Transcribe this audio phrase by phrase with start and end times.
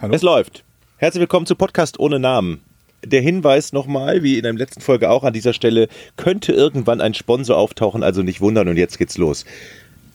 [0.00, 0.14] Hallo?
[0.14, 0.62] Es läuft.
[0.98, 2.60] Herzlich willkommen zu Podcast ohne Namen.
[3.04, 7.14] Der Hinweis nochmal, wie in der letzten Folge auch an dieser Stelle, könnte irgendwann ein
[7.14, 9.44] Sponsor auftauchen, also nicht wundern und jetzt geht's los.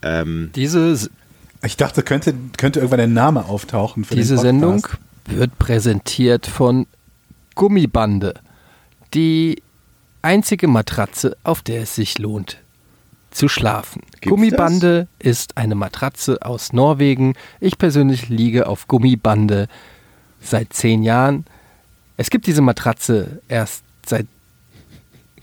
[0.02, 1.10] Ähm, Diese,
[1.66, 4.38] Ich dachte, könnte, könnte irgendwann ein Name auftauchen für diese.
[4.38, 4.88] Sendung
[5.26, 6.88] wird präsentiert von
[7.56, 8.36] Gummibande.
[9.14, 9.62] Die
[10.22, 12.63] einzige Matratze, auf der es sich lohnt
[13.34, 14.02] zu schlafen.
[14.22, 17.34] Gibt's Gummibande ist eine Matratze aus Norwegen.
[17.60, 19.68] Ich persönlich liege auf Gummibande
[20.42, 21.46] seit zehn Jahren.
[22.18, 24.28] Es gibt diese Matratze erst seit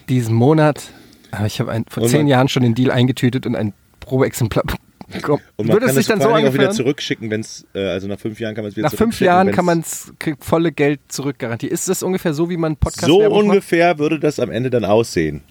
[0.08, 0.92] diesem Monat.
[1.32, 4.64] Aber ich habe vor zehn Jahren schon den Deal eingetütet und ein Probeexemplar
[5.12, 5.42] bekommen.
[5.56, 6.70] und man Würde kann es sich dann so auch wieder ungefähr?
[6.70, 9.50] zurückschicken, wenn es, äh, also nach fünf Jahren kann man es wieder Nach fünf Jahren
[9.50, 11.72] kann man es volle Geld zurückgarantieren.
[11.72, 13.56] Ist das ungefähr so, wie man Podcast So Werbung macht?
[13.56, 15.42] ungefähr würde das am Ende dann aussehen.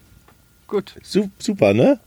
[0.66, 0.94] Gut.
[1.02, 1.98] Su super, ne?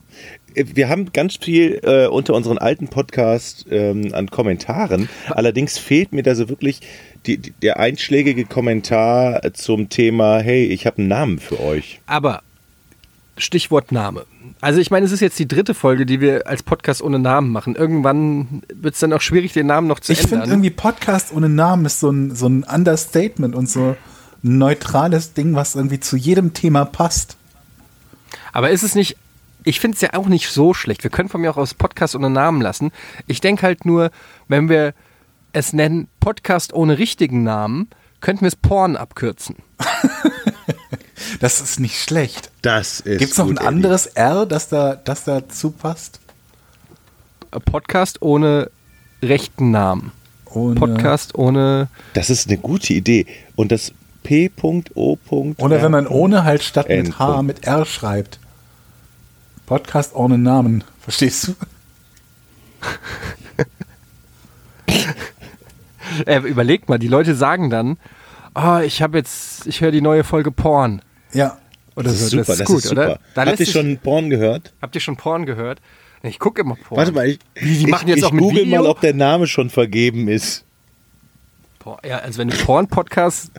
[0.56, 5.10] Wir haben ganz viel äh, unter unseren alten Podcast ähm, an Kommentaren.
[5.30, 6.82] Allerdings fehlt mir da so wirklich
[7.26, 12.02] die, die, der einschlägige Kommentar zum Thema, hey, ich habe einen Namen für euch.
[12.06, 12.44] Aber
[13.38, 14.26] Stichwort Name.
[14.62, 17.50] Also ich meine, es ist jetzt die dritte Folge, die wir als Podcast ohne Namen
[17.50, 17.76] machen.
[17.76, 20.50] Irgendwann wird es dann auch schwierig, den Namen noch zu Ich finde ändern.
[20.52, 23.96] irgendwie Podcast ohne Namen ist so ein, so ein Understatement und so
[24.44, 27.38] ein neutrales Ding, was irgendwie zu jedem Thema passt.
[28.52, 29.18] Aber ist es nicht,
[29.64, 31.04] ich finde es ja auch nicht so schlecht.
[31.04, 32.92] Wir können von mir auch aus Podcast ohne Namen lassen.
[33.28, 34.12] Ich denke halt nur,
[34.48, 34.94] wenn wir
[35.54, 37.90] es nennen Podcast ohne richtigen Namen,
[38.22, 39.56] könnten wir es Porn abkürzen.
[41.40, 42.52] Das ist nicht schlecht.
[42.62, 43.20] Das ist.
[43.20, 46.20] Gibt es noch gut, ein anderes R, das da, das dazu passt?
[47.66, 48.70] Podcast ohne
[49.22, 50.12] rechten Namen.
[50.46, 51.88] Ohne, Podcast ohne.
[52.14, 53.26] Das ist eine gute Idee.
[53.56, 54.84] Und das P.O.
[55.58, 57.20] Oder wenn man ohne halt statt mit.
[57.20, 58.40] H mit R schreibt.
[59.74, 60.84] Podcast ohne Namen.
[61.02, 61.56] Verstehst du?
[66.28, 67.98] Äh, überlegt mal, die Leute sagen dann,
[68.54, 71.02] oh, ich habe jetzt, ich höre die neue Folge Porn.
[71.34, 71.58] Ja.
[71.96, 72.38] Oder Das ist so.
[72.38, 73.02] super, das gut, ist super.
[73.06, 73.20] oder?
[73.34, 74.74] Da Habt ihr schon Porn gehört?
[74.80, 75.82] Habt ihr schon Porn gehört?
[76.22, 77.00] Ich gucke immer Porn.
[77.00, 78.84] Warte mal, ich, Wie, die ich, machen jetzt ich auch mit google Video?
[78.84, 80.66] mal, ob der Name schon vergeben ist.
[82.06, 83.52] Ja, also wenn du Porn-Podcast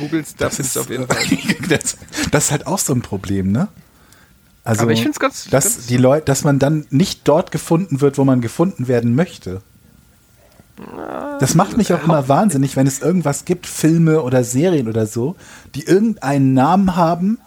[0.00, 1.22] googelst, da findest du auf jeden Fall.
[1.68, 1.96] das,
[2.32, 3.68] das ist halt auch so ein Problem, ne?
[4.64, 8.00] Also, Aber ich find's ganz- dass ganz- die Leute, dass man dann nicht dort gefunden
[8.00, 9.60] wird, wo man gefunden werden möchte.
[11.38, 15.36] Das macht mich auch immer wahnsinnig, wenn es irgendwas gibt, Filme oder Serien oder so,
[15.76, 17.38] die irgendeinen Namen haben,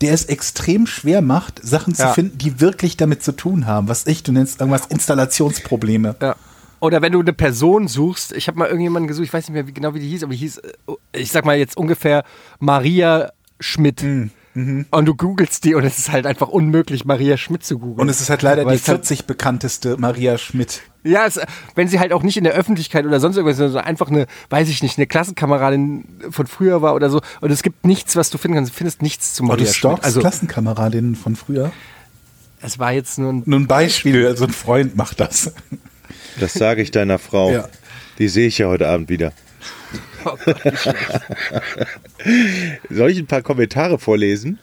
[0.00, 2.12] der es extrem schwer macht, Sachen zu Ja.
[2.12, 3.88] finden, die wirklich damit zu tun haben.
[3.88, 6.16] Was ich, du nennst irgendwas Installationsprobleme.
[6.22, 6.34] Ja.
[6.80, 9.66] Oder wenn du eine Person suchst, ich habe mal irgendjemanden gesucht, ich weiß nicht mehr
[9.66, 10.72] wie, genau, wie die hieß, aber die hieß, äh,
[11.12, 12.24] ich sag mal jetzt ungefähr
[12.58, 13.30] Maria
[13.60, 14.02] Schmidt.
[14.54, 18.00] Und du googelst die und es ist halt einfach unmöglich, Maria Schmidt zu googeln.
[18.00, 20.82] Und es ist halt leider Weil die es halt- 40 bekannteste Maria Schmidt.
[21.04, 21.40] Ja, es,
[21.74, 24.68] wenn sie halt auch nicht in der Öffentlichkeit oder sonst irgendwas, sondern einfach eine, weiß
[24.68, 27.20] ich nicht, eine Klassenkameradin von früher war oder so.
[27.40, 28.72] Und es gibt nichts, was du finden kannst.
[28.72, 30.04] Du findest nichts zu Oh, Maria du Schmidt.
[30.04, 31.72] Also, Klassenkameradinnen von früher.
[32.60, 33.42] es war jetzt nur ein.
[33.46, 35.52] Nur ein Beispiel, also ein Freund macht das.
[36.38, 37.50] Das sage ich deiner Frau.
[37.50, 37.68] Ja.
[38.18, 39.32] Die sehe ich ja heute Abend wieder.
[39.94, 40.11] Oh Gott, wie schlecht.
[42.90, 44.58] Soll ich ein paar Kommentare vorlesen?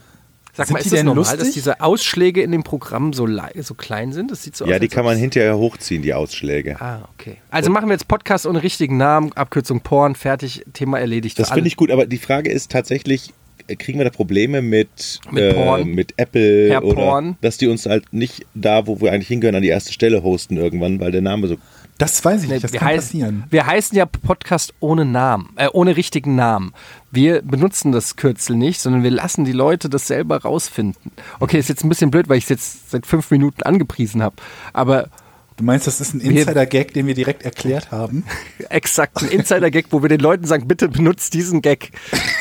[0.54, 1.40] Sag Sind mal, ist das denn normal, lustig?
[1.40, 3.28] dass diese Ausschläge in dem Programm so,
[3.62, 4.30] so klein sind?
[4.30, 4.72] Das sieht so aus.
[4.72, 6.76] Ja, die kann man hinterher hochziehen, die Ausschläge.
[6.82, 7.38] Ah, okay.
[7.50, 11.40] Also machen wir jetzt Podcast ohne richtigen Namen, Abkürzung Porn, fertig, Thema erledigt.
[11.40, 13.32] Das finde ich gut, aber die Frage ist tatsächlich,
[13.68, 15.92] äh, kriegen wir da Probleme mit, Mit äh, Porn?
[15.92, 17.38] mit Apple Herr oder Porn?
[17.40, 20.58] dass die uns halt nicht da, wo wir eigentlich hingehören, an die erste Stelle hosten
[20.58, 21.56] irgendwann, weil der Name so.
[22.00, 23.44] Das weiß ich nicht, das wir, kann heißen, passieren.
[23.50, 26.74] wir heißen ja Podcast ohne Namen, äh, ohne richtigen Namen.
[27.12, 31.12] Wir benutzen das Kürzel nicht, sondern wir lassen die Leute das selber rausfinden.
[31.42, 34.38] Okay, ist jetzt ein bisschen blöd, weil ich es jetzt seit fünf Minuten angepriesen habe.
[34.72, 35.10] Aber
[35.58, 38.24] Du meinst, das ist ein Insider-Gag, den wir direkt erklärt haben?
[38.70, 41.92] exakt ein Insider-Gag, wo wir den Leuten sagen, bitte benutzt diesen Gag.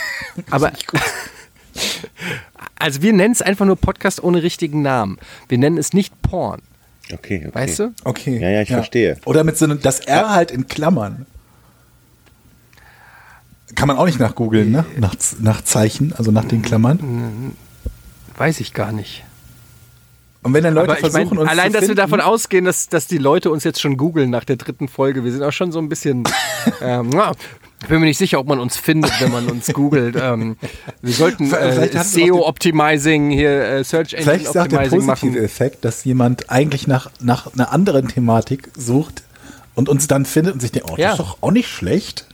[0.51, 0.71] Aber
[2.79, 5.19] also wir nennen es einfach nur Podcast ohne richtigen Namen.
[5.49, 6.63] Wir nennen es nicht Porn.
[7.13, 7.55] Okay, okay.
[7.55, 7.95] Weißt du?
[8.05, 8.39] Okay.
[8.39, 9.17] Ja, ja, ich verstehe.
[9.25, 11.27] Oder mit so einem, das R halt in Klammern.
[13.75, 14.85] Kann man auch nicht nachgoogeln, ne?
[14.97, 17.55] Nach, nach Zeichen, also nach den Klammern.
[18.37, 19.25] Weiß ich gar nicht.
[20.43, 22.21] Und wenn dann Leute Aber ich versuchen, mein, uns allein, zu dass wir finden, davon
[22.21, 25.43] ausgehen, dass, dass die Leute uns jetzt schon googeln nach der dritten Folge, wir sind
[25.43, 26.25] auch schon so ein bisschen.
[26.81, 27.11] ähm,
[27.83, 30.17] ich bin mir nicht sicher, ob man uns findet, wenn man uns googelt.
[30.21, 30.57] Ähm,
[31.01, 35.37] wir sollten äh, SEO-Optimizing, hier äh, Search Engine Vielleicht ist auch der positive machen.
[35.37, 39.23] Effekt, dass jemand eigentlich nach, nach einer anderen Thematik sucht
[39.75, 41.11] und uns dann findet und sich denkt, oh, das Ja.
[41.13, 42.27] ist doch auch nicht schlecht.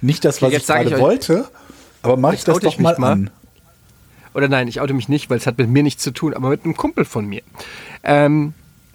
[0.00, 1.48] Nicht das, was jetzt ich gerade ich euch- wollte,
[2.02, 3.12] aber mach ich das doch ich mal, mal.
[3.12, 3.30] an.
[4.34, 6.50] Oder nein, ich oute mich nicht, weil es hat mit mir nichts zu tun, aber
[6.50, 7.42] mit einem Kumpel von mir.
[8.04, 8.52] Ähm,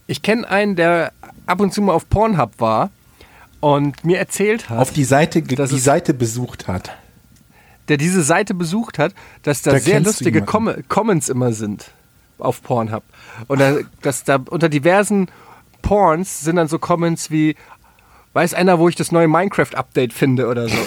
[0.07, 1.11] ich kenne einen, der
[1.45, 2.91] ab und zu mal auf Pornhub war
[3.63, 6.91] und mir erzählt hat, Auf die Seite, die Seite besucht hat.
[7.87, 9.13] der diese Seite besucht hat,
[9.43, 10.41] dass da, Da sehr lustige.
[10.41, 11.91] Com Comments immer sind
[12.39, 13.03] auf Pornhub.
[13.47, 15.29] Und da, dass da unter diversen
[15.81, 17.55] Porns sind dann so Comments wie,
[18.33, 20.77] weiß einer, wo ich das neue Minecraft-Update finde oder so.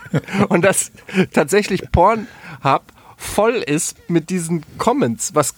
[0.48, 0.90] Und dass
[1.34, 2.82] tatsächlich Pornhub
[3.18, 5.54] voll ist mit diesen Comments, was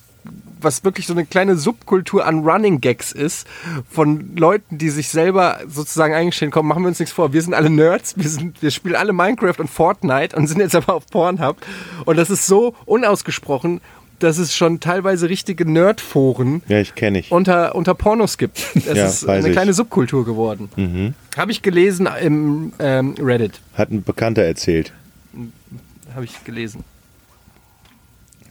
[0.65, 3.47] was wirklich so eine kleine Subkultur an Running Gags ist,
[3.91, 7.55] von Leuten, die sich selber sozusagen eingestehen, komm, machen wir uns nichts vor, wir sind
[7.55, 11.07] alle Nerds, wir, sind, wir spielen alle Minecraft und Fortnite und sind jetzt aber auf
[11.07, 11.57] Pornhub.
[12.05, 13.81] Und das ist so unausgesprochen,
[14.21, 17.31] dass es schon teilweise richtige Nerdforen Ja, ich kenne ich.
[17.33, 18.59] unter, unter Pornos gibt.
[18.75, 19.53] Das Ja, ist eine ich.
[19.53, 21.15] kleine Subkultur geworden.
[21.37, 23.61] Habe ich gelesen im ähm, Reddit.
[23.75, 24.93] Hat ein Bekannter erzählt.
[26.15, 26.85] Habe ich gelesen.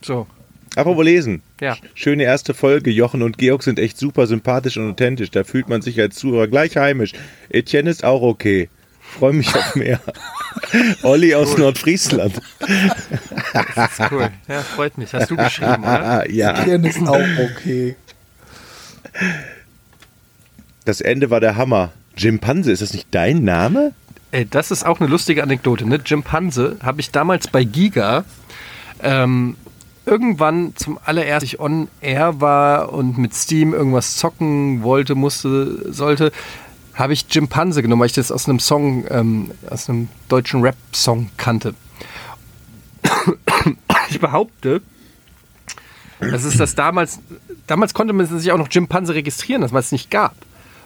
[0.01, 0.27] So,
[0.75, 1.41] Apropos lesen.
[1.61, 1.77] ja.
[1.93, 2.89] Schöne erste Folge.
[2.89, 5.29] Jochen und Georg sind echt super sympathisch und authentisch.
[5.31, 7.13] Da fühlt man sich als Zuhörer gleich heimisch.
[7.49, 8.69] Etienne ist auch okay.
[9.01, 9.99] Freue mich auf mehr.
[11.03, 12.41] Olli aus Nordfriesland.
[13.53, 14.29] Das ist cool.
[14.47, 15.13] Ja, freut mich.
[15.13, 16.29] Hast du geschrieben, oder?
[16.31, 16.63] Ja.
[16.63, 17.95] Hirn ist auch okay.
[20.85, 21.91] Das Ende war der Hammer.
[22.17, 23.91] Jimpanse, ist das nicht dein Name?
[24.31, 25.87] Ey, das ist auch eine lustige Anekdote.
[25.87, 25.99] Ne?
[26.03, 28.25] Jimpanse habe ich damals bei Giga
[29.03, 29.55] ähm,
[30.05, 36.31] irgendwann zum allerersten ich on air war und mit Steam irgendwas zocken wollte, musste, sollte,
[36.93, 41.29] habe ich Jimpanse genommen, weil ich das aus einem Song, ähm, aus einem deutschen Rap-Song
[41.37, 41.73] kannte.
[44.09, 44.81] Ich behaupte,
[46.19, 47.19] das ist das damals,
[47.65, 50.35] damals konnte man sich auch noch Jimpanse registrieren, das es nicht gab.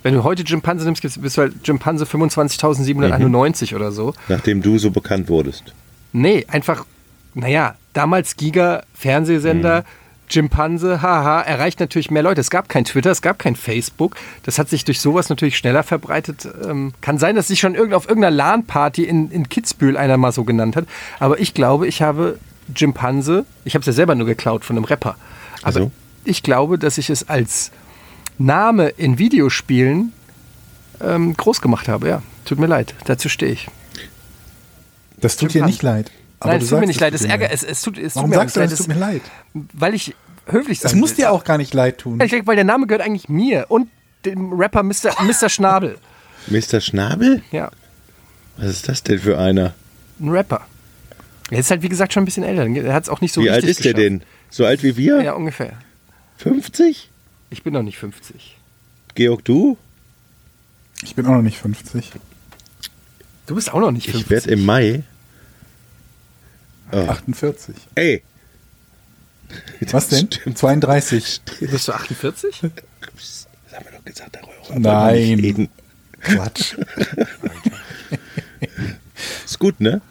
[0.04, 4.14] Wenn du heute Jimpanse nimmst, bist du halt Jimpanse 25.791 oder so.
[4.30, 5.74] Nachdem du so bekannt wurdest.
[6.14, 6.86] Nee, einfach,
[7.34, 9.84] naja, damals Giga, Fernsehsender,
[10.30, 12.42] Jimpanse, haha, erreicht natürlich mehr Leute.
[12.42, 14.16] Es gab kein Twitter, es gab kein Facebook.
[14.44, 16.48] Das hat sich durch sowas natürlich schneller verbreitet.
[16.64, 20.32] Ähm, kann sein, dass sich schon irgend, auf irgendeiner LAN-Party in, in Kitzbühel einer mal
[20.32, 20.86] so genannt hat.
[21.20, 22.38] Aber ich glaube, ich habe
[22.76, 25.16] Jimpanse, ich habe es ja selber nur geklaut von einem Rapper.
[25.64, 25.92] Aber so.
[26.24, 27.72] ich glaube, dass ich es als
[28.38, 30.14] Name in Videospielen
[31.02, 32.10] ähm, groß gemacht habe.
[32.10, 33.70] Ja, tut mir leid, dazu stehe ich.
[35.20, 35.72] Das tut dir Jimpanse.
[35.72, 36.12] nicht leid.
[36.40, 38.38] Aber Nein, es tut mir nicht leid, es ärgert, es, es tut, es Warum tut
[38.38, 39.22] mir sagst du, leid, das tut mir leid?
[39.54, 41.18] weil ich höflich sein Das muss will.
[41.18, 42.20] dir auch gar nicht leid tun.
[42.22, 43.90] Ich denke, weil der Name gehört eigentlich mir und
[44.26, 45.14] dem Rapper Mr.
[45.24, 45.50] Mr.
[45.50, 45.98] Schnabel.
[46.48, 46.80] Mr.
[46.80, 47.42] Schnabel?
[47.52, 47.72] Ja,
[48.58, 49.74] Was ist das denn für einer?
[50.20, 50.66] ein Rapper.
[51.50, 52.66] Er ist halt, wie gesagt, schon ein bisschen älter.
[52.68, 54.12] Er hat es auch nicht so wie alt richtig ist der geschafft.
[54.22, 54.24] denn?
[54.50, 55.22] So alt wie wir?
[55.22, 55.74] Ja, ungefähr.
[56.38, 57.10] 50?
[57.50, 58.58] Ich bin noch nicht 50.
[59.16, 59.78] Georg, du?
[61.04, 62.12] Ich bin auch noch nicht 50.
[63.48, 64.22] Du bist auch noch nicht 50.
[64.24, 65.04] Ich werde im Mai.
[66.92, 67.08] Oh.
[67.10, 67.76] 48.
[67.96, 68.24] Ey,
[69.92, 70.28] Was denn?
[70.32, 70.58] stimmt.
[70.58, 71.42] 32.
[71.60, 72.60] Bist du 48?
[72.62, 75.40] das haben wir doch gesagt, darüber Nein.
[75.40, 75.70] reden.
[76.22, 76.76] Quatsch.
[79.46, 80.02] Ist gut, ne?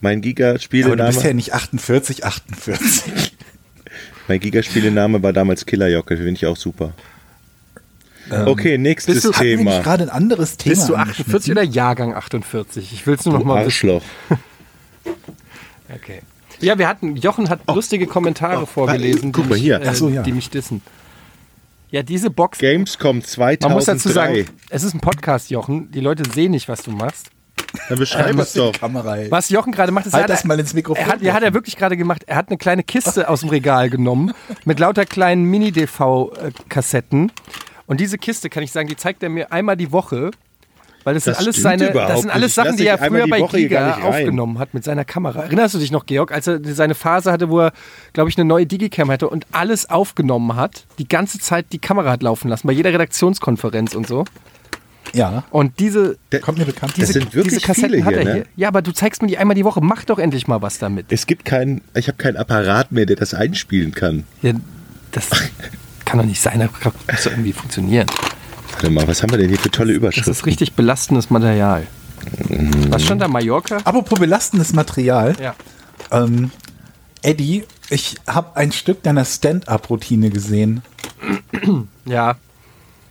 [0.00, 3.32] Mein Aber du Giga-Spielename bist ja nicht 48, 48.
[4.28, 6.92] mein Giga-Spielename war damals Killerjocke, finde ich auch super.
[8.46, 9.80] okay, nächstes bist du- Thema.
[9.80, 12.92] gerade ein anderes Thema Bist du 48 oder Jahrgang 48?
[12.92, 14.00] Ich will es nur noch mal wissen.
[15.94, 16.20] Okay.
[16.60, 19.80] Ja, wir hatten, Jochen hat lustige Kommentare vorgelesen, guck die, mal mich, hier.
[19.80, 20.22] Äh, Ach so, ja.
[20.22, 20.82] die mich dissen.
[21.90, 23.66] Ja, diese Box, Gamescom 2003.
[23.66, 25.90] man muss dazu sagen, es ist ein Podcast, Jochen.
[25.90, 27.30] Die Leute sehen nicht, was du machst.
[27.88, 28.72] Dann beschreib es doch.
[28.72, 29.16] Kamera.
[29.30, 31.32] Was Jochen gerade macht, ist, Halt er hat- das mal ins Mikrofon, Er hat, ja,
[31.32, 32.24] hat er wirklich gerade gemacht.
[32.26, 34.32] Er hat eine kleine Kiste aus dem Regal genommen
[34.64, 37.32] mit lauter kleinen Mini-DV-Kassetten.
[37.86, 40.30] Und diese Kiste, kann ich sagen, die zeigt er mir einmal die Woche.
[41.08, 42.54] Weil das, Das sind alles seine, das sind alles.
[42.54, 45.44] Sachen, die er früher die bei Giga aufgenommen hat mit seiner Kamera.
[45.44, 47.72] Erinnerst du dich noch, Georg, als er seine Phase hatte, wo er,
[48.12, 52.10] glaube ich, eine neue Digicam hatte und alles aufgenommen hat, die ganze Zeit die Kamera
[52.10, 54.26] hat laufen lassen, bei jeder Redaktionskonferenz und so.
[55.14, 57.12] Ja, Und diese, Der- kommt mir bekannt Das vor.
[57.14, 58.32] sind wirklich diese Kassetten viele hat hier, er ne?
[58.34, 58.44] hier.
[58.56, 59.80] Ja, aber du zeigst mir die einmal die Woche.
[59.80, 61.06] Mach doch endlich mal was damit.
[61.08, 64.24] Es gibt keinen, ich habe keinen Apparat mehr, der das einspielen kann.
[64.42, 64.52] Ja,
[65.12, 65.30] das
[66.04, 66.58] kann doch nicht sein.
[66.60, 68.06] Das muss doch irgendwie funktionieren.
[68.80, 70.32] Warte mal, was haben wir denn hier für tolle Das Überschriften?
[70.32, 71.84] ist richtig belastendes Material.
[72.90, 73.26] Was stand da?
[73.26, 73.78] Mallorca?
[73.78, 75.34] Apropos belastendes Material.
[75.40, 75.54] Ja.
[76.12, 76.52] Ähm,
[77.22, 80.82] Eddie, ich habe ein Stück deiner Stand-up-Routine gesehen.
[82.04, 82.36] Ja.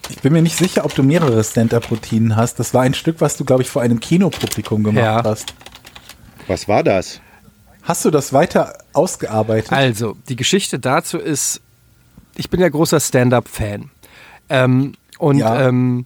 [0.09, 2.57] Ich bin mir nicht sicher, ob du mehrere Stand-up-Routinen hast.
[2.59, 5.21] Das war ein Stück, was du, glaube ich, vor einem Kinopublikum gemacht Ja.
[5.24, 5.53] hast.
[6.47, 7.19] Was war das?
[7.83, 9.71] Hast du das weiter ausgearbeitet?
[9.74, 11.59] Also, die Geschichte dazu ist,
[12.38, 13.91] ich bin ja großer Stand-up-Fan.
[14.50, 15.67] Ähm, und Ja.
[15.67, 16.05] ähm,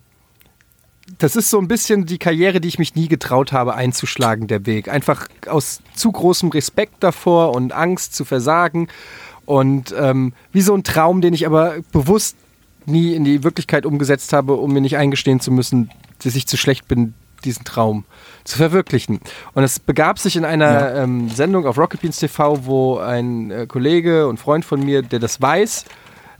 [1.17, 4.65] das ist so ein bisschen die Karriere, die ich mich nie getraut habe einzuschlagen, der
[4.65, 4.87] Weg.
[4.87, 8.87] Einfach aus zu großem Respekt davor und Angst zu versagen.
[9.45, 12.37] Und ähm, wie so ein Traum, den ich aber bewusst
[12.85, 15.89] nie in die Wirklichkeit umgesetzt habe, um mir nicht eingestehen zu müssen,
[16.23, 17.13] dass ich zu schlecht bin,
[17.43, 18.05] diesen Traum
[18.43, 19.19] zu verwirklichen.
[19.53, 21.03] Und es begab sich in einer Ja.
[21.03, 25.19] ähm, Sendung auf Rocket Beans TV, wo ein äh, Kollege und Freund von mir, der
[25.19, 25.85] das weiß,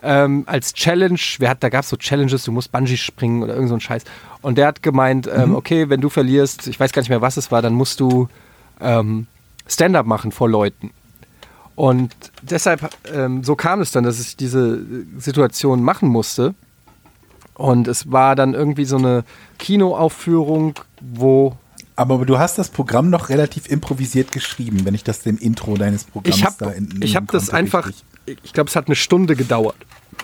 [0.03, 3.53] ähm, als Challenge, wer hat, da gab es so Challenges, du musst Bungee springen oder
[3.53, 4.03] irgend so ein Scheiß.
[4.41, 7.37] Und der hat gemeint, ähm, okay, wenn du verlierst, ich weiß gar nicht mehr, was
[7.37, 8.27] es war, dann musst du
[8.79, 9.27] ähm,
[9.67, 10.91] Stand-up machen vor Leuten.
[11.75, 16.53] Und deshalb, ähm, so kam es dann, dass ich diese äh, Situation machen musste.
[17.55, 19.23] Und es war dann irgendwie so eine
[19.59, 21.55] Kinoaufführung, wo
[21.95, 26.05] Aber du hast das Programm noch relativ improvisiert geschrieben, wenn ich das dem Intro deines
[26.05, 28.05] Programms ich habe da in, ich hab das einfach, richtig.
[28.25, 29.75] Ich glaube, es hat eine Stunde gedauert.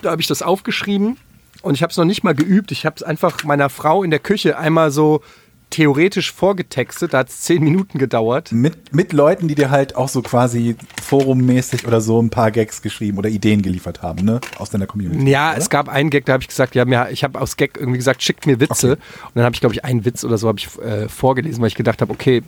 [0.02, 1.16] Da habe ich das aufgeschrieben
[1.62, 2.70] und ich habe es noch nicht mal geübt.
[2.72, 5.22] Ich habe es einfach meiner Frau in der Küche einmal so
[5.70, 7.12] theoretisch vorgetextet.
[7.12, 8.52] Da hat es zehn Minuten gedauert.
[8.52, 12.80] Mit, mit Leuten, die dir halt auch so quasi forummäßig oder so ein paar Gags
[12.80, 14.40] geschrieben oder Ideen geliefert haben, ne?
[14.58, 15.30] Aus deiner Community.
[15.30, 15.58] Ja, oder?
[15.58, 17.98] es gab einen Gag, da habe ich gesagt, ja, mir, ich habe aus Gag irgendwie
[17.98, 18.92] gesagt, schickt mir Witze.
[18.92, 21.68] Und dann habe ich, glaube ich, einen Witz oder so habe ich äh, vorgelesen, weil
[21.68, 22.42] ich gedacht habe, okay,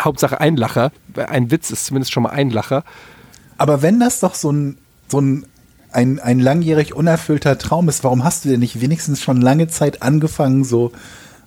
[0.00, 0.92] Hauptsache ein Lacher.
[1.14, 2.84] Ein Witz ist zumindest schon mal ein Lacher.
[3.60, 5.44] Aber wenn das doch so ein, so ein,
[5.92, 10.02] ein, ein langjährig unerfüllter Traum ist, warum hast du denn nicht wenigstens schon lange Zeit
[10.02, 10.92] angefangen, so,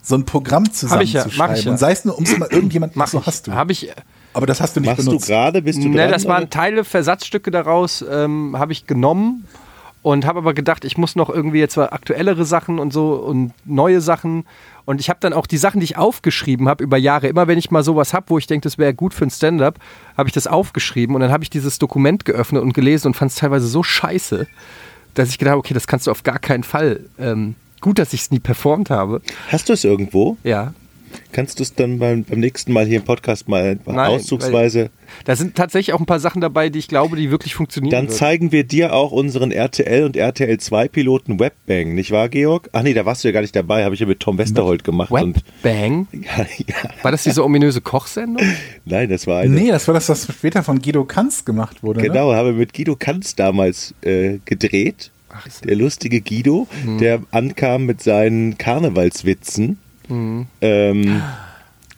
[0.04, 1.56] so ein Programm Hab ich ja, mach zusammenzuschreiben?
[1.58, 1.72] ich ja.
[1.72, 3.26] Und sei es nur, um es mal irgendjemand, Mach so ich.
[3.26, 3.54] hast du.
[3.54, 3.92] Habe ich,
[4.34, 5.28] Aber das hast du nicht Machst benutzt.
[5.28, 5.62] du gerade?
[5.64, 6.12] Bist du Ne, dran?
[6.12, 6.50] das waren oder?
[6.52, 9.46] Teile, Versatzstücke daraus, ähm, habe ich genommen
[10.04, 13.54] und habe aber gedacht, ich muss noch irgendwie jetzt mal aktuellere Sachen und so und
[13.66, 14.46] neue Sachen.
[14.86, 17.58] Und ich habe dann auch die Sachen, die ich aufgeschrieben habe über Jahre, immer wenn
[17.58, 19.80] ich mal sowas habe, wo ich denke, das wäre gut für ein Stand-up,
[20.18, 23.32] habe ich das aufgeschrieben und dann habe ich dieses Dokument geöffnet und gelesen und fand
[23.32, 24.48] es teilweise so scheiße,
[25.14, 27.02] dass ich gedacht habe, okay, das kannst du auf gar keinen Fall.
[27.18, 29.22] Ähm, gut, dass ich es nie performt habe.
[29.50, 30.38] Hast du es irgendwo?
[30.44, 30.74] Ja.
[31.32, 34.90] Kannst du es dann beim, beim nächsten Mal hier im Podcast mal Nein, auszugsweise?
[35.26, 37.92] Da sind tatsächlich auch ein paar Sachen dabei, die ich glaube, die wirklich funktionieren.
[37.92, 38.16] Dann würden.
[38.16, 42.70] zeigen wir dir auch unseren RTL und RTL 2 Piloten Webbang, nicht wahr, Georg?
[42.74, 44.84] Ach nee, da warst du ja gar nicht dabei, habe ich ja mit Tom Westerholt
[44.84, 45.12] gemacht.
[45.12, 46.08] Webbang.
[46.12, 48.46] ja, ja, War das diese ominöse Kochsendung?
[48.86, 49.54] nein, das war eine.
[49.54, 52.02] Nee, das war das, was später von Guido Kanz gemacht wurde.
[52.02, 52.08] Ne?
[52.08, 55.12] Genau, habe mit Guido Kanz damals äh, gedreht.
[55.30, 55.48] Ach.
[55.66, 56.68] Der lustige Guido,
[57.00, 59.80] der ankam mit seinen Karnevalswitzen.
[60.10, 61.22] Ähm,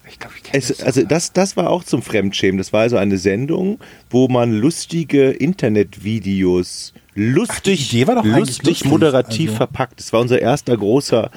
[0.07, 2.57] Ich glaube, ich kenne es, also das, das war auch zum Fremdschämen.
[2.57, 9.57] Das war also eine Sendung, wo man lustige Internetvideos lustig, eigentlich lustig lustig, moderativ also.
[9.57, 9.99] verpackt.
[9.99, 11.31] Das war unser erster großer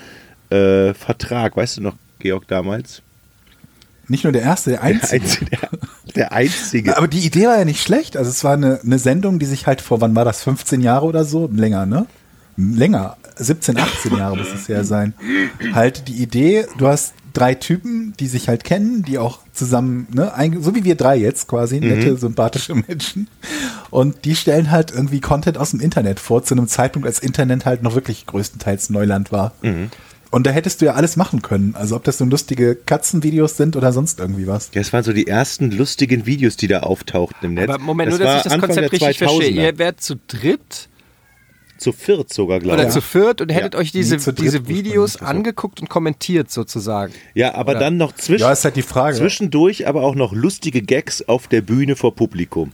[0.51, 1.57] äh, Vertrag.
[1.57, 3.03] Weißt du noch, Georg, damals?
[4.09, 5.23] Nicht nur der erste, der Der einzige.
[5.23, 5.51] einzige.
[5.51, 5.69] Der,
[6.17, 6.97] der einzige.
[6.97, 8.17] Aber die Idee war ja nicht schlecht.
[8.17, 11.07] Also es war eine, eine Sendung, die sich halt vor, wann war das, 15 Jahre
[11.07, 11.49] oder so?
[11.53, 12.07] Länger, ne?
[12.59, 13.17] Länger.
[13.37, 15.15] 17, 18 Jahre muss es ja sein.
[15.73, 20.35] Halt die Idee, du hast drei Typen, die sich halt kennen, die auch zusammen, ne,
[20.35, 23.29] ein, so wie wir drei jetzt quasi, nette, sympathische Menschen.
[23.91, 27.65] Und die stellen halt irgendwie Content aus dem Internet vor, zu einem Zeitpunkt, als Internet
[27.65, 29.53] halt noch wirklich größtenteils Neuland war.
[30.31, 31.75] Und da hättest du ja alles machen können.
[31.75, 34.71] Also ob das so lustige Katzenvideos sind oder sonst irgendwie was.
[34.75, 37.71] Ja, es waren so die ersten lustigen Videos, die da auftauchten im Netz.
[37.71, 39.51] Aber Moment, nur war dass ich das Anfang Konzept richtig verstehe.
[39.53, 39.65] 2000er.
[39.65, 40.89] Ihr wärt zu dritt
[41.79, 42.93] Zu viert sogar, glaube oder ich.
[42.93, 47.13] zu viert und hättet euch diese, dritt diese Videos angeguckt und kommentiert sozusagen.
[47.35, 47.81] Ja, aber Oder?
[47.81, 49.17] dann noch zwischen, Ja, ist halt die Frage.
[49.17, 52.73] zwischendurch aber auch noch lustige Gags auf der Bühne vor Publikum.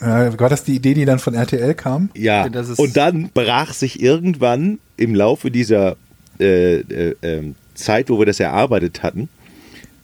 [0.00, 2.10] Äh, war das die Idee, die dann von RTL kam?
[2.14, 5.96] Ja, Das ist- und dann brach sich irgendwann im Laufe dieser
[6.38, 9.30] äh, äh, ähm, Zeit, wo wir das erarbeitet hatten,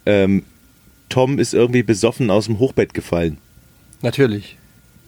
[0.07, 0.43] ähm,
[1.09, 3.37] Tom ist irgendwie besoffen aus dem Hochbett gefallen.
[4.01, 4.57] Natürlich.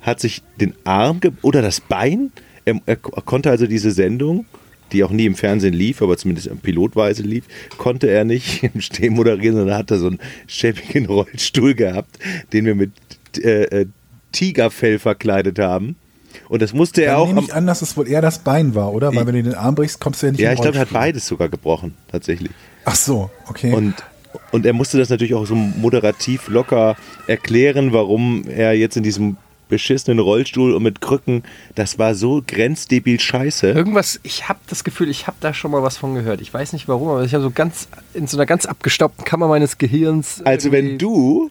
[0.02, 2.32] Hat sich den Arm ge oder das Bein,
[2.66, 4.46] er, er ko- konnte also diese Sendung,
[4.92, 7.46] die auch nie im Fernsehen lief, aber zumindest in Pilotweise lief,
[7.78, 12.20] konnte er nicht im Stehen moderieren, sondern hat er so einen schäbigen Rollstuhl gehabt,
[12.54, 12.92] den wir mit
[13.38, 13.86] äh, äh,
[14.32, 15.96] Tigerfell verkleidet haben.
[16.50, 18.76] Und das musste er Dann auch nehme ich an, dass es wohl eher das Bein
[18.76, 19.16] war, oder?
[19.16, 20.90] Weil wenn du den Arm brichst, kommst du ja nicht Ja, ich glaube, er hat
[20.92, 22.52] beides sogar gebrochen, tatsächlich.
[22.84, 23.74] Ach so, okay.
[23.74, 23.96] Und,
[24.52, 29.38] und er musste das natürlich auch so moderativ locker erklären, warum er jetzt in diesem
[29.68, 31.44] beschissenen Rollstuhl und mit Krücken,
[31.76, 33.72] das war so grenzdebil scheiße.
[33.72, 36.42] Irgendwas, ich habe das Gefühl, ich habe da schon mal was von gehört.
[36.42, 39.48] Ich weiß nicht warum, aber ich habe so ganz in so einer ganz abgestaubten Kammer
[39.48, 40.42] meines Gehirns.
[40.44, 41.50] Also wenn du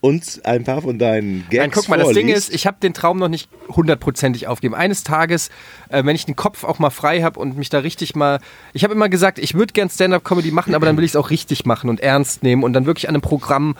[0.00, 2.76] uns ein paar von deinen Gags Nein, guck mal, das Ding vorliest, ist, ich habe
[2.80, 4.74] den Traum noch nicht hundertprozentig aufgeben.
[4.74, 5.48] Eines Tages,
[5.88, 8.38] äh, wenn ich den Kopf auch mal frei habe und mich da richtig mal.
[8.72, 11.30] Ich habe immer gesagt, ich würde gern Stand-up-Comedy machen, aber dann will ich es auch
[11.30, 13.74] richtig machen und ernst nehmen und dann wirklich an einem Programm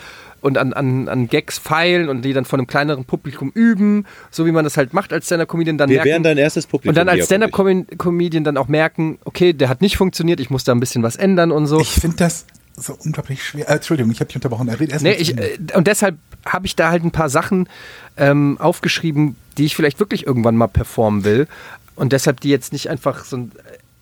[0.46, 4.46] und an, an, an Gags feilen und die dann von einem kleineren Publikum üben, so
[4.46, 5.76] wie man das halt macht als Stand-up-Comedian.
[5.76, 6.90] Dann wir merken, wären dein erstes Publikum.
[6.90, 7.26] und dann als.
[7.26, 11.16] Stand-up-Comedian dann auch merken, okay, der hat nicht funktioniert, ich muss da ein bisschen was
[11.16, 11.80] ändern und so.
[11.80, 13.68] ich finde das so unglaublich schwer.
[13.68, 14.68] Äh, Entschuldigung, ich habe dich unterbrochen.
[14.68, 17.68] Red erst Nee, ich, äh, und deshalb habe ich da halt ein paar Sachen
[18.16, 21.48] ähm, aufgeschrieben, die ich vielleicht wirklich irgendwann mal performen will.
[21.96, 23.52] Und deshalb die jetzt nicht einfach so ein.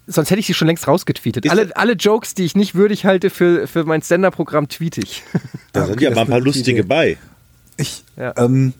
[0.07, 1.49] Sonst hätte ich sie schon längst rausgetweetet.
[1.51, 5.23] Alle, alle Jokes, die ich nicht würdig halte für, für mein Stand-Up-Programm, tweete ich.
[5.73, 6.89] Da sind ja mal ein paar lustige Idee.
[6.89, 7.17] bei.
[7.77, 8.33] Ich, Ja.
[8.37, 8.75] ähm,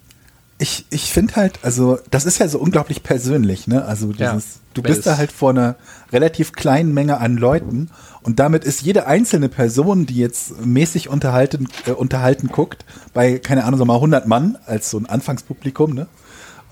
[0.59, 3.85] ich, ich finde halt, also das ist ja so unglaublich persönlich, ne?
[3.85, 4.61] Also dieses, Ja.
[4.75, 5.75] du bist da halt vor einer
[6.13, 7.91] relativ kleinen Menge an Leuten
[8.23, 13.65] und damit ist jede einzelne Person, die jetzt mäßig unterhalten, äh, unterhalten guckt, bei, keine
[13.65, 16.07] Ahnung, so mal 100 Mann als so ein Anfangspublikum, ne?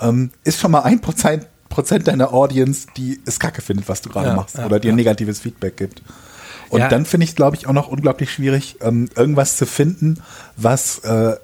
[0.00, 4.08] Ähm, ist schon mal ein Prozent, Prozent deiner Audience, die es kacke findet, was du
[4.10, 4.94] gerade Ja, machst ja, oder dir ja.
[4.94, 6.02] negatives Feedback gibt.
[6.70, 10.18] Und dann finde ich es, glaube ich, auch noch unglaublich schwierig, ähm, irgendwas zu finden,
[10.56, 11.36] was äh,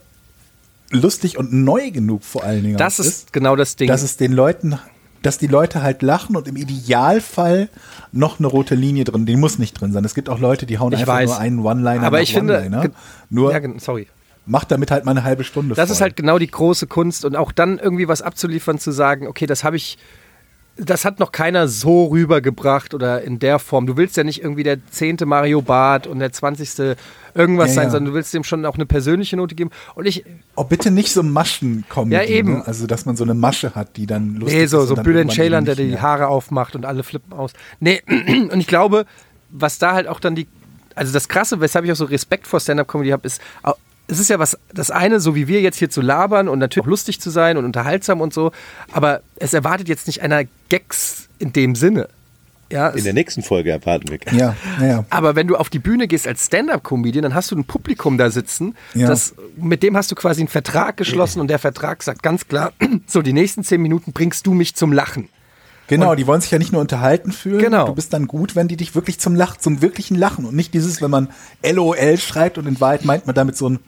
[0.90, 3.88] lustig und neu genug vor allen Dingen Das auch ist genau das Ding.
[3.88, 4.78] dass es den Leuten,
[5.22, 7.68] dass die Leute halt lachen und im Idealfall
[8.12, 10.04] noch eine rote Linie drin, die muss nicht drin sein.
[10.04, 11.28] Es gibt auch Leute, die hauen Ich einfach weiß.
[11.28, 12.80] nur einen One-Liner Aber ich finde, One-Liner.
[12.82, 12.90] ge-
[13.28, 14.06] Nur ja, sorry.
[14.48, 15.94] Macht damit halt mal eine halbe Stunde Das voll.
[15.94, 19.46] ist halt genau die große Kunst und auch dann irgendwie was abzuliefern, zu sagen, okay,
[19.46, 19.98] das habe ich,
[20.76, 23.86] das hat noch keiner so rübergebracht oder in der Form.
[23.86, 26.96] Du willst ja nicht irgendwie der zehnte Mario Barth und der zwanzigste
[27.34, 27.90] irgendwas Ja, sein, ja.
[27.90, 29.70] sondern du willst dem schon auch eine persönliche Note geben.
[29.96, 30.24] Und ich,
[30.56, 32.10] Oh, bitte nicht so Maschen kommen.
[32.12, 32.54] Ja, eben.
[32.58, 32.66] Ne?
[32.66, 34.88] Also, dass man so eine Masche hat, die dann lustig nee, so, ist.
[34.88, 35.98] so Bülent Ceylan, der die.
[35.98, 37.52] Haare aufmacht und alle flippen aus.
[37.80, 39.04] Nee, und ich glaube,
[39.50, 40.46] was da halt auch dann die,
[40.94, 43.40] also das Krasse, weshalb ich auch so Respekt vor Stand-Up-Comedy habe, ist,
[44.08, 46.84] es ist ja was, das eine, so wie wir jetzt hier zu labern und natürlich
[46.84, 48.52] auch lustig zu sein und unterhaltsam und so,
[48.90, 52.08] aber es erwartet jetzt nicht einer Gags in dem Sinne.
[52.70, 54.18] Ja, In der nächsten Folge erwarten wir.
[54.30, 55.04] Ja, ja, ja.
[55.08, 58.30] aber wenn du auf die Bühne gehst als Stand-Up-Comedian, dann hast du ein Publikum da
[58.30, 59.08] sitzen, Ja.
[59.08, 62.72] das, mit dem hast du quasi einen Vertrag geschlossen und der Vertrag sagt ganz klar,
[63.06, 65.30] so die nächsten zehn Minuten bringst du mich zum Lachen.
[65.88, 67.60] Genau, die wollen sich ja nicht nur unterhalten fühlen.
[67.60, 67.86] Genau.
[67.86, 70.74] Du bist dann gut, wenn die dich wirklich zum Lachen, zum wirklichen Lachen und nicht
[70.74, 71.28] dieses, wenn man
[71.62, 73.78] LOL schreibt und in Wahrheit meint man damit so ein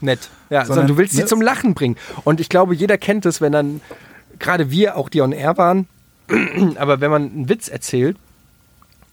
[0.00, 0.30] nett.
[0.48, 1.26] Ja, sondern, Sondern, du willst sie ne?
[1.26, 1.96] zum Lachen bringen.
[2.24, 3.80] Und ich glaube, jeder kennt es, wenn dann,
[4.38, 5.86] gerade wir, auch die on air waren,
[6.76, 8.16] aber wenn man einen Witz erzählt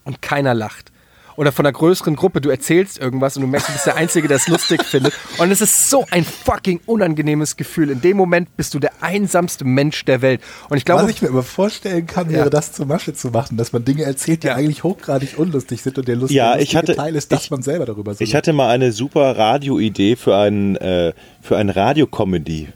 [0.04, 0.92] und keiner lacht.
[1.38, 4.28] Oder von einer größeren Gruppe, du erzählst irgendwas und du merkst, du bist der Einzige,
[4.28, 5.14] der es lustig findet.
[5.38, 7.92] Und es ist so ein fucking unangenehmes Gefühl.
[7.92, 10.42] In dem Moment bist du der einsamste Mensch der Welt.
[10.70, 12.50] Und ich glaube, Was ich mir aber vorstellen kann, wäre Ja.
[12.50, 14.56] das zur Masche zu machen, dass man Dinge erzählt, die Ja.
[14.56, 17.52] eigentlich hochgradig unlustig sind und der lustige, Ja, lustige ich hatte- Teil ist, dass ich-
[17.52, 21.70] man selber darüber so Ich hatte mal eine super Radioidee für ein, äh, für ein
[21.70, 22.70] Radiocomedy.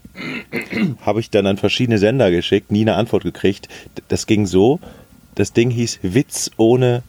[1.04, 3.68] Habe ich dann an verschiedene Sender geschickt, nie eine Antwort gekriegt.
[4.06, 4.78] Das ging so,
[5.34, 7.02] das Ding hieß Witz ohne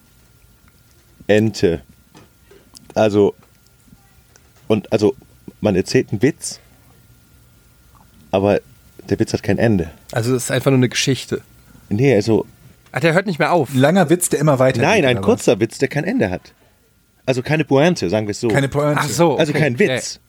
[1.28, 1.82] Ente.
[2.96, 3.34] Also,
[4.68, 5.16] und also,
[5.62, 6.60] man erzählt einen Witz,
[8.32, 8.62] aber
[9.10, 9.90] der Witz hat kein Ende.
[10.12, 11.42] also es ist einfach nur eine Geschichte.
[11.90, 12.46] Nee, also,
[12.92, 13.74] Ach, der hört nicht mehr auf.
[13.74, 16.54] Ein langer Witz, der immer weiter nein, ein kurzer Witz, der kein Ende hat.
[17.26, 18.50] Also keine Pointe, sagen wir es so.
[18.50, 19.02] Keine Pointe.
[19.02, 19.38] Ach so.
[19.38, 19.62] also okay.
[19.62, 20.20] kein Witz.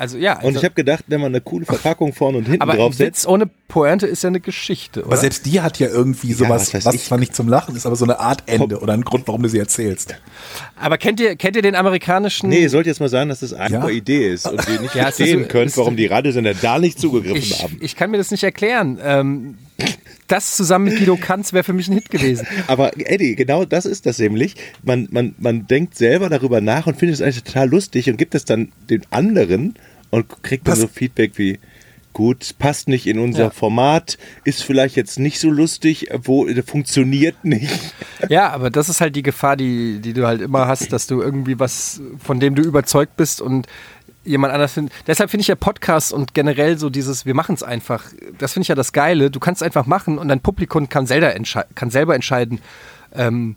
[0.00, 0.02] Ja.
[0.02, 0.34] Also ja.
[0.36, 2.94] Also, Und ich habe gedacht, wenn man eine coole Verpackung vorne und hinten aber drauf
[2.94, 5.16] setzt, ohne Pointe ist ja eine Geschichte, Aber oder?
[5.18, 7.04] selbst die hat ja irgendwie sowas, was weiß was, ich.
[7.04, 9.48] zwar nicht zum Lachen ist, aber so eine Art Ende oder ein Grund, warum du
[9.48, 10.14] sie erzählst.
[10.80, 12.48] Aber kennt ihr, kennt ihr den amerikanischen...
[12.48, 13.94] Nee, ihr sollt jetzt mal sagen, dass das einfach Ja.
[13.94, 16.98] Idee ist und ihr nicht Ja, ist verstehen so- könnt, warum die Radiosender da nicht
[16.98, 17.76] zugegriffen ich, haben.
[17.80, 18.98] ich kann mir das nicht erklären.
[19.02, 19.58] Ähm,
[20.26, 22.46] das zusammen mit Guido Kanz wäre für mich ein Hit gewesen.
[22.68, 24.54] Aber Eddie, genau das ist das nämlich.
[24.82, 28.34] Man, man, man denkt selber darüber nach und findet es eigentlich total lustig und gibt
[28.34, 29.74] es dann den anderen
[30.10, 31.58] und kriegt dann so Feedback wie,
[32.12, 33.50] gut, passt nicht in unser Ja.
[33.50, 37.70] Format, ist vielleicht jetzt nicht so lustig, wo funktioniert nicht.
[38.28, 41.22] Ja, aber das ist halt die Gefahr, die, die du halt immer hast, dass du
[41.22, 43.66] irgendwie was, von dem du überzeugt bist und
[44.24, 44.92] jemand anders findet.
[45.06, 48.04] Deshalb finde ich ja Podcast und generell so dieses, wir machen es einfach.
[48.38, 49.30] Das finde ich ja das Geile.
[49.30, 52.60] Du kannst einfach machen und dein Publikum kann selber, entschei kann selber entscheiden,
[53.14, 53.56] ähm,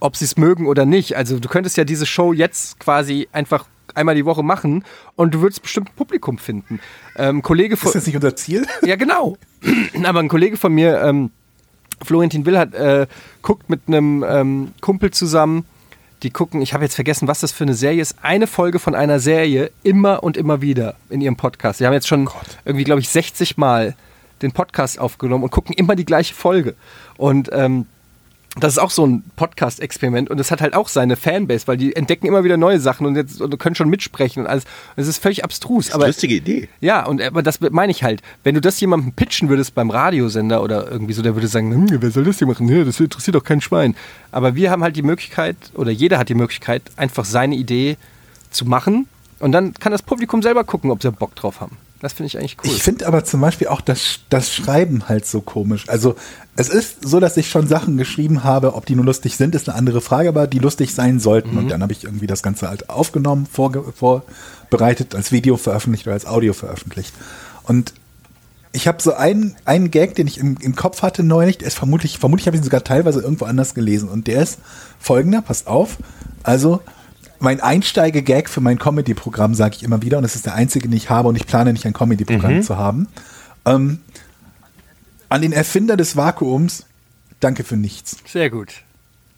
[0.00, 1.16] ob sie es mögen oder nicht.
[1.16, 3.66] Also du könntest ja diese Show jetzt quasi einfach
[3.98, 4.84] einmal die Woche machen
[5.16, 6.80] und du würdest bestimmt ein Publikum finden.
[7.16, 8.66] Ähm, Kollege von, Ist das nicht unser Ziel?
[8.84, 9.36] ja, genau.
[10.04, 11.30] Aber ein Kollege von mir, ähm,
[12.02, 13.06] Florentin Will, hat, äh,
[13.42, 15.64] guckt mit einem ähm, Kumpel zusammen.
[16.22, 18.16] Die gucken, ich habe jetzt vergessen, was das für eine Serie ist.
[18.22, 21.78] Eine Folge von einer Serie immer und immer wieder in ihrem Podcast.
[21.78, 22.28] Sie haben jetzt schon
[22.64, 23.94] irgendwie, glaube ich, 60 Mal
[24.42, 26.74] den Podcast aufgenommen und gucken immer die gleiche Folge.
[27.16, 27.86] Und ähm,
[28.64, 31.94] das ist auch so ein Podcast-Experiment und es hat halt auch seine Fanbase, weil die
[31.94, 34.64] entdecken immer wieder neue Sachen und, jetzt, und können schon mitsprechen und alles.
[34.96, 35.90] Es ist völlig abstrus.
[35.90, 36.68] aber Lustige Idee.
[36.80, 38.22] ja, und aber das meine ich halt.
[38.44, 42.02] Wenn du das jemandem pitchen würdest beim Radiosender oder irgendwie so, der würde sagen, hm,
[42.02, 42.68] wer soll das hier machen?
[42.68, 43.94] Ja, das interessiert doch kein Schwein.
[44.32, 47.96] Aber wir haben halt die Möglichkeit, oder jeder hat die Möglichkeit, einfach seine Idee
[48.50, 49.06] zu machen
[49.40, 51.76] und dann kann das Publikum selber gucken, ob sie Bock drauf haben.
[52.00, 52.70] Das finde ich eigentlich cool.
[52.70, 55.88] Ich finde aber zum Beispiel auch das, das Schreiben halt so komisch.
[55.88, 56.14] Also
[56.54, 59.68] es ist so, dass ich schon Sachen geschrieben habe, ob die nur lustig sind, ist
[59.68, 61.52] eine andere Frage, aber die lustig sein sollten.
[61.52, 61.58] Mhm.
[61.58, 66.14] Und dann habe ich irgendwie das Ganze halt aufgenommen, vorge- vorbereitet, als Video veröffentlicht oder
[66.14, 67.12] als Audio veröffentlicht.
[67.64, 67.94] Und
[68.70, 71.78] ich habe so einen, einen Gag, den ich im, im Kopf hatte neulich, der ist
[71.78, 74.08] vermutlich, vermutlich habe ich ihn sogar teilweise irgendwo anders gelesen.
[74.08, 74.58] Und der ist
[75.00, 75.96] folgender, passt auf.
[76.44, 76.80] Also,
[77.40, 80.96] mein Einsteige-Gag für mein Comedy-Programm, sage ich immer wieder, und das ist der einzige, den
[80.96, 82.62] ich habe, und ich plane nicht ein Comedy-Programm Mhm.
[82.62, 83.08] zu haben.
[83.64, 84.00] Ähm,
[85.28, 86.86] an den Erfinder des Vakuums,
[87.40, 88.16] danke für nichts.
[88.26, 88.74] Sehr gut.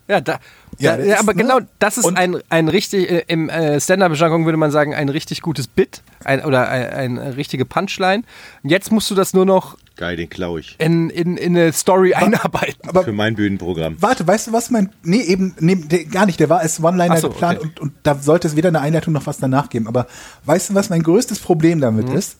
[0.08, 0.40] Ja, da,
[0.78, 1.42] Ja, das ja aber ne?
[1.42, 5.40] genau, das ist ein, ein richtig, äh, im äh, Stand-Up-Jargon würde man sagen, ein richtig
[5.42, 8.24] gutes Bit ein, oder ein, eine richtige Punchline.
[8.62, 10.76] Jetzt musst du das nur noch Geil, den klaue ich.
[10.78, 12.88] in, in, in eine Story einarbeiten.
[12.88, 13.96] Aber Für mein Bühnenprogramm.
[14.00, 14.90] Warte, weißt du was mein.
[15.02, 16.40] Nee, eben, nee, der, gar nicht.
[16.40, 17.68] Der war als One-Liner so, geplant okay.
[17.68, 19.86] und, und da sollte es weder eine Einleitung noch was danach geben.
[19.88, 20.06] Aber
[20.46, 22.16] weißt du, was mein größtes Problem damit Mhm.
[22.16, 22.36] ist?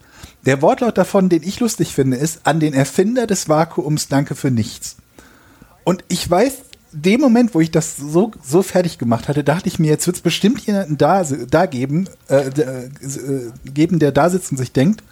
[0.46, 4.50] Der Wortlaut davon, den ich lustig finde, ist an den Erfinder des Vakuums Danke für
[4.50, 4.96] nichts.
[5.84, 6.58] Und ich weiß,
[6.92, 10.16] dem Moment, wo ich das so, so fertig gemacht hatte, dachte ich mir, jetzt wird
[10.16, 14.72] es bestimmt jemanden da, da geben, äh, äh, äh, geben, der da sitzt und sich
[14.72, 15.02] denkt,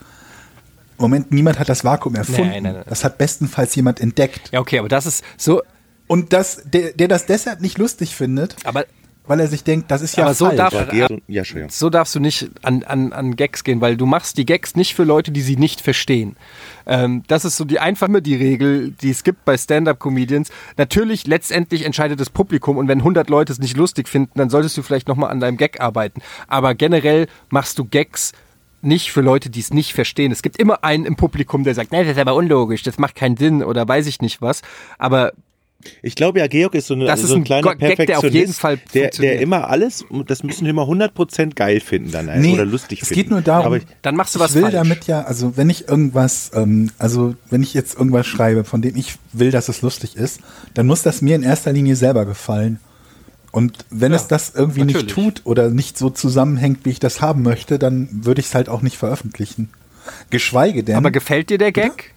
[0.98, 2.50] Moment, niemand hat das Vakuum erfunden.
[2.50, 2.82] nein, nein.
[2.88, 4.50] Das hat bestenfalls jemand entdeckt.
[4.52, 5.62] Ja, okay, aber das ist so,
[6.08, 8.84] Und das, der, der das deshalb nicht lustig findet, aber
[9.26, 10.56] weil er sich denkt, das ist ja Aber so falsch.
[10.56, 14.46] darf- Ja, so darfst du nicht an, an, an Gags gehen, weil du machst die
[14.46, 16.34] Gags nicht für Leute, die sie nicht verstehen.
[16.86, 20.50] Ähm, das ist so die einfache die Regel, die es gibt bei Stand-up-Comedians.
[20.78, 24.78] Natürlich, letztendlich entscheidet das Publikum und wenn 100 Leute es nicht lustig finden, dann solltest
[24.78, 26.22] du vielleicht nochmal an deinem Gag arbeiten.
[26.46, 28.32] Aber generell machst du Gags
[28.82, 30.30] nicht für Leute, die es nicht verstehen.
[30.32, 33.14] Es gibt immer einen im Publikum, der sagt, nee, das ist aber unlogisch, das macht
[33.14, 34.62] keinen Sinn oder weiß ich nicht was.
[34.98, 35.32] Aber
[36.02, 38.18] Ich glaube ja, Georg ist so, eine, Das ist so ein ein kleiner Gag, der
[38.18, 39.34] auf jeden Perfektionist, Fall der, funktioniert.
[39.36, 43.08] der immer alles, das müssen wir immer 100% geil finden dann Nee, oder lustig es
[43.08, 43.20] finden.
[43.22, 44.74] geht nur darum, Aber ich, dann machst du was ich will falsch.
[44.74, 48.96] damit ja, also wenn ich irgendwas, ähm, also wenn ich jetzt irgendwas schreibe, von dem
[48.96, 50.40] ich will, dass es lustig ist,
[50.74, 52.80] dann muss das mir in erster Linie selber gefallen.
[53.50, 55.04] Und wenn es das irgendwie natürlich.
[55.04, 58.54] nicht tut oder nicht so zusammenhängt, wie ich das haben möchte, dann würde ich es
[58.54, 59.70] halt auch nicht veröffentlichen.
[60.30, 62.14] Geschweige denn, Aber gefällt dir der Gag?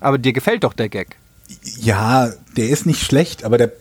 [0.00, 1.16] Aber dir gefällt doch der Gag.
[1.62, 3.72] ja, der ist nicht schlecht, aber der,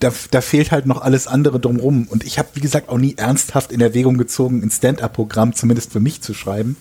[0.00, 2.06] da, da fehlt halt noch alles andere drumrum.
[2.08, 6.00] Und ich habe, wie gesagt, auch nie ernsthaft in Erwägung gezogen, ein Stand-up-Programm zumindest für
[6.00, 6.76] mich zu schreiben,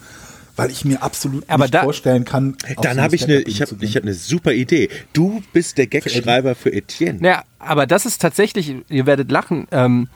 [0.56, 2.56] weil ich mir absolut Aber nicht da- vorstellen kann.
[2.82, 4.90] dann habe ich eine, ich habe ich hab eine super Idee.
[5.14, 7.20] Du bist der Gagschreiber für Etienne.
[7.22, 10.08] Naja, aber das ist tatsächlich, ihr werdet lachen, ähm,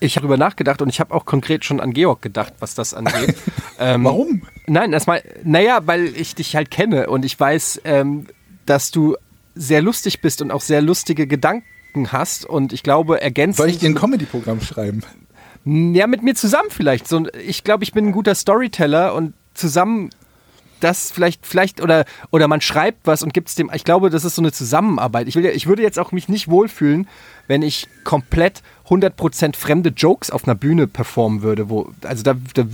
[0.00, 2.92] ich habe darüber nachgedacht und ich habe auch konkret schon an Georg gedacht, was das
[2.92, 3.36] angeht.
[3.78, 4.42] ähm, Warum?
[4.66, 8.26] Nein, erstmal, naja, weil ich dich halt kenne und ich weiß, ähm,
[8.66, 9.16] dass du
[9.54, 11.64] sehr lustig bist und auch sehr lustige Gedanken
[12.12, 13.56] hast und ich glaube, ergänzt.
[13.58, 15.02] Soll ich dir ein Comedy-Programm schreiben?
[15.64, 17.08] Ja, mit mir zusammen vielleicht.
[17.08, 20.10] So, ich glaube, ich bin ein guter Storyteller und zusammen
[20.80, 23.70] das vielleicht, vielleicht, oder, oder man schreibt was und gibt es dem.
[23.74, 25.28] Ich glaube, das ist so eine Zusammenarbeit.
[25.28, 27.08] Ich, will, ja- ich würde jetzt auch mich nicht wohlfühlen,
[27.46, 31.70] wenn ich komplett 100% fremde Jokes auf einer Bühne performen würde.
[31.70, 32.66] Wo, also da, da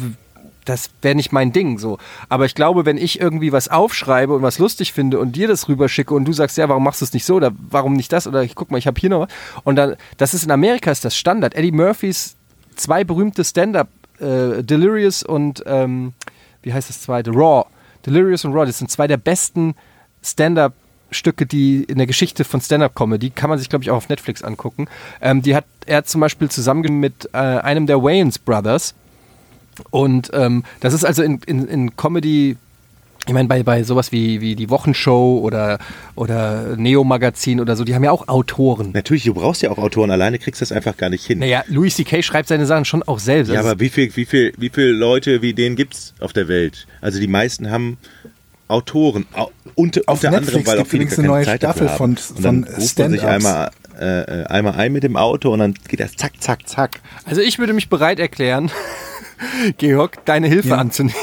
[0.64, 1.98] das wäre nicht mein Ding so.
[2.28, 5.68] Aber ich glaube, wenn ich irgendwie was aufschreibe und was lustig finde und dir das
[5.68, 8.26] rüberschicke und du sagst, ja, warum machst du es nicht so oder warum nicht das
[8.26, 9.28] oder ich guck mal, ich habe hier noch was.
[9.64, 11.54] Und dann, das ist in Amerika ist das Standard.
[11.54, 12.34] Eddie Murphys
[12.76, 13.88] zwei berühmte Stand-up,
[14.20, 16.12] äh, Delirious und ähm,
[16.62, 17.30] wie heißt das zweite?
[17.30, 17.66] Raw.
[18.06, 19.74] Delirious und Raw, das sind zwei der besten
[20.22, 20.74] Stand-up
[21.10, 24.42] Stücke, die in der Geschichte von Stand-up-Comedy, kann man sich, glaube ich, auch auf Netflix
[24.42, 24.86] angucken.
[25.20, 28.94] Ähm, die hat er zum Beispiel zusammen mit äh, einem der Wayans Brothers.
[29.90, 32.56] Und ähm, das ist also in, in, in Comedy,
[33.26, 35.78] ich meine, bei, bei sowas wie, wie die Wochenshow oder,
[36.16, 38.90] oder Neo-Magazin oder so, die haben ja auch Autoren.
[38.92, 41.38] Natürlich, du brauchst ja auch Autoren, alleine kriegst du das einfach gar nicht hin.
[41.38, 42.22] Naja, Louis C.K.
[42.22, 43.52] schreibt seine Sachen schon auch selbst.
[43.52, 46.86] Ja, aber wie viel, wie viel, wie viele Leute wie den gibt's auf der Welt?
[47.00, 47.98] Also die meisten haben
[48.68, 51.38] Autoren, au- unter, Auf unter anderem, Netflix weil auch gibt viele übrigens gar eine keine
[51.38, 52.10] neue Zeit Staffel von-.
[52.36, 53.24] Und dann von sich Stand-ups.
[53.24, 57.00] einmal, äh, einmal ein mit dem Auto und dann geht das zack, zack, zack.
[57.24, 58.70] Also ich würde mich bereit erklären,
[59.78, 60.76] Georg, deine Hilfe Ja.
[60.76, 61.16] anzunehmen.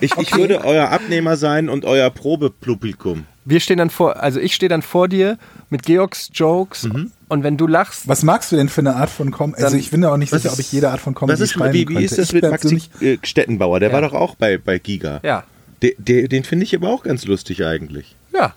[0.00, 3.26] Ich, ich würde euer Abnehmer sein und euer Probepublikum.
[3.44, 5.36] Wir stehen dann vor, also ich stehe dann vor dir
[5.70, 7.10] mit Georgs Jokes Mhm.
[7.28, 9.62] und wenn du lachst, Was magst du denn für eine Art von Comedy?
[9.62, 11.50] Also ich bin da auch nicht sicher, ist- ob ich jede Art von Comedy ist,
[11.52, 12.02] schreiben wie, wie könnte.
[12.04, 13.80] ist das ich mit Maxi äh, Stettenbauer?
[13.80, 13.94] Der Ja.
[13.94, 15.20] war doch auch bei, bei Giga.
[15.24, 15.42] ja,
[15.82, 18.14] Der, der, den finde ich aber auch ganz lustig eigentlich.
[18.32, 18.54] ja.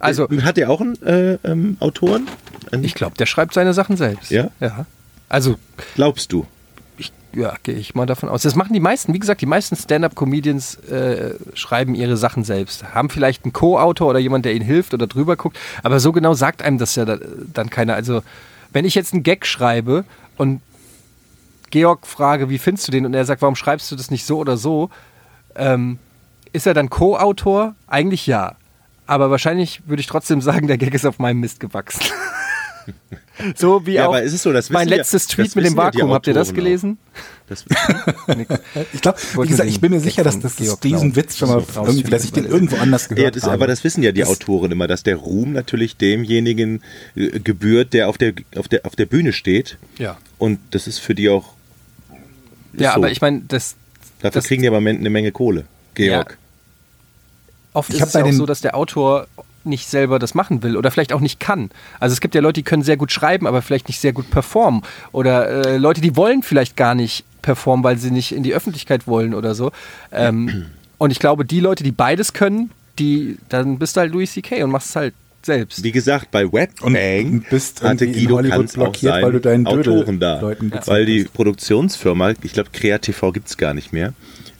[0.00, 2.28] Also Hat der auch einen äh, ähm, Autoren?
[2.70, 4.30] Einen- ich glaube, der schreibt seine Sachen selbst.
[4.30, 4.50] Ja?
[4.60, 4.86] Ja.
[5.28, 5.56] Also
[5.96, 6.46] Glaubst du?
[7.34, 8.42] Ja, gehe ich mal davon aus.
[8.42, 12.94] Das machen die meisten, wie gesagt, die meisten Stand-up-Comedians äh, schreiben ihre Sachen selbst.
[12.94, 16.34] Haben vielleicht einen Co-Autor oder jemand, der ihnen hilft oder drüber guckt, aber so genau
[16.34, 17.18] sagt einem das ja da,
[17.52, 17.94] dann keiner.
[17.94, 18.22] Also,
[18.72, 20.04] wenn ich jetzt einen Gag schreibe
[20.36, 20.60] und
[21.70, 23.04] Georg frage, wie findest du den?
[23.04, 24.90] Und er sagt, warum schreibst du das nicht so oder so?
[25.54, 25.98] Ähm,
[26.52, 27.74] ist er dann Co-Autor?
[27.86, 28.54] Eigentlich ja.
[29.06, 32.06] Aber wahrscheinlich würde ich trotzdem sagen, der Gag ist auf meinem Mist gewachsen.
[33.56, 35.64] So wie Ja, auch aber ist es so, das mein ja- letztes das Tweet mit
[35.64, 36.10] dem wissen ja Vakuum.
[36.12, 36.98] Habt ihr das gelesen?
[37.48, 37.64] Das,
[38.92, 41.84] Ich glaube, wie gesagt, ich bin mir sicher, dass das diesen Witz schon mal so
[41.84, 43.54] irgendwie, dass ich den irgendwo anders gehört ja, das, habe.
[43.54, 46.82] aber das wissen ja die Das- Autoren immer, dass der Ruhm natürlich demjenigen
[47.14, 49.78] äh, gebührt, der auf der, auf der, auf der Bühne steht.
[49.98, 50.16] Ja.
[50.38, 51.52] Und das ist für die auch.
[52.76, 52.96] Ja, so.
[52.96, 53.76] aber ich meine, das
[54.20, 55.64] Dafür das- kriegen die aber eine Menge Kohle.
[55.94, 56.36] Georg.
[57.72, 59.26] oft Ich ist es ja auch so, dass der Autor
[59.68, 61.70] nicht selber das machen will oder vielleicht auch nicht kann.
[62.00, 64.30] Also es gibt ja Leute, die können sehr gut schreiben, aber vielleicht nicht sehr gut
[64.30, 64.82] performen.
[65.12, 69.06] Oder äh, Leute, die wollen vielleicht gar nicht performen, weil sie nicht in die Öffentlichkeit
[69.06, 69.70] wollen oder so.
[70.12, 70.66] Ähm,
[70.98, 74.62] und ich glaube, die Leute, die beides können, die, dann bist du halt Louis C.K.
[74.64, 75.82] und machst es halt selbst.
[75.82, 79.40] Wie gesagt, bei Webbang Und bist hatte Guido Hollywood Kanz auch blockiert, seinen weil du
[79.40, 80.40] deinen Dödel Autoren da.
[80.40, 81.24] Leuten weil die.
[81.24, 84.12] Produktionsfirma, ich glaube KreaTV gibt es gar nicht mehr,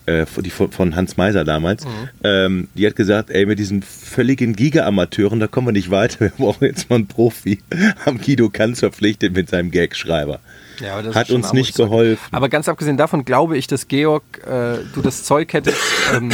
[0.09, 1.91] äh, die von, von Hans Meiser damals, Mhm.
[2.25, 6.31] ähm, die hat gesagt, ey, mit diesen völligen Giga-Amateuren, da kommen wir nicht weiter, wir
[6.31, 7.61] brauchen jetzt mal einen Profi.
[8.07, 10.41] Haben Guido Kanz verpflichtet mit seinem Gagschreiber.
[10.81, 12.23] Ja, aber das Hat uns nicht geholfen.
[12.31, 15.79] Aber ganz abgesehen davon glaube ich, dass Georg, äh, du das Zeug hättest,
[16.15, 16.31] ähm,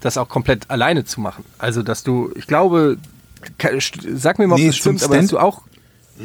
[0.00, 1.44] das auch komplett alleine zu machen.
[1.58, 2.96] Also, dass du, ich glaube,
[4.14, 5.62] sag mir mal, ob Nee, das stimmt, aber dass Stand- du auch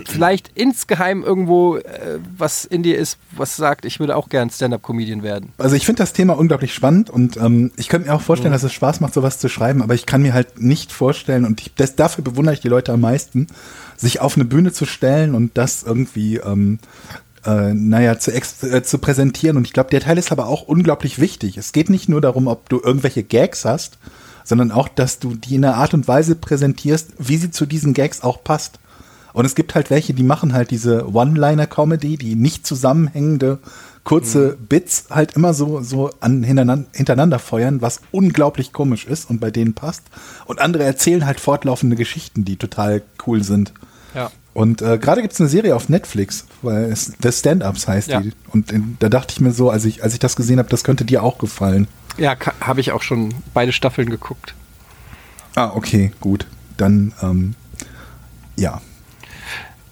[0.05, 5.23] vielleicht insgeheim irgendwo äh, was in dir ist, was sagt, ich würde auch gern Stand-Up-Comedian
[5.23, 5.53] werden.
[5.57, 8.63] Also ich finde das Thema unglaublich spannend und ähm, ich könnte mir auch vorstellen, dass
[8.63, 11.73] es Spaß macht, sowas zu schreiben, aber ich kann mir halt nicht vorstellen und ich,
[11.75, 13.47] das, dafür bewundere ich die Leute am meisten,
[13.95, 16.79] sich auf eine Bühne zu stellen und das irgendwie, ähm,
[17.45, 19.57] äh, naja, zu, äh, zu präsentieren.
[19.57, 21.57] Und ich glaube, der Teil ist aber auch unglaublich wichtig.
[21.57, 23.97] Es geht nicht nur darum, ob du irgendwelche Gags hast,
[24.43, 27.93] sondern auch, dass du die in einer Art und Weise präsentierst, wie sie zu diesen
[27.93, 28.79] Gags auch passt.
[29.37, 33.59] Und es gibt halt welche, die machen halt diese One-Liner-Comedy, die nicht zusammenhängende
[34.03, 39.39] kurze Bits halt immer so, so an, hintereinander, hintereinander feuern, was unglaublich komisch ist und
[39.39, 40.01] bei denen passt.
[40.45, 43.73] Und andere erzählen halt fortlaufende Geschichten, die total cool sind.
[44.15, 44.31] Ja.
[44.55, 48.21] Und äh, gerade gibt es eine Serie auf Netflix, weil es The Stand-Ups heißt Ja.
[48.21, 48.31] die.
[48.51, 50.83] Und in, da dachte ich mir so, als ich, als ich das gesehen habe, das
[50.83, 51.87] könnte dir auch gefallen.
[52.17, 54.55] Ja, habe ich auch schon beide Staffeln geguckt.
[55.53, 56.47] Ah, okay, gut.
[56.75, 57.53] Dann, ähm,
[58.55, 58.81] ja.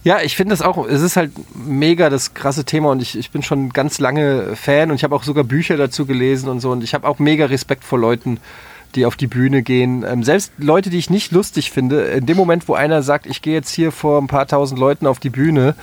[0.05, 3.31] Ja, ich finde das auch, es ist halt mega das krasse Thema und ich, ich
[3.31, 6.71] bin schon ganz lange Fan und ich habe auch sogar Bücher dazu gelesen und so
[6.71, 8.39] und ich habe auch mega Respekt vor Leuten,
[8.93, 10.05] die auf die Bühne gehen.
[10.07, 13.41] Ähm, selbst Leute, die ich nicht lustig finde, in dem Moment, wo einer sagt, ich
[13.41, 15.73] gehe jetzt hier vor ein paar tausend Leuten auf die Bühne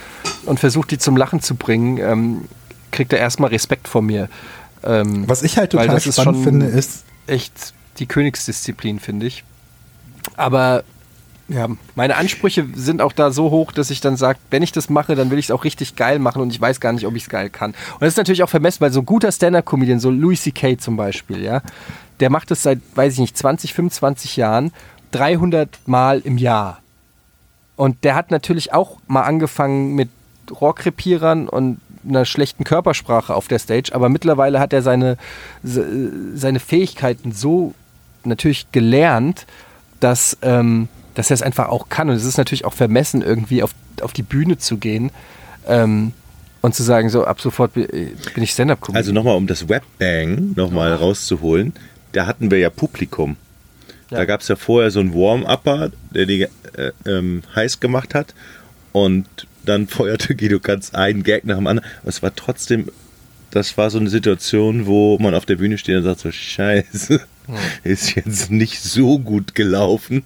[0.46, 2.42] und versuche die zum Lachen zu bringen, ähm,
[2.92, 4.28] kriegt er erstmal Respekt vor mir.
[4.84, 9.42] Ähm, Was ich halt total spannend schon finde, ist, echt die Königsdisziplin, finde ich.
[10.36, 10.84] Aber
[11.48, 14.88] ja, meine Ansprüche sind auch da so hoch, dass ich dann sage, wenn ich das
[14.88, 17.14] mache, dann will ich es auch richtig geil machen und ich weiß gar nicht, ob
[17.16, 17.72] ich es geil kann.
[17.94, 20.78] Und das ist natürlich auch vermessen, weil so ein guter Stand-Up-Comedian, so Louis C.K.
[20.78, 21.60] zum Beispiel, ja,
[22.20, 24.72] der macht das seit, weiß ich nicht, 20, 25 Jahren,
[25.10, 26.80] 300 Mal im Jahr.
[27.76, 30.08] Und der hat natürlich auch mal angefangen mit
[30.50, 35.16] Rohrkrepierern und einer schlechten Körpersprache auf der Stage, aber mittlerweile hat er seine,
[35.62, 37.74] se- seine Fähigkeiten so
[38.24, 39.46] natürlich gelernt,
[40.00, 42.08] dass, ähm, dass er es einfach auch kann.
[42.10, 45.10] Und es ist natürlich auch vermessen, irgendwie auf, auf die Bühne zu gehen
[45.66, 46.12] ähm,
[46.60, 48.96] und zu sagen, so ab sofort bin bin ich Stand-Up-Comedian.
[48.96, 51.72] Also nochmal, um das Webbang nochmal rauszuholen,
[52.12, 53.36] da hatten wir ja Publikum.
[54.10, 54.24] Da Ja.
[54.26, 58.34] gab es ja vorher so einen Warm-Upper, der die äh, ähm, heiß gemacht hat
[58.92, 59.26] und
[59.64, 61.88] dann feuerte Guido Kanz einen Gag nach dem anderen.
[62.00, 62.88] Aber es war trotzdem,
[63.50, 67.20] das war so eine Situation, wo man auf der Bühne steht und sagt so, scheiße,
[67.84, 70.24] ist jetzt nicht so gut gelaufen.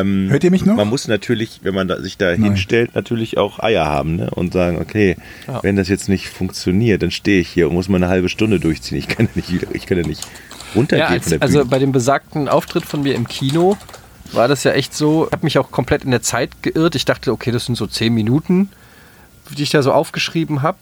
[0.00, 0.76] Ähm, Hört ihr mich noch?
[0.76, 2.42] Man muss natürlich, wenn man da, sich da Nein.
[2.44, 4.30] hinstellt, natürlich auch Eier haben ne?
[4.30, 5.16] und sagen, okay,
[5.48, 5.62] Ja.
[5.62, 8.60] wenn das jetzt nicht funktioniert, dann stehe ich hier und muss mal eine halbe Stunde
[8.60, 8.98] durchziehen.
[8.98, 10.22] Ich kann ja nicht, wieder- ich kann ja nicht
[10.74, 11.70] runtergehen Ja, als, von der also Bühne.
[11.70, 13.76] bei dem besagten Auftritt von mir im Kino
[14.32, 16.94] war das ja echt so, ich habe mich auch komplett in der Zeit geirrt.
[16.94, 18.68] Ich dachte, okay, das sind so zehn Minuten,
[19.56, 20.78] die ich da so aufgeschrieben habe.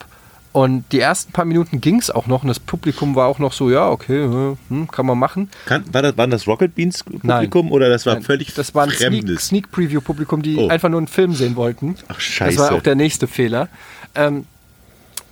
[0.59, 3.53] Und die ersten paar Minuten ging es auch noch und das Publikum war auch noch
[3.53, 5.51] so, ja, okay, hm, kann man machen.
[5.67, 7.73] Kann, war das, waren das Rocket Beans Publikum Nein.
[7.73, 9.39] oder das war Nein, völlig Das war ein Sneak?
[9.39, 10.67] Sneak Preview Publikum, die Oh.
[10.67, 11.95] einfach nur einen Film sehen wollten.
[12.09, 12.57] Ach, scheiße.
[12.57, 13.69] Das war auch der nächste Fehler.
[14.17, 14.47] Ähm,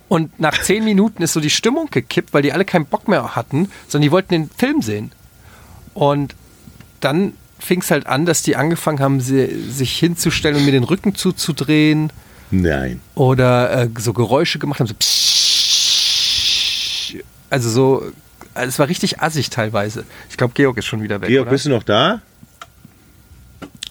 [0.07, 3.35] und nach zehn Minuten ist so die Stimmung gekippt, weil die alle keinen Bock mehr
[3.35, 5.11] hatten, sondern die wollten den Film sehen.
[5.93, 6.35] Und
[7.01, 11.15] dann fing es halt an, dass die angefangen haben, sich hinzustellen und mir den Rücken
[11.15, 12.13] zuzudrehen
[12.51, 13.01] Nein.
[13.15, 15.25] oder äh, so Geräusche gemacht haben, so pssst.
[17.49, 18.11] also so,
[18.53, 20.05] also es war richtig assig teilweise.
[20.29, 21.51] Ich glaube, Georg ist schon wieder weg, Georg, oder?
[21.51, 22.21] bist du noch da?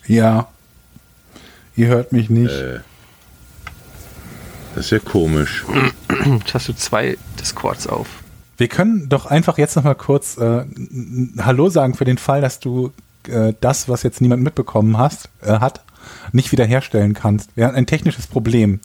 [0.07, 0.49] ja.
[1.77, 2.53] Ihr hört mich nicht.
[2.53, 2.81] Äh.
[4.75, 5.65] Das ist ja komisch.
[6.25, 8.09] Jetzt hast du zwei Discords auf.
[8.57, 10.65] Wir können doch einfach jetzt noch mal kurz äh,
[11.39, 12.93] Hallo sagen für den Fall, dass du
[13.29, 15.83] äh, das, was jetzt niemand mitbekommen hast, äh, hat,
[16.33, 17.57] nicht wiederherstellen kannst.
[17.57, 18.81] Wir hatten ein technisches Problem.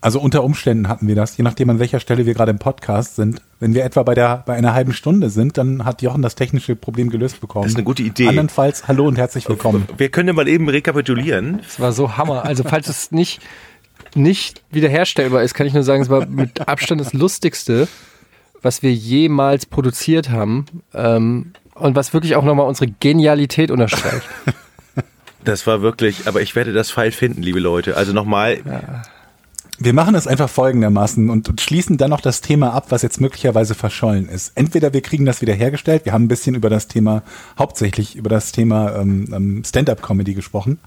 [0.00, 3.16] Also unter Umständen hatten wir das, je nachdem an welcher Stelle wir gerade im Podcast
[3.16, 3.40] sind.
[3.58, 6.76] Wenn wir etwa bei der bei einer halben Stunde sind, dann hat Jochen das technische
[6.76, 7.62] Problem gelöst bekommen.
[7.62, 8.28] Das ist eine gute Idee.
[8.28, 9.88] Andernfalls hallo und herzlich willkommen.
[9.96, 11.60] Wir können ja mal eben rekapitulieren.
[11.66, 12.44] Es war so Hammer.
[12.44, 13.40] Also falls es nicht,
[14.14, 17.88] nicht wiederherstellbar ist, kann ich nur sagen, es war mit Abstand das Lustigste,
[18.60, 20.66] was wir jemals produziert haben.
[20.92, 24.28] Ähm, und was wirklich auch nochmal unsere Genialität unterstreicht.
[25.44, 27.96] Das war wirklich, aber ich werde das Pfeil finden, liebe Leute.
[27.96, 28.58] Also nochmal,
[29.78, 33.74] Wir machen es einfach folgendermaßen und, schließen dann noch das Thema ab, was jetzt möglicherweise
[33.74, 34.52] verschollen ist.
[34.54, 37.22] Entweder wir kriegen das wiederhergestellt, wir haben ein bisschen über das Thema,
[37.58, 40.78] hauptsächlich über das Thema ähm, ähm, Stand-up-Comedy gesprochen,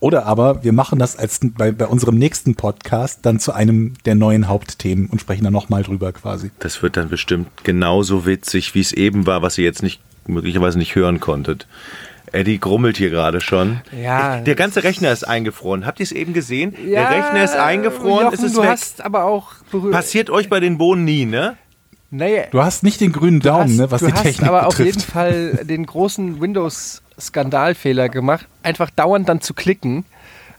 [0.00, 4.14] oder aber wir machen das als bei, bei unserem nächsten Podcast dann zu einem der
[4.14, 6.50] neuen Hauptthemen und sprechen dann nochmal drüber quasi.
[6.60, 10.78] das wird dann bestimmt genauso witzig, wie es eben war, was ihr jetzt nicht möglicherweise
[10.78, 11.66] nicht hören konntet.
[12.32, 13.80] Eddie grummelt hier gerade schon.
[14.00, 14.40] Ja.
[14.40, 15.86] Der ganze Rechner ist eingefroren.
[15.86, 16.74] Habt ihr es eben gesehen?
[16.76, 18.68] der Rechner ist eingefroren, Jochen, es ist du weg.
[18.70, 19.92] hast aber auch berührt.
[19.92, 21.56] Passiert euch bei den Bohnen nie, ne?
[22.12, 24.66] Naja, Du hast nicht den grünen Daumen, hast, ne, was du die hast Technik aber
[24.66, 24.96] auf betrifft.
[25.00, 30.04] jeden Fall den großen Windows-Skandalfehler gemacht, einfach dauernd dann zu klicken.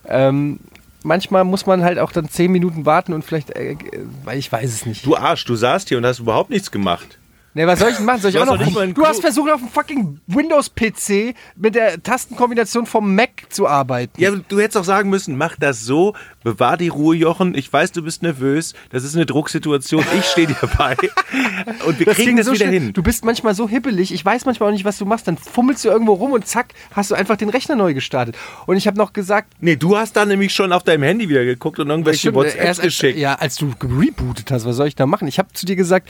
[0.08, 0.60] Ähm,
[1.02, 3.76] manchmal muss man halt auch dann zehn Minuten warten und vielleicht, äh,
[4.24, 5.04] weil ich weiß es nicht.
[5.04, 7.18] Du Arsch, du saßt hier und hast überhaupt nichts gemacht.
[7.54, 8.20] Ne, was soll ich denn machen?
[8.22, 8.84] Soll ich Du auch hast noch?
[8.84, 14.20] nicht Du hast versucht, auf dem fucking Windows-PC mit der Tastenkombination vom Mac zu arbeiten.
[14.20, 17.54] Ja, du hättest auch sagen müssen, mach das so, bewahr die Ruhe, Jochen.
[17.54, 18.74] Ich weiß, du bist nervös.
[18.90, 20.04] Das ist eine Drucksituation.
[20.18, 20.96] Ich stehe dir bei.
[21.86, 22.80] Und wir kriegen ging das so wieder schnell.
[22.80, 22.92] hin.
[22.92, 24.12] Du bist manchmal so hibbelig.
[24.14, 25.28] Ich weiß manchmal auch nicht, was du machst.
[25.28, 28.36] Dann fummelst du irgendwo rum und zack, hast du einfach den Rechner neu gestartet.
[28.66, 31.44] Und ich habe noch gesagt, Nee, du hast dann nämlich schon auf deinem Handy wieder
[31.44, 33.18] geguckt und irgendwelche WhatsApps geschickt.
[33.18, 35.28] ja, als du gerebootet hast, was soll ich da machen?
[35.28, 36.08] Ich habe zu dir gesagt,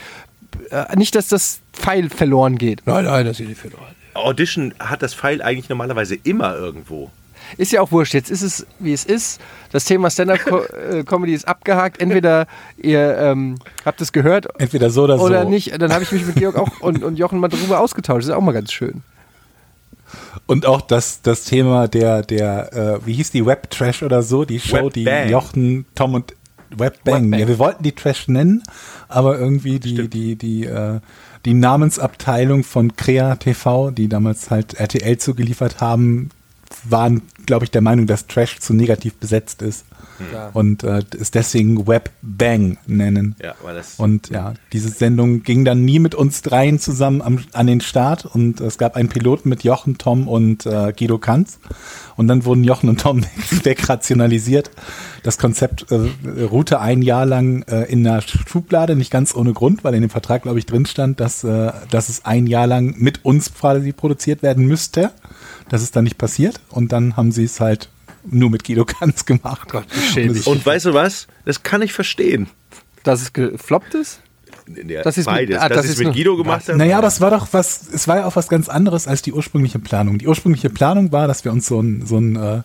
[0.69, 2.81] äh, nicht, dass das Pfeil verloren geht.
[2.85, 3.95] Nein, nein, das geht nicht verloren.
[4.13, 7.09] Audition hat das Pfeil eigentlich normalerweise immer irgendwo.
[7.57, 8.13] Ist ja auch wurscht.
[8.13, 9.39] Jetzt ist es, wie es ist.
[9.71, 12.01] Das Thema Stand-Up-Comedy ist abgehakt.
[12.01, 15.25] Entweder ihr ähm, habt es gehört Entweder so oder so.
[15.25, 15.79] oder nicht.
[15.79, 18.19] Dann habe ich mich mit Georg auch und, und Jochen mal darüber ausgetauscht.
[18.19, 19.03] Das ist auch mal ganz schön.
[20.45, 24.45] Und auch das, das Thema der, der, äh, wie hieß die Web Trash oder so,
[24.45, 25.03] die Show, die.
[25.03, 26.33] Jochen, Tom und
[26.79, 27.25] Webbang.
[27.25, 27.39] Webbang.
[27.39, 28.63] Ja, wir wollten die Trash nennen,
[29.07, 30.99] aber irgendwie die, die, die, äh,
[31.45, 36.29] die Namensabteilung von Crea TV, die damals halt RTL zugeliefert haben,
[36.83, 39.85] waren, glaube ich, der Meinung, dass Trash zu negativ besetzt ist.
[40.31, 40.49] Ja.
[40.53, 43.35] Und äh, es deswegen Webbang nennen.
[43.41, 47.39] Ja, weil das Und ja, diese Sendung ging dann nie mit uns dreien zusammen am,
[47.53, 51.59] an den Start und es gab einen Piloten mit Jochen, Tom und äh, Guido Kanz.
[52.15, 53.23] Und dann wurden Jochen und Tom
[53.63, 54.69] wegrationalisiert.
[55.23, 59.83] Das Konzept äh, ruhte ein Jahr lang äh, in der Schublade, nicht ganz ohne Grund,
[59.83, 62.95] weil in dem Vertrag, glaube ich, drin stand, dass, äh, dass es ein Jahr lang
[62.97, 65.11] mit uns quasi produziert werden müsste.
[65.69, 66.59] Das ist dann nicht passiert.
[66.69, 67.89] Und dann haben sie es halt
[68.25, 69.69] nur mit Guido Kanz gemacht.
[69.69, 70.47] Gott, wie schäbig.
[70.47, 71.27] und weißt du was?
[71.45, 72.47] Das kann ich verstehen.
[73.03, 74.21] Dass es gefloppt ist?
[74.87, 75.57] Ja, Das ist mit- beides.
[75.57, 76.77] ah, dass das ich ist mit Guido gemacht habe.
[76.77, 79.33] Naja, aber es war doch was, es war ja auch was ganz anderes als die
[79.33, 80.19] ursprüngliche Planung.
[80.19, 82.61] Die ursprüngliche Planung war, dass wir uns so ein, so ein, äh,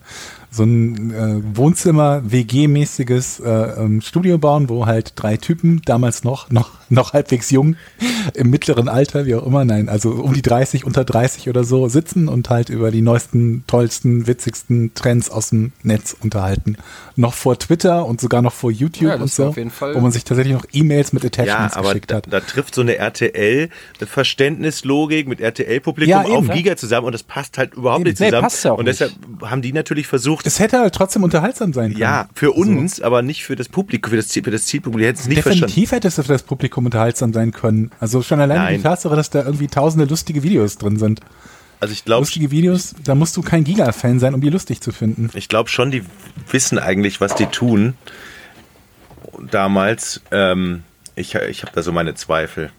[0.51, 6.71] so ein äh, Wohnzimmer-WG-mäßiges äh, ähm, Studio bauen, wo halt drei Typen, damals noch, noch,
[6.89, 7.75] noch halbwegs jung,
[8.33, 11.87] im mittleren Alter, wie auch immer, nein, also um die 30, unter 30 oder so,
[11.87, 16.77] sitzen und halt über die neuesten, tollsten, witzigsten Trends aus dem Netz unterhalten.
[17.15, 19.93] Noch vor Twitter und sogar noch vor YouTube Ja, und so, war auf jeden Fall-
[19.95, 22.27] wo man sich tatsächlich noch E-Mails mit Ja, Attachments aber geschickt da, hat.
[22.31, 26.53] da trifft so eine RTL-Verständnislogik mit RTL-Publikum Ja, auf ne?
[26.55, 28.09] Giga zusammen und das passt halt überhaupt Eben.
[28.09, 28.43] nicht Nee, zusammen.
[28.43, 28.99] passt ja auch und nicht.
[28.99, 31.99] deshalb haben die natürlich versucht, Es hätte halt trotzdem unterhaltsam sein können.
[32.01, 35.01] ja, für uns, aber nicht für das Publikum, für das, Ziel- für das Zielpublikum.
[35.01, 35.67] Die hätten es nicht verstanden.
[35.67, 37.91] Definitiv hätte es für das Publikum unterhaltsam sein können.
[37.99, 38.77] Also schon alleine Nein.
[38.77, 41.19] die Tatsache, dass da irgendwie tausende lustige Videos drin sind.
[41.81, 44.91] Also ich glaube Lustige Videos, da musst du kein Giga-Fan sein, um die lustig zu
[44.91, 45.29] finden.
[45.33, 46.03] ich glaub schon, die
[46.51, 47.93] wissen eigentlich, was die tun.
[49.51, 50.83] Damals, ähm,
[51.15, 52.71] ich, ich habe da so meine Zweifel.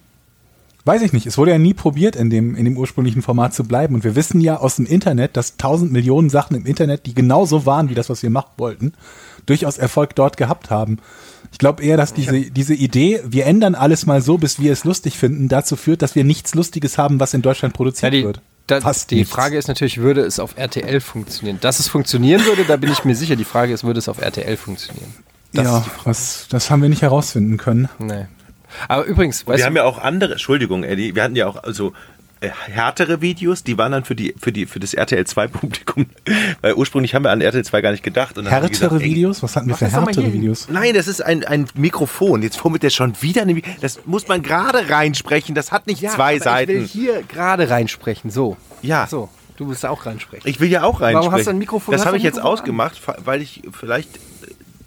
[0.83, 1.27] Weiß ich nicht.
[1.27, 3.93] Es wurde ja nie probiert, in dem, in dem ursprünglichen Format zu bleiben.
[3.95, 7.65] Und wir wissen ja aus dem Internet, dass tausend Millionen Sachen im Internet, die genauso
[7.67, 8.93] waren wie das, was wir machen wollten,
[9.45, 10.97] durchaus Erfolg dort gehabt haben.
[11.51, 14.83] Ich glaube eher, dass diese, diese Idee, wir ändern alles mal so, bis wir es
[14.83, 18.23] lustig finden, dazu führt, dass wir nichts Lustiges haben, was in Deutschland Ja, produziert die,
[18.23, 18.41] wird.
[18.67, 19.31] da, Fast die nichts.
[19.33, 21.57] Frage ist natürlich, würde es auf RTL funktionieren?
[21.61, 23.35] Dass es funktionieren würde, da bin ich mir sicher.
[23.35, 25.13] Die Frage ist, würde es auf RTL funktionieren?
[25.53, 27.89] Das ja, was, das haben wir nicht herausfinden können.
[27.99, 28.25] Nee.
[28.87, 31.63] Aber übrigens, weißt wir du, haben ja auch andere, Entschuldigung, Eddie, wir hatten ja auch
[31.63, 31.93] also
[32.41, 36.07] äh, härtere Videos, die waren dann für die für die für das RTL 2 Publikum,
[36.61, 39.43] weil ursprünglich haben wir an RTL 2 gar nicht gedacht und Härtere gesagt, ey, Videos?
[39.43, 40.33] Was hatten wir für härtere.
[40.33, 40.67] Videos?
[40.69, 42.41] Nein, das ist ein, ein Mikrofon.
[42.41, 43.43] Jetzt fummelt der schon wieder.
[43.43, 45.53] eine Das muss man gerade reinsprechen.
[45.53, 46.85] Das hat nicht ja, zwei aber Ich will Seiten.
[46.85, 48.31] hier gerade reinsprechen.
[48.31, 48.57] So.
[48.81, 49.05] Ja.
[49.07, 49.29] So.
[49.57, 50.49] Du willst auch reinsprechen.
[50.49, 51.19] Ich will ja auch reinsprechen.
[51.19, 54.09] Warum hast du ein Mikrofon- Das habe ich jetzt ausgemacht, weil ich vielleicht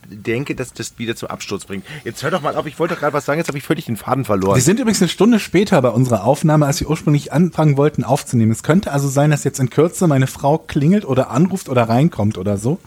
[0.08, 1.84] denke, dass das wieder zum Absturz bringt.
[2.04, 3.86] Jetzt hör doch mal auf, ich wollte doch gerade was sagen, jetzt habe ich völlig
[3.86, 4.54] den Faden verloren.
[4.56, 8.52] Wir sind übrigens eine Stunde später bei unserer Aufnahme, als wir ursprünglich anfangen wollten aufzunehmen.
[8.52, 12.38] Es könnte also sein, dass jetzt in Kürze meine Frau klingelt oder anruft oder reinkommt
[12.38, 12.78] oder so.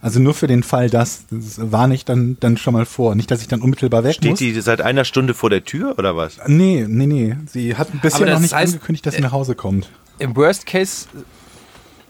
[0.00, 3.14] Also nur für den Fall, dass, das warne ich dann, dann schon mal vor.
[3.14, 4.38] Nicht, dass ich dann unmittelbar weg Steht muss.
[4.40, 6.38] die seit einer Stunde vor der Tür oder was?
[6.48, 7.36] Nee, nee, nee.
[7.46, 9.88] Sie hat bisher noch nicht heißt- angekündigt, dass sie nach Hause kommt.
[10.18, 11.06] Im Worst Case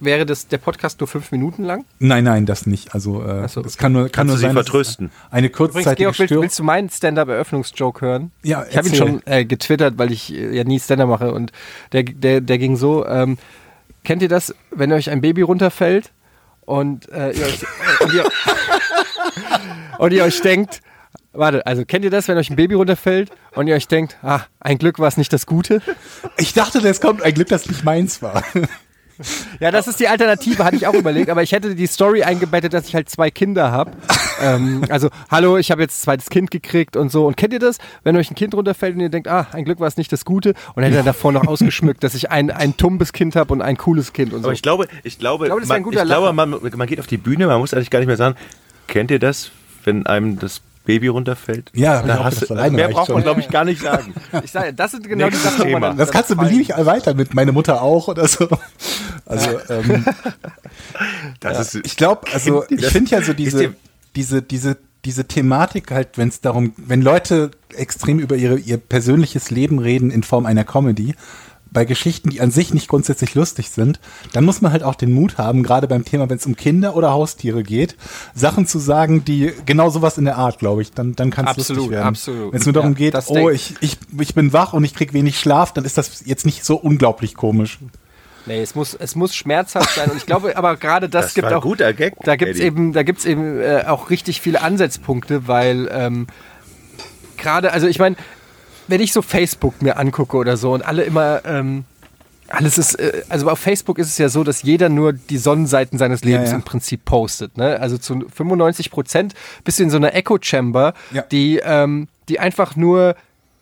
[0.02, 1.84] wäre das der Podcast nur fünf Minuten lang.
[1.98, 2.94] Nein, nein, das nicht.
[2.94, 5.10] Also äh, so, es kann nur, kann nur sein, dass es vertrösten?
[5.30, 8.32] eine Übrigens, kurzzeitige Georg, willst, willst du meinen Stand-Up-Eröffnungsjoke hören?
[8.42, 11.52] Ja, Ich habe ihn schon äh, getwittert, weil ich äh, ja nie Stand-Up mache und
[11.92, 13.38] der, der, der ging so, ähm,
[14.04, 16.12] kennt ihr das, wenn euch ein Baby runterfällt
[16.62, 18.24] und, äh, ihr, euch, äh, und, ihr,
[19.98, 20.80] und ihr euch denkt,
[21.32, 24.40] warte, also kennt ihr das, wenn euch ein Baby runterfällt und ihr euch denkt, ah,
[24.60, 25.82] ein Glück war es nicht das Gute?
[26.36, 28.44] Ich dachte, das kommt ein Glück, dass nicht meins war.
[29.60, 32.72] Ja, das ist die Alternative, hatte ich auch überlegt, aber ich hätte die Story eingebettet,
[32.72, 33.92] dass ich halt zwei Kinder habe.
[34.42, 37.26] ähm, also, hallo, ich habe jetzt ein zweites Kind gekriegt und so.
[37.26, 39.80] Und kennt ihr das, wenn euch ein Kind runterfällt und ihr denkt, ah, ein Glück
[39.80, 40.54] war es nicht das Gute?
[40.74, 43.76] Und hätte dann davor noch ausgeschmückt, dass ich ein, ein tumbes Kind habe und ein
[43.76, 44.46] cooles Kind und so.
[44.48, 46.76] Aber ich glaube, ich glaube, Ich glaube, das wäre ein man, guter ich glaube man,
[46.76, 48.36] man geht auf die Bühne, man muss eigentlich gar nicht mehr sagen,
[48.88, 49.50] kennt ihr das,
[49.84, 51.70] wenn einem das Baby runterfällt?
[51.74, 53.22] Ja, da hast du, mehr braucht man, schon.
[53.22, 54.14] glaube ich, gar nicht sagen.
[54.44, 55.88] Ich sage, das sind genau die Nächstes Sachen, wo man Thema.
[55.88, 58.48] dann, Das kannst du fallen- beliebig erweitern mit meine Mutter auch oder so.
[59.26, 60.04] Also ähm,
[61.40, 63.74] Das ist, ich glaube, also ich finde ja so diese,
[64.16, 69.50] diese, diese, diese Thematik halt, wenn es darum, wenn Leute extrem über ihre, ihr persönliches
[69.50, 71.14] Leben reden in Form einer Comedy,
[71.72, 73.98] bei Geschichten, die an sich nicht grundsätzlich lustig sind,
[74.32, 76.94] dann muss man halt auch den Mut haben, gerade beim Thema, wenn es um Kinder
[76.96, 77.96] oder Haustiere geht,
[78.34, 81.56] Sachen zu sagen, die genau sowas in der Art, glaube ich, dann, dann kann es
[81.56, 82.06] lustig werden.
[82.06, 82.52] absolut.
[82.52, 85.12] Wenn es nur darum Ja, geht, oh, ich, ich, ich bin wach und ich krieg
[85.12, 87.78] wenig Schlaf, dann ist das jetzt nicht so unglaublich komisch.
[88.44, 90.10] Nee, es muss, es muss schmerzhaft sein.
[90.10, 91.62] Und ich glaube, aber gerade das, Das gibt war ein auch.
[91.62, 92.66] guter Gag, Da gibt's Eddie.
[92.66, 96.26] eben, da gibt's eben äh, auch richtig viele Ansatzpunkte, weil ähm,
[97.36, 98.16] gerade, also ich meine,
[98.88, 101.84] wenn ich so Facebook mir angucke oder so und alle immer, ähm,
[102.48, 105.98] alles ist, äh, also auf Facebook ist es ja so, dass jeder nur die Sonnenseiten
[105.98, 106.56] seines Lebens Ja, ja.
[106.56, 107.56] im Prinzip postet.
[107.56, 107.80] Ne?
[107.80, 111.22] Also zu 95 Prozent bist du in so einer Echo-Chamber, Ja.
[111.22, 113.14] die, ähm, die einfach nur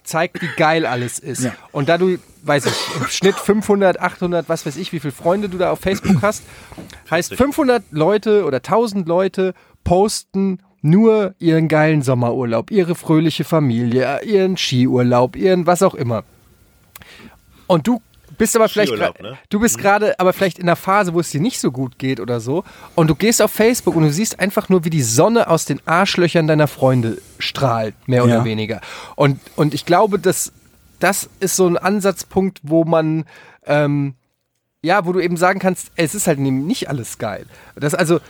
[0.02, 1.44] zeigt, wie geil alles ist.
[1.44, 1.52] Ja.
[1.70, 5.48] Und da du, weiß ich, im Schnitt 500, 800, was weiß ich, wie viele Freunde
[5.48, 6.42] du da auf Facebook hast,
[7.10, 9.54] heißt 500 Leute oder 1000 Leute
[9.84, 16.24] posten nur ihren geilen Sommerurlaub, ihre fröhliche Familie, ihren Skiurlaub, ihren was auch immer.
[17.66, 18.00] Und du
[18.38, 19.38] bist aber vielleicht ne?
[19.50, 22.20] du bist gerade aber vielleicht in einer Phase, wo es dir nicht so gut geht
[22.20, 22.64] oder so
[22.94, 25.80] und du gehst auf Facebook und du siehst einfach nur, wie die Sonne aus den
[25.86, 28.44] Arschlöchern deiner Freunde strahlt, mehr oder Ja.
[28.44, 28.80] weniger.
[29.14, 30.52] Und und ich glaube, dass
[31.00, 33.24] das ist so ein Ansatzpunkt, wo man
[33.66, 34.14] ähm,
[34.82, 37.44] ja, wo du eben sagen kannst, es ist halt eben nicht alles geil.
[37.76, 38.20] Das also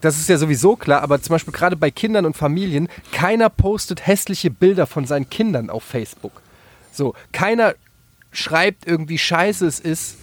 [0.00, 4.06] das ist ja sowieso klar, aber zum Beispiel gerade bei Kindern und Familien, keiner postet
[4.06, 6.42] hässliche Bilder von seinen Kindern auf Facebook.
[6.92, 7.74] So, keiner
[8.32, 10.16] schreibt irgendwie scheiße es ist,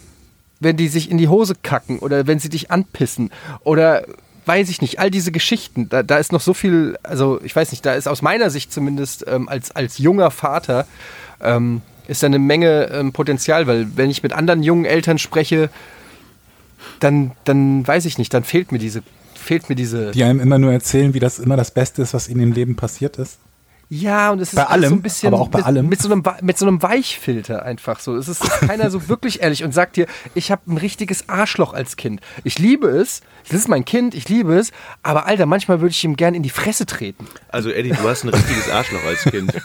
[0.60, 3.32] wenn die sich in die Hose kacken oder wenn sie dich anpissen
[3.64, 4.06] oder
[4.46, 7.72] weiß ich nicht, all diese Geschichten, da, da ist noch so viel, also ich weiß
[7.72, 10.88] nicht, da ist aus meiner Sicht zumindest ähm, als, als junger Vater,
[11.42, 15.70] ähm, ist da eine Menge ähm, Potenzial, weil wenn ich mit anderen jungen Eltern spreche,
[17.02, 19.04] dann, dann weiß ich nicht, dann fehlt mir diese,
[19.48, 20.12] fehlt mir diese.
[20.12, 22.76] Die einem immer nur erzählen, wie das immer das Beste ist, was ihnen im Leben
[22.76, 23.40] passiert ist.
[23.90, 25.88] Ja, und es ist Bei alles so allem, ein bisschen aber auch bei mit, allem.
[25.88, 28.18] mit so einem mit so einem Weichfilter einfach so.
[28.18, 31.96] Es ist keiner so wirklich ehrlich und sagt dir, ich habe ein richtiges Arschloch als
[31.96, 32.20] Kind.
[32.44, 34.72] Ich liebe es, das ist mein Kind, ich liebe es,
[35.04, 37.28] aber Alter, manchmal würde ich ihm gern in die Fresse treten.
[37.48, 39.54] Also Eddie, du hast ein richtiges Arschloch als Kind.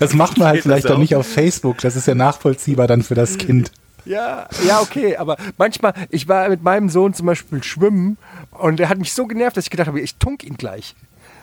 [0.00, 0.98] Das macht man halt vielleicht doch auch?
[0.98, 1.78] nicht auf Facebook.
[1.78, 3.70] Das ist ja nachvollziehbar dann für das Kind.
[4.04, 8.18] Ja, ja, okay, aber manchmal, ich war mit meinem Sohn zum Beispiel schwimmen
[8.50, 10.94] und er hat mich so genervt, dass ich gedacht habe, ich tunk ihn gleich.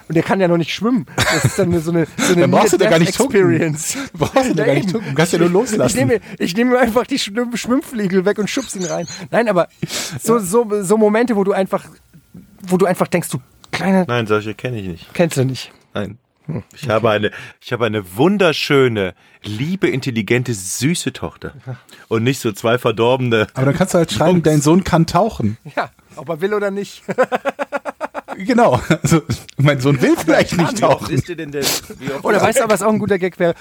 [0.07, 1.05] Und er kann ja noch nicht schwimmen.
[1.15, 3.33] Das ist dann so eine, so eine Dann brauchst du da gar nicht tunken.
[3.33, 3.97] Experience.
[4.13, 5.09] Brauchst du da gar nicht tunken.
[5.11, 5.87] Du kannst ja nur loslassen.
[5.87, 9.07] Ich nehme, ich nehme einfach die Schwimm Schwimmfliegel weg und schubs ihn rein.
[9.29, 9.69] Nein, aber
[10.21, 11.85] so, so, so Momente, wo du einfach,
[12.63, 13.39] wo du einfach denkst, du
[13.71, 15.13] kleiner, Nein, solche kenne ich nicht.
[15.13, 15.71] kennst du nicht.
[15.93, 16.17] Nein.
[16.75, 21.53] Ich habe eine, ich habe eine wunderschöne, liebe, intelligente, süße Tochter.
[22.07, 23.47] Und nicht so zwei verdorbene.
[23.53, 25.57] Aber dann kannst du halt schreiben, dein Sohn kann tauchen.
[25.75, 27.03] Ja, ob er will oder nicht.
[28.37, 28.81] Genau.
[29.03, 29.21] Also,
[29.57, 31.13] mein Sohn will vielleicht nicht tauchen.
[31.13, 33.55] ist denn oft Oder weißt du, was auch ein guter Gag wäre?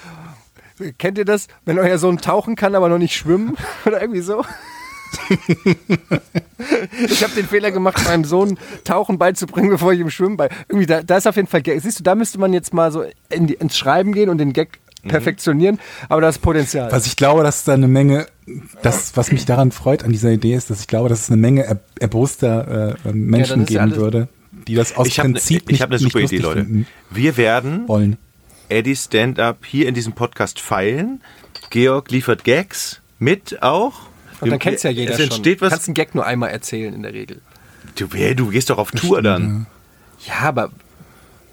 [0.97, 3.55] Kennt ihr das, wenn euer Sohn tauchen kann, aber noch nicht schwimmen?
[3.85, 4.43] Oder irgendwie so?
[7.09, 10.49] ich habe den Fehler gemacht, meinem Sohn Tauchen beizubringen, bevor ich ihm schwimmen bei.
[10.67, 11.81] Irgendwie, da, da ist auf jeden Fall Gag.
[11.81, 14.53] Siehst du, da müsste man jetzt mal so in die, ins Schreiben gehen und den
[14.53, 16.91] Gag perfektionieren, aber das Potenzial.
[16.91, 18.27] Was ich glaube, dass da eine Menge,
[18.83, 21.37] das, was mich daran freut an dieser Idee ist, dass ich glaube, dass es eine
[21.37, 24.27] Menge er, erboster äh, Menschen ist ja geben alles- würde,
[24.67, 26.61] die das aus Ich habe Prinzip ich hab eine super Idee, lustig Leute.
[26.65, 28.17] finden Wir werden wollen.
[28.69, 31.21] Eddie Stand-Up hier in diesem Podcast feilen.
[31.71, 34.01] Georg liefert Gags mit auch.
[34.41, 35.67] Und dann kennt's ja jeder es entsteht schon.
[35.67, 37.41] Du kannst einen Gag nur einmal erzählen in der Regel.
[37.95, 39.67] Du, ey, du gehst doch auf Tour dann.
[40.27, 40.71] Ja, aber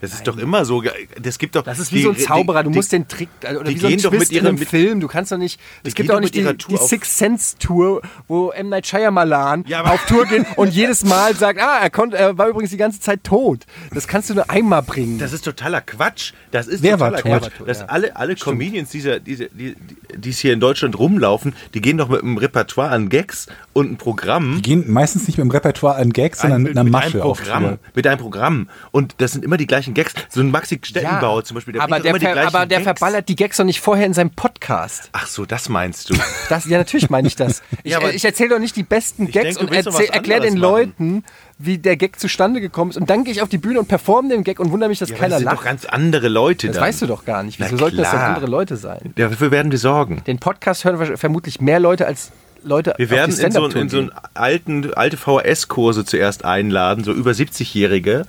[0.01, 0.83] Das ist doch immer so.
[1.21, 1.63] Das gibt doch.
[1.63, 2.63] das ist wie die- so ein Zauberer.
[2.63, 4.37] Du die, musst den Trick, also, oder die wie so ein gehen doch mit Twist
[4.47, 5.01] einem mit- Film.
[5.01, 7.19] Du kannst doch nicht, Die es gibt auch doch nicht mit die, die auf- Six
[7.19, 8.69] Sense Tour, wo M.
[8.69, 12.49] Night Shyamalan Ja, auf Tour geht und jedes Mal sagt, ah, er, konnte, er war
[12.49, 13.67] übrigens die ganze Zeit tot.
[13.93, 15.19] Das kannst du nur einmal bringen.
[15.19, 16.33] Das ist totaler Quatsch.
[16.51, 17.41] Das ist Wer war totaler tot?
[17.41, 17.51] Quatsch.
[17.53, 17.87] War tot, dass ja.
[17.87, 19.75] alle, alle Comedians, dieser, diese, die,
[20.17, 23.87] die es hier in Deutschland rumlaufen, die gehen doch mit einem Repertoire an Gags und
[23.87, 24.57] einem Programm.
[24.57, 27.39] Die gehen meistens nicht mit einem Repertoire an Gags, sondern mit einer einem Masche auf
[27.39, 27.79] Programm, Tour.
[27.95, 28.69] mit einem Programm.
[28.93, 30.15] Und das sind immer die gleichen Gags.
[30.29, 32.99] So ein Maxi Stettenbauer zum Beispiel, der aber der, immer die gleichen aber der Gags.
[32.99, 35.11] verballert die Gags doch nicht vorher in seinem Podcast.
[35.13, 36.15] Ach so, das meinst du.
[36.49, 37.63] Das, ja, natürlich meine ich das.
[37.85, 40.55] Ich, Ja, äh, ich erzähle doch nicht die besten Gags denke, du und erkläre den
[40.55, 41.25] anderes Leuten,
[41.59, 42.97] wie der Gag zustande gekommen ist.
[42.97, 45.11] Und dann gehe ich auf die Bühne und performe den Gag und wundere mich, dass
[45.11, 45.65] Ja, keiner das sind doch lacht.
[45.65, 46.85] ganz andere Leute Das dann.
[46.85, 47.59] weißt du doch gar nicht.
[47.61, 49.13] Wieso sollten das denn andere Leute sein?
[49.17, 50.23] Dafür werden wir sorgen.
[50.27, 52.31] Den Podcast hören vermutlich mehr Leute als
[52.65, 57.31] Leute Wir werden in so, in so einen alten, alte VHS-Kurse zuerst einladen, so über
[57.31, 58.25] 70-Jährige,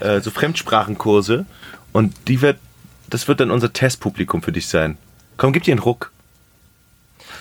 [0.00, 1.46] äh, so Fremdsprachenkurse.
[1.92, 2.58] Und die wird,
[3.08, 4.96] das wird dann unser Testpublikum für dich sein.
[5.36, 6.12] Komm, gib dir einen Ruck.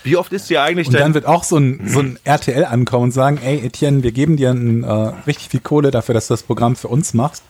[0.04, 3.06] Wie oft ist dir eigentlich Und dann wird auch so ein, so ein RTL ankommen
[3.06, 4.92] und sagen, ey Etienne, wir geben dir ein, äh,
[5.28, 7.44] richtig viel Kohle dafür, dass du das Programm für uns machst.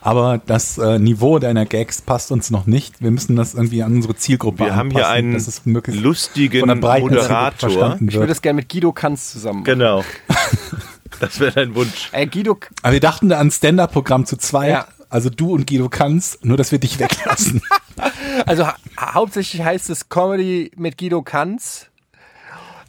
[0.00, 3.00] Aber das äh, Niveau deiner Gags passt uns noch nicht.
[3.00, 6.02] Wir müssen das irgendwie an unsere Zielgruppe wir haben hier anpassen, einen dass es möglichst
[6.02, 7.98] lustigen Moderator.
[8.06, 9.64] Ich würde das gerne mit Guido Kanz zusammen machen.
[9.64, 10.04] Genau.
[11.20, 12.10] Das wäre dein Wunsch.
[12.12, 14.70] Äh, Guido, Aber wir dachten da an ein Stand-Up-Programm zu zweit.
[14.70, 14.88] Ja.
[15.08, 17.62] Also du und Guido kannst, nur dass wir dich weglassen.
[18.46, 21.86] also ha hauptsächlich heißt es Comedy mit Guido Kanz.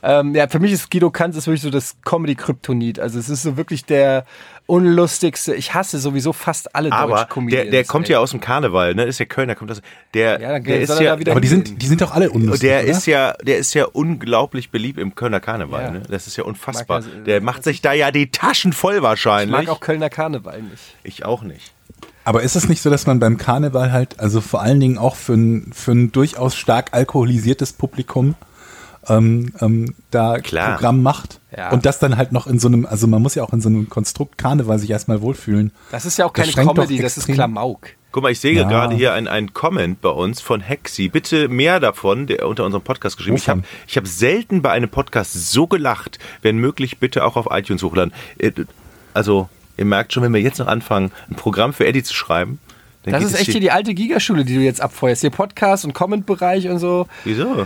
[0.08, 3.00] Ähm, ja, für mich ist Guido Kanz ist wirklich so das Comedy-Kryptonit.
[3.00, 4.26] Also es ist so wirklich der
[4.68, 5.56] unlustigste.
[5.56, 7.64] Ich hasse sowieso fast alle Aber Deutsch-Comedians.
[7.64, 8.14] der, der kommt ey.
[8.14, 9.04] ja aus dem Karneval, ne?
[9.06, 9.82] Ist ja Kölner, kommt das.
[10.14, 12.02] Der, Ja, dann der ist soll er ja, da wieder Aber die sind, die sind
[12.02, 12.90] doch alle unlustig, der oder?
[12.92, 15.84] ist ja, der ist ja unglaublich beliebt im Kölner Karneval.
[15.84, 15.92] Ja.
[15.92, 16.02] Ne?
[16.10, 17.02] Das ist ja unfassbar.
[17.02, 19.52] Mag ja- der macht sich da ja die Taschen voll Ich wahrscheinlich.
[19.52, 20.96] mag auch Kölner Karneval nicht.
[21.04, 21.74] ich auch nicht.
[22.24, 25.16] Aber ist es nicht so, dass man beim Karneval halt, also vor allen Dingen auch
[25.16, 28.34] für ein, für ein durchaus stark alkoholisiertes Publikum,
[29.08, 30.74] ähm, ähm, da Klar.
[30.76, 31.40] Programm macht?
[31.56, 31.72] Ja.
[31.72, 33.70] Und das dann halt noch in so einem, also man muss ja auch in so
[33.70, 35.72] einem Konstrukt Karneval sich erstmal wohlfühlen.
[35.92, 37.88] Das ist ja auch Das keine Comedy, das ist Klamauk.
[38.12, 38.64] Guck mal, ich sehe Ja.
[38.68, 41.10] gerade hier einen, einen Comment bei uns von Hexi.
[41.10, 43.36] Bitte mehr davon, der unter unserem Podcast geschrieben.
[43.36, 43.70] Ich habe Wovon?
[43.88, 46.18] ich hab selten bei einem Podcast so gelacht.
[46.42, 48.14] Wenn möglich, bitte auch auf iTunes hochladen.
[48.38, 48.52] Äh,
[49.14, 52.60] Also, ihr merkt schon, wenn wir jetzt noch anfangen, ein Programm für Eddie zu schreiben,
[53.06, 55.22] dann Das ist echt hier die alte Gigaschule, die du jetzt abfeuerst.
[55.22, 57.08] Hier Podcast und Comment-Bereich und so.
[57.24, 57.66] Wieso?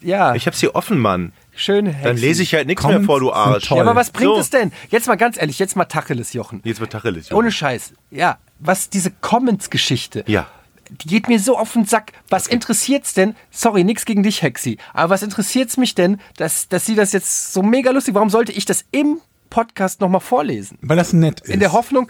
[0.00, 1.32] Ja, Ich hab's hier offen, Mann.
[1.54, 1.86] schön.
[1.86, 2.20] Dann Hexi.
[2.26, 3.70] lese ich halt nichts mehr vor, du Arsch.
[3.70, 4.38] Ja, aber was bringt So.
[4.40, 4.72] es denn?
[4.90, 6.60] Jetzt mal ganz ehrlich, jetzt mal Tacheles, Jochen.
[6.64, 7.32] Jetzt wird Tacheles.
[7.32, 7.92] Ohne Scheiß.
[8.10, 10.24] Ja, was diese Comments-Geschichte.
[10.26, 10.46] Ja.
[10.88, 12.12] Die geht mir so auf den Sack.
[12.28, 13.34] Was interessiert's denn?
[13.50, 14.78] Sorry, nix gegen dich, Hexi.
[14.94, 18.52] Aber was interessiert's mich denn, dass, dass sie das jetzt so mega lustig, warum sollte
[18.52, 19.18] ich das im
[19.50, 20.78] Podcast nochmal vorlesen?
[20.82, 21.48] Weil das nett ist.
[21.50, 22.08] In der Hoffnung,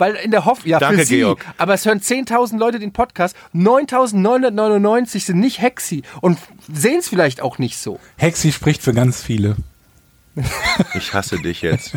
[0.00, 1.44] weil in der Hoffnung, ja, Danke, für sie, Georg.
[1.58, 6.38] aber es hören 10.000 Leute den Podcast, 9.999 sind nicht Hexi und
[6.72, 8.00] sehen es vielleicht auch nicht so.
[8.16, 9.56] Hexi spricht für ganz viele.
[10.94, 11.92] Ich hasse dich jetzt.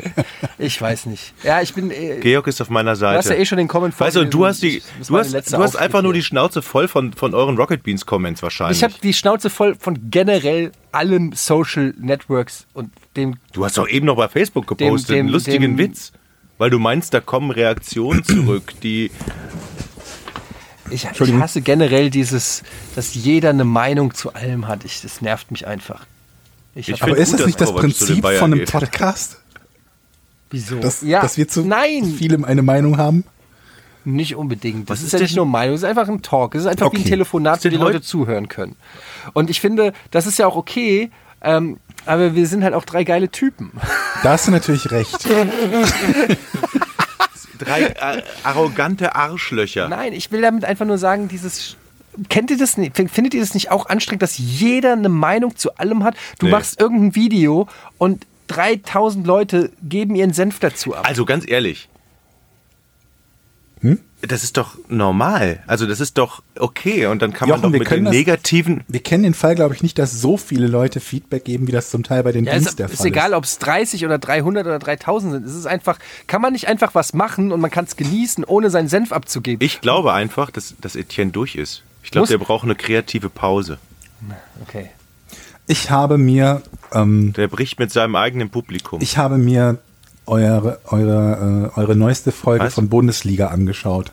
[0.57, 1.33] Ich weiß nicht.
[1.43, 3.13] Ja, ich bin, äh, Georg ist auf meiner Seite.
[3.13, 5.57] du hast ja eh schon den Comment Weißt du, du hast, die, du hast, du
[5.59, 6.23] hast einfach nur die.
[6.23, 8.77] Schnauze voll von, von euren Rocket Beans Comments wahrscheinlich.
[8.79, 13.87] Ich habe die Schnauze voll von generell allen Social Networks und dem du hast doch
[13.87, 16.11] eben noch bei Facebook gepostet, dem- einen lustigen dem- Witz.
[16.57, 19.11] Weil du meinst, da kommen Reaktionen zurück, die.
[20.89, 22.61] Ich, ich hasse generell dieses,
[22.95, 24.85] dass jeder eine Meinung zu allem hat.
[24.85, 26.05] Ich, das nervt mich einfach.
[26.75, 28.71] Ich, Ich Aber ist das nicht das den Prinzip von einem geht.
[28.71, 29.39] Podcast?
[30.51, 30.75] wieso?
[30.79, 33.23] Dass, ja, dass wir zu nein, vielem eine Meinung haben?
[34.05, 34.89] nicht unbedingt.
[34.89, 36.55] Das Was ist, ist ja denn- nicht nur Meinung, es ist einfach ein Talk.
[36.55, 37.09] Es ist einfach wie ein Okay.
[37.09, 38.75] Telefonat, wo die Leute zuhören können.
[39.31, 41.09] Und ich finde, das ist ja auch okay,
[41.41, 43.71] ähm, aber wir sind halt auch drei geile Typen.
[44.23, 45.27] Da hast du natürlich recht.
[47.59, 49.87] Drei äh, arrogante Arschlöcher.
[49.87, 51.77] Nein, ich will damit einfach nur sagen, dieses.
[52.29, 52.95] Kennt ihr das nicht?
[53.09, 56.15] Findet ihr das nicht auch anstrengend, dass jeder eine Meinung zu allem hat?
[56.39, 56.51] Du Nee.
[56.51, 61.07] machst irgendein Video und 3000 Leute geben ihren Senf dazu ab.
[61.07, 61.89] Also ganz ehrlich.
[63.81, 63.99] Hm?
[64.25, 65.61] Das ist doch normal.
[65.67, 67.07] Also das ist doch okay.
[67.07, 68.83] Und dann kann man Jochen, doch wir mit das- negativen.
[68.87, 71.89] Wir kennen den Fall, glaube ich, nicht, dass so viele Leute Feedback geben, wie das
[71.89, 73.35] zum Teil bei den Ja, Dienst ist, der ist Fall egal, ist.
[73.35, 75.45] ob es 30 oder 300 oder 3000 sind.
[75.45, 78.69] Es ist einfach, kann man nicht einfach was machen und man kann es genießen, ohne
[78.69, 79.65] seinen Senf abzugeben.
[79.65, 81.83] Ich glaube einfach, dass, dass Etienne durch ist.
[82.01, 83.77] Ich glaube, der braucht eine kreative Pause.
[84.65, 84.89] Okay.
[85.67, 86.61] Ich habe mir,
[86.93, 89.01] ähm, Der bricht mit seinem eigenen Publikum.
[89.01, 89.79] ich habe mir
[90.25, 92.73] eure, eure, äh, eure neueste Folge Was?
[92.73, 94.11] von Bundesliga angeschaut.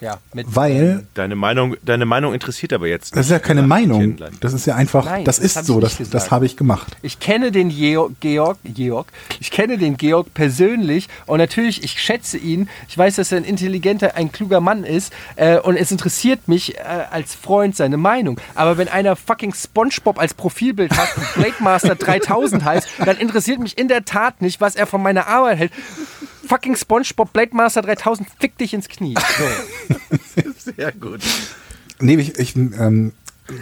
[0.00, 0.18] Ja.
[0.34, 4.16] Mit, Weil, deine, Meinung, deine Meinung interessiert aber jetzt das ist ja keine Meinung.
[4.40, 6.56] Das ist ja einfach, Nein, das, das ist ich so, nicht das, das habe ich
[6.56, 6.96] gemacht.
[7.02, 9.06] Ich kenne den Georg, Georg, Georg,
[9.40, 12.68] ich kenne den Georg persönlich und natürlich, ich schätze ihn.
[12.88, 16.76] Ich weiß, dass er ein intelligenter, ein kluger Mann ist äh, und es interessiert mich
[16.76, 18.40] äh, als Freund seine Meinung.
[18.54, 23.60] Aber wenn einer fucking SpongeBob als Profilbild hat und Blade Master 3000 heißt, dann interessiert
[23.60, 25.72] mich in der Tat nicht, was er von meiner Arbeit hält.
[26.46, 29.14] Fucking SpongeBob Blade Master 3000 fick dich ins Knie.
[29.38, 30.50] So.
[30.76, 31.20] Sehr gut.
[32.00, 33.12] Nee, ich, ich, ähm,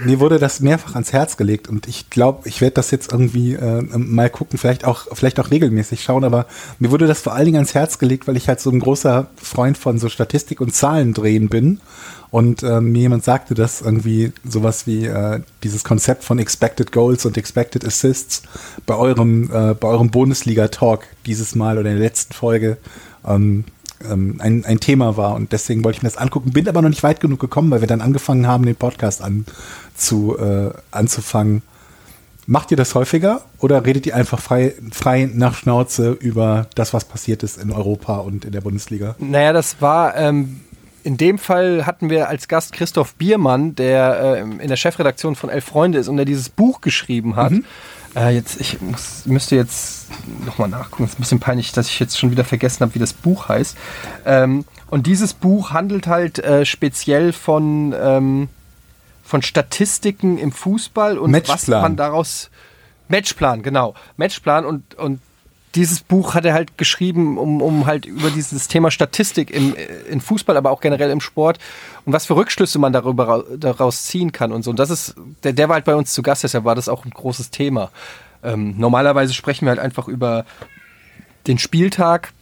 [0.05, 3.55] mir wurde das mehrfach ans Herz gelegt und ich glaube, ich werde das jetzt irgendwie
[3.55, 6.47] äh, mal gucken, vielleicht auch, vielleicht auch regelmäßig schauen, aber
[6.79, 9.29] mir wurde das vor allen Dingen ans Herz gelegt, weil ich halt so ein großer
[9.37, 11.81] Freund von so Statistik und Zahlen drehen bin
[12.31, 17.27] und äh, mir jemand sagte, dass irgendwie sowas wie äh, dieses Konzept von Expected Goals
[17.27, 18.43] und Expected Assists
[18.87, 22.79] bei eurem, äh, bei eurem Bundesliga-Talk dieses Mal oder in der letzten Folge
[23.27, 23.65] ähm,
[24.11, 26.89] ähm, ein, ein Thema war und deswegen wollte ich mir das angucken, bin aber noch
[26.89, 29.47] nicht weit genug gekommen, weil wir dann angefangen haben, den Podcast an,
[29.95, 31.63] zu, äh, anzufangen.
[32.47, 37.07] Macht ihr das häufiger oder redet ihr einfach frei, frei nach Schnauze über das, was
[37.07, 39.15] passiert ist in Europa und in der Bundesliga?
[39.19, 40.61] Naja, das war, ähm,
[41.05, 45.49] in dem Fall hatten wir als Gast Christoph Biermann, der ähm, in der Chefredaktion von
[45.49, 47.53] Elf Freunde ist und der dieses Buch geschrieben hat.
[48.17, 50.07] Äh, jetzt, ich muss, müsste jetzt
[50.45, 51.05] nochmal nachgucken.
[51.05, 53.49] Es ist ein bisschen peinlich, dass ich jetzt schon wieder vergessen habe, wie das Buch
[53.49, 53.77] heißt.
[54.25, 58.49] Ähm, und dieses Buch handelt halt äh, speziell von, ähm,
[59.25, 61.83] von Statistiken im Fußball und was Matchplan.
[61.83, 62.51] man daraus.
[63.09, 63.95] Matchplan, genau.
[64.17, 65.21] Matchplan und, und
[65.75, 69.75] dieses Buch hat er halt geschrieben, um, um halt über dieses Thema Statistik im,
[70.09, 71.59] in Fußball, aber auch generell im Sport
[72.05, 74.71] und was für Rückschlüsse man darüber ra- daraus ziehen kann und so.
[74.71, 77.05] Und das ist, der, der war halt bei uns zu Gast, deshalb war das auch
[77.05, 77.91] ein großes Thema.
[78.43, 80.45] Ähm, normalerweise sprechen wir halt einfach über
[81.47, 82.33] den Spieltag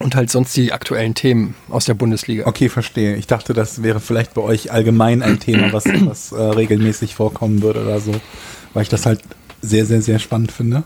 [0.00, 2.46] und halt sonst die aktuellen Themen aus der Bundesliga.
[2.46, 3.16] Okay, verstehe.
[3.16, 7.62] Ich dachte, das wäre vielleicht bei euch allgemein ein Thema, was, was äh, regelmäßig vorkommen
[7.62, 8.12] würde oder so,
[8.74, 9.20] weil ich das halt
[9.60, 10.84] sehr, sehr, sehr spannend finde.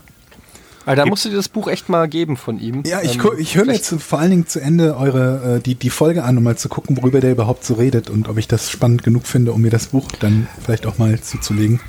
[0.85, 2.83] Aber da musst du dir das Buch echt mal geben von ihm.
[2.85, 5.75] Ja, ich, Ähm, ich höre mir jetzt vor allen Dingen zu Ende eure, äh, die,
[5.75, 8.47] die Folge an, um mal zu gucken, worüber der überhaupt so redet und ob ich
[8.47, 11.79] das spannend genug finde, um mir das Buch dann vielleicht auch mal zuzulegen.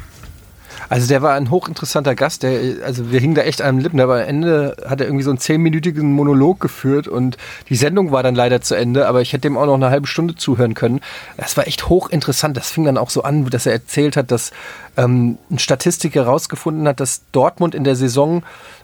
[0.88, 4.00] Also der war ein hochinteressanter Gast, der, also wir hingen da echt an den Lippen,
[4.00, 7.36] aber am Ende hat er irgendwie so einen zehnminütigen Monolog geführt und
[7.68, 10.06] die Sendung war dann leider zu Ende, aber ich hätte dem auch noch eine halbe
[10.06, 11.00] Stunde zuhören können.
[11.36, 12.56] Das war echt hochinteressant.
[12.56, 14.52] Das fing dann auch so an, dass er erzählt hat, dass
[14.96, 18.42] ähm, ein Statistiker herausgefunden hat, dass Dortmund in der Saison,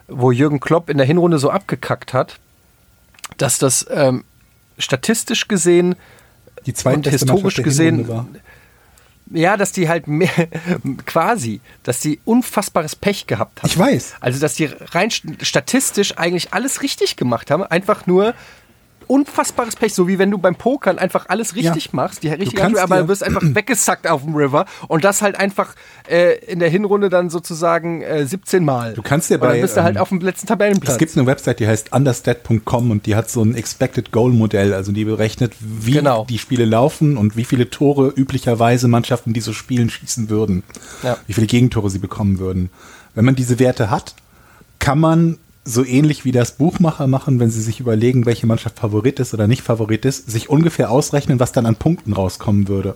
[0.09, 2.38] wo Jürgen Klopp in der Hinrunde so abgekackt hat,
[3.36, 4.24] dass das ähm,
[4.78, 5.96] statistisch gesehen
[6.66, 8.26] Die und historisch gesehen war.
[9.31, 10.28] Ja, dass die halt mehr,
[11.07, 13.68] quasi, dass die unfassbares Pech gehabt haben.
[13.68, 14.14] Ich weiß.
[14.20, 18.35] Also, dass die rein st- statistisch eigentlich alles richtig gemacht haben, einfach nur
[19.11, 21.90] unfassbares Pech, so wie wenn du beim Pokern einfach alles richtig Ja.
[21.92, 25.36] machst, die richtige Hand, aber du wirst einfach weggesackt auf dem River und das halt
[25.36, 25.74] einfach
[26.08, 28.94] äh, in der Hinrunde dann sozusagen äh, 17 Mal.
[28.94, 30.92] Du kannst dir und dann bei, bist du halt ähm, auf dem letzten Tabellenplatz.
[30.92, 34.72] Es gibt eine Website, die heißt understat.com und die hat so ein Expected Goal Modell,
[34.72, 36.24] also die berechnet, wie Genau.
[36.28, 40.62] die Spiele laufen und wie viele Tore üblicherweise Mannschaften, die so spielen, schießen würden.
[41.02, 41.16] Ja.
[41.26, 42.70] Wie viele Gegentore sie bekommen würden.
[43.14, 44.14] Wenn man diese Werte hat,
[44.78, 49.20] kann man so ähnlich wie das Buchmacher machen, wenn sie sich überlegen, welche Mannschaft Favorit
[49.20, 52.94] ist oder nicht Favorit ist, sich ungefähr ausrechnen, was dann an Punkten rauskommen würde.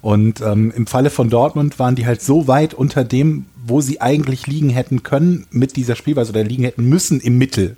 [0.00, 4.00] Und ähm, im Falle von Dortmund waren die halt so weit unter dem, wo sie
[4.00, 7.76] eigentlich liegen hätten können mit dieser Spielweise oder liegen hätten müssen im Mittel.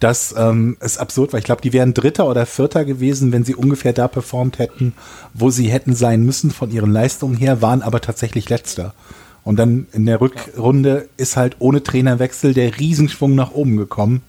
[0.00, 3.54] Das ähm, ist absurd, weil ich glaube, die wären Dritter oder Vierter gewesen, wenn sie
[3.54, 4.94] ungefähr da performt hätten,
[5.34, 8.94] wo sie hätten sein müssen von ihren Leistungen her, waren aber tatsächlich Letzter.
[9.44, 14.22] Und dann in der Rückrunde ist halt ohne Trainerwechsel der Riesenschwung nach oben gekommen.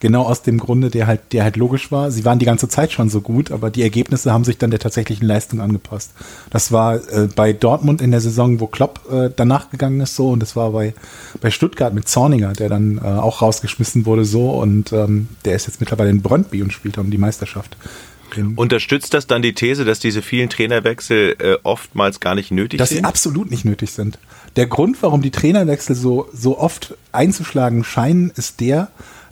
[0.00, 2.10] Genau aus dem Grunde, der halt, der halt logisch war.
[2.10, 4.80] Sie waren die ganze Zeit schon so gut, aber die Ergebnisse haben sich dann der
[4.80, 6.12] tatsächlichen Leistung angepasst.
[6.50, 10.30] Das war äh, bei Dortmund in der Saison, wo Klopp äh, danach gegangen ist, so.
[10.30, 10.94] Und das war bei,
[11.40, 14.50] bei Stuttgart mit Zorniger, der dann äh, auch rausgeschmissen wurde, so.
[14.50, 17.76] Und ähm, der ist jetzt mittlerweile in Brøndby und spielt um die Meisterschaft.
[18.56, 22.88] Unterstützt das dann die These, dass diese vielen Trainerwechsel äh, oftmals gar nicht nötig dass
[22.88, 23.04] sie sind?
[23.04, 24.18] absolut nicht nötig sind.
[24.56, 28.88] Der Grund, warum die Trainerwechsel so, so oft einzuschlagen scheinen, ist der,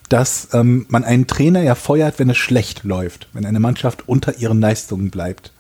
[0.08, 4.38] dass ähm, man einen Trainer ja feuert, wenn es schlecht läuft, wenn eine Mannschaft unter
[4.38, 5.52] ihren Leistungen bleibt.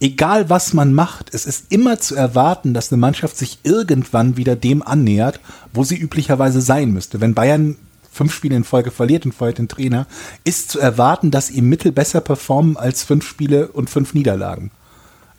[0.00, 4.56] Egal was man macht, es ist immer zu erwarten, dass eine Mannschaft sich irgendwann wieder
[4.56, 5.40] dem annähert,
[5.72, 7.20] wo sie üblicherweise sein müsste.
[7.20, 7.76] Wenn Bayern
[8.12, 10.06] fünf Spiele in Folge verliert und feuert den Trainer,
[10.44, 14.70] ist zu erwarten, dass sie Mittel besser performen als fünf Spiele und fünf Niederlagen.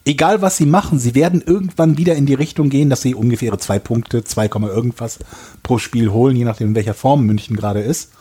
[0.05, 3.57] Egal was sie machen, sie werden irgendwann wieder in die Richtung gehen, dass sie ungefähr
[3.59, 5.19] zwei Punkte, 2, irgendwas
[5.63, 8.11] pro Spiel holen, je nachdem in welcher Form München gerade ist.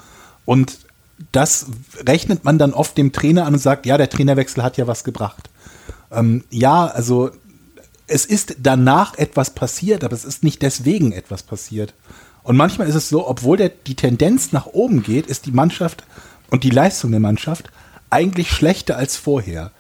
[0.45, 0.79] Und
[1.33, 1.67] das
[2.07, 5.05] rechnet man dann oft dem Trainer an und sagt, ja, der Trainerwechsel hat ja was
[5.05, 5.51] gebracht.
[6.11, 7.31] Ähm, ja, also
[8.07, 11.95] es ist danach etwas passiert, aber es ist nicht deswegen etwas passiert.
[12.43, 16.05] Und manchmal ist es so, obwohl der, die Tendenz nach oben geht, ist die Mannschaft
[16.51, 17.71] und die Leistung der Mannschaft
[18.11, 19.71] eigentlich schlechter als vorher.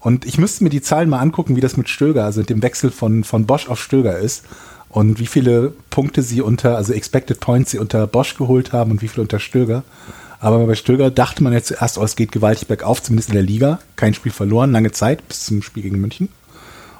[0.00, 2.90] Und ich müsste mir die Zahlen mal angucken, wie das mit Stöger, also dem Wechsel
[2.90, 4.44] von, von Bosch auf Stöger ist.
[4.90, 9.02] Und wie viele Punkte sie unter, also Expected Points sie unter Bosch geholt haben und
[9.02, 9.84] wie viele unter Stöger.
[10.40, 13.42] Aber bei Stöger dachte man ja zuerst, oh, es geht gewaltig bergauf, zumindest in der
[13.42, 13.80] Liga.
[13.96, 16.28] Kein Spiel verloren, lange Zeit, bis zum Spiel gegen München.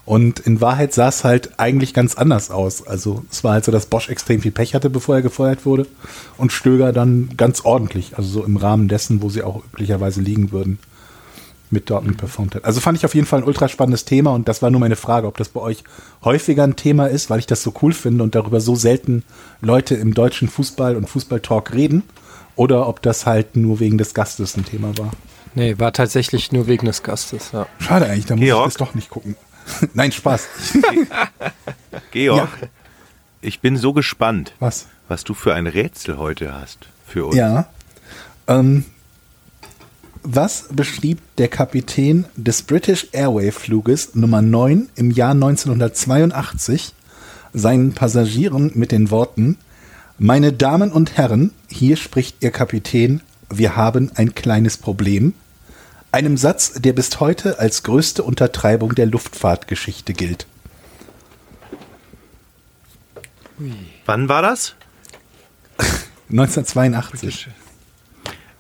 [0.04, 2.86] Und in Wahrheit sah es halt eigentlich ganz anders aus.
[2.86, 5.86] Also es war halt so, dass Bosch extrem viel Pech hatte, bevor er gefeuert wurde.
[6.36, 10.50] Und Stöger dann ganz ordentlich, also so im Rahmen dessen, wo sie auch üblicherweise liegen
[10.50, 10.78] würden,
[11.70, 12.64] mit Dortmund performt hat.
[12.64, 14.96] Also fand ich auf jeden Fall ein ultra spannendes Thema und das war nur meine
[14.96, 15.84] Frage, ob das bei euch
[16.24, 19.24] häufiger ein Thema ist, weil ich das so cool finde und darüber so selten
[19.60, 22.02] Leute im deutschen Fußball und Fußballtalk reden
[22.56, 25.12] oder ob das halt nur wegen des Gastes ein Thema war.
[25.54, 27.66] Nee, war tatsächlich nur wegen des Gastes, ja.
[27.78, 28.66] Schade eigentlich, da muss Georg?
[28.66, 29.36] ich das doch nicht gucken.
[29.94, 30.46] Nein, Spaß.
[32.10, 32.68] Georg, ja.
[33.40, 34.86] ich bin so gespannt, was?
[35.08, 37.36] was du für ein Rätsel heute hast für uns.
[37.36, 37.68] Ja.
[38.46, 38.84] Ähm,
[40.30, 46.92] was beschrieb der Kapitän des British Airway Fluges Nummer 9 im Jahr 1982
[47.54, 49.56] seinen Passagieren mit den Worten
[50.18, 55.32] Meine Damen und Herren, hier spricht Ihr Kapitän, wir haben ein kleines Problem
[56.12, 60.46] einem Satz, der bis heute als größte Untertreibung der Luftfahrtgeschichte gilt.
[64.04, 64.74] Wann war das?
[66.30, 67.48] 1982.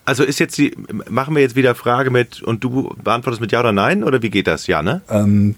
[0.08, 0.74] Also ist jetzt die,
[1.10, 4.30] machen wir jetzt wieder Frage mit und du beantwortest mit Ja oder Nein oder wie
[4.30, 4.66] geht das?
[4.66, 5.02] Ja, ne?
[5.10, 5.54] Ähm,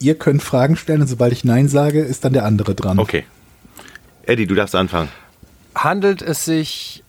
[0.00, 2.98] ihr könnt Fragen stellen und sobald ich Nein sage, ist dann der andere dran.
[2.98, 3.26] Okay.
[4.22, 5.10] Eddie, du darfst anfangen.
[5.74, 7.04] Handelt es sich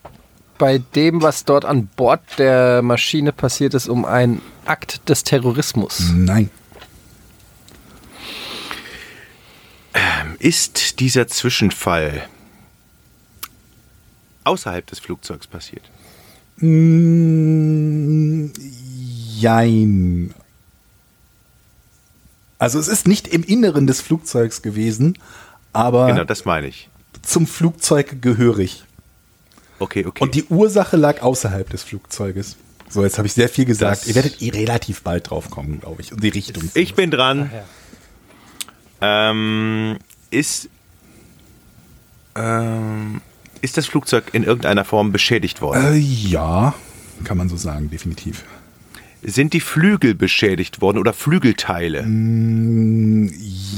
[0.57, 6.11] bei dem, was dort an Bord der Maschine passiert ist, um einen Akt des Terrorismus?
[6.13, 6.49] Nein.
[9.93, 12.27] Ähm, ist dieser Zwischenfall
[14.43, 15.89] außerhalb des Flugzeugs passiert?
[16.57, 18.47] Mm,
[19.37, 20.33] jein.
[22.57, 25.17] Also es ist nicht im Inneren des Flugzeugs gewesen,
[25.73, 26.89] aber genau, das meine ich.
[27.21, 28.85] zum Flugzeug gehörig.
[29.79, 30.23] Okay, okay.
[30.23, 32.55] Und die Ursache lag außerhalb des Flugzeuges.
[32.87, 34.01] So, jetzt habe ich sehr viel gesagt.
[34.01, 36.13] Das Ihr werdet eh relativ bald drauf kommen, glaube ich.
[36.13, 36.71] Und die Richtung.
[36.75, 37.51] Ich bin dran.
[39.01, 39.31] ja.
[39.31, 39.97] ähm,
[40.31, 40.69] ist,
[42.35, 43.21] ähm,
[43.65, 45.93] ist das Flugzeug in irgendeiner Form beschädigt worden?
[45.93, 46.73] Äh, ja,
[47.23, 48.45] kann man so sagen, definitiv.
[49.23, 52.03] Sind die Flügel beschädigt worden oder Flügelteile?
[52.03, 53.31] Mm,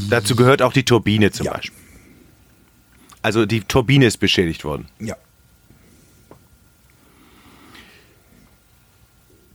[0.09, 1.53] Dazu gehört auch die Turbine zum ja.
[1.53, 1.79] Beispiel.
[3.21, 4.87] Also die Turbine ist beschädigt worden.
[4.99, 5.15] Ja.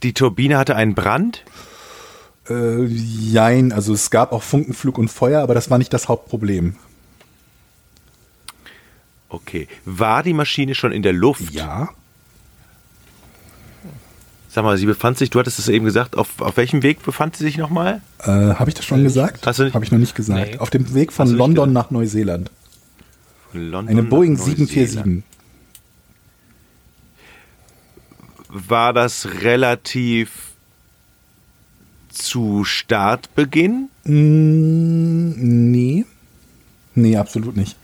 [0.02, 1.44] Die Turbine hatte einen Brand?
[2.48, 6.76] Äh, jein, also es gab auch Funkenflug und Feuer, aber das war nicht das Hauptproblem.
[9.32, 9.66] Okay.
[9.86, 11.52] War die Maschine schon in der Luft?
[11.52, 11.88] Ja.
[14.50, 17.36] Sag mal, sie befand sich, du hattest es eben gesagt, auf, auf welchem Weg befand
[17.36, 18.02] sie sich nochmal?
[18.18, 19.46] Äh, Habe ich das schon gesagt?
[19.46, 20.52] Habe ich noch nicht gesagt.
[20.52, 20.58] Nee.
[20.58, 22.50] Auf dem Weg von London nach Neuseeland.
[23.54, 25.22] London Eine Boeing 747
[28.52, 30.52] war das relativ
[32.10, 33.88] zu Startbeginn?
[34.04, 36.04] Mm, nee.
[36.94, 37.76] Nee, absolut nicht.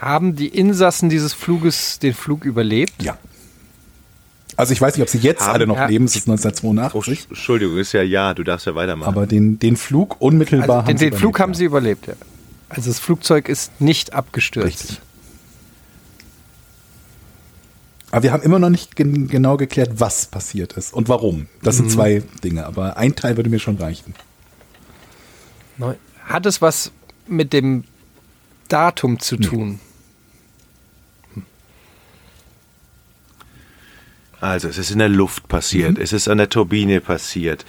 [0.00, 3.02] Haben die Insassen dieses Fluges den Flug überlebt?
[3.02, 3.18] Ja.
[4.56, 5.86] Also ich weiß nicht, ob sie jetzt Haben, alle noch ja.
[5.86, 7.26] leben, es ist 1982.
[7.28, 9.08] Oh, Entschuldigung, ist ja ja, du darfst ja weitermachen.
[9.08, 12.14] Aber den, den Flug unmittelbar also den, haben sie Den Flug haben sie überlebt, ja.
[12.70, 14.66] Also das Flugzeug ist nicht abgestürzt.
[14.66, 15.00] Richtig.
[18.10, 21.46] Aber wir haben immer noch nicht gen genau geklärt, was passiert ist und warum.
[21.62, 21.90] Das sind mhm.
[21.90, 24.14] zwei Dinge, aber ein Teil würde mir schon reichen.
[26.24, 26.90] Hat es was
[27.26, 27.84] mit dem
[28.68, 29.80] Datum zu tun?
[34.40, 36.02] Also, es ist in der Luft passiert, mhm.
[36.02, 37.64] es ist an der Turbine passiert.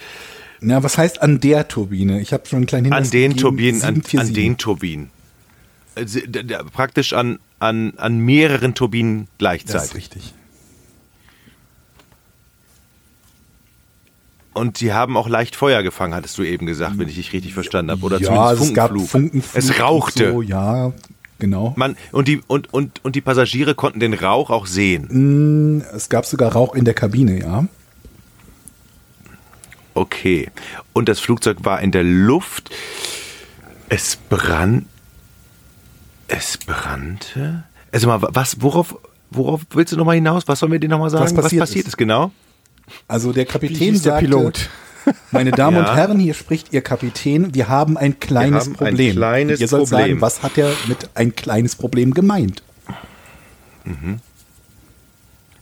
[0.60, 2.20] Na, was heißt an der Turbine?
[2.20, 5.10] Ich habe schon einen kleinen Hinweis An den Turbinen, an, an, den Turbinen.
[5.96, 6.04] Äh,
[6.72, 9.74] praktisch an, an, an mehreren Turbinen gleichzeitig.
[9.74, 10.34] Das ist richtig.
[14.54, 17.54] Und sie haben auch leicht Feuer gefangen, hattest du eben gesagt, wenn ich dich richtig
[17.54, 18.04] verstanden habe.
[18.04, 19.56] Oder ja, zumindest es gab Funkenflug.
[19.56, 20.32] Es rauchte.
[20.32, 20.92] So, ja,
[21.42, 21.74] genau.
[21.76, 25.08] Man, und, die, und, und, und die Passagiere konnten den Rauch auch sehen.
[25.76, 27.66] Mm, es gab sogar Rauch in der Kabine, ja.
[29.92, 30.48] Okay.
[30.94, 32.70] Und das Flugzeug war in der Luft.
[33.90, 34.86] Es brann.
[36.28, 37.64] Es brannte.
[37.90, 38.96] Also mal, was, worauf,
[39.30, 40.44] worauf willst du nochmal hinaus?
[40.46, 41.24] Was sollen wir dir nochmal sagen?
[41.24, 41.94] Was passiert passiert ist?
[41.94, 42.30] ist genau?
[43.08, 44.70] Also der Kapitän hieß der sagte, Pilot?
[45.30, 45.90] Meine Damen Ja.
[45.90, 49.16] und Herren, hier spricht Ihr Kapitän, wir haben ein kleines haben ein Problem.
[49.16, 50.08] kleines Und ihr sollt Problem.
[50.08, 52.62] sagen, was hat er mit ein kleines Problem gemeint?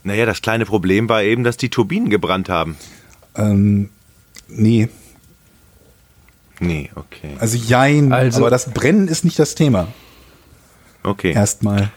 [0.03, 2.77] Naja, das kleine Problem war eben, dass die Turbinen gebrannt haben.
[3.35, 3.89] Ähm,
[4.47, 4.89] nee,
[6.59, 7.35] Nee, okay.
[7.39, 9.87] also jein, Also- aber das Brennen ist nicht das Thema.
[11.01, 11.31] Okay.
[11.33, 11.89] Erstmal.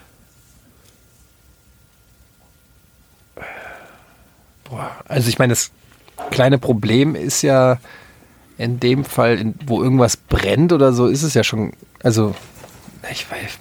[4.65, 5.71] Boah, also ich meine, das
[6.31, 7.79] kleine Problem ist ja
[8.57, 11.73] in dem Fall, in, wo irgendwas brennt oder so, ist es ja schon,
[12.03, 12.35] also
[13.11, 13.59] ich weiß,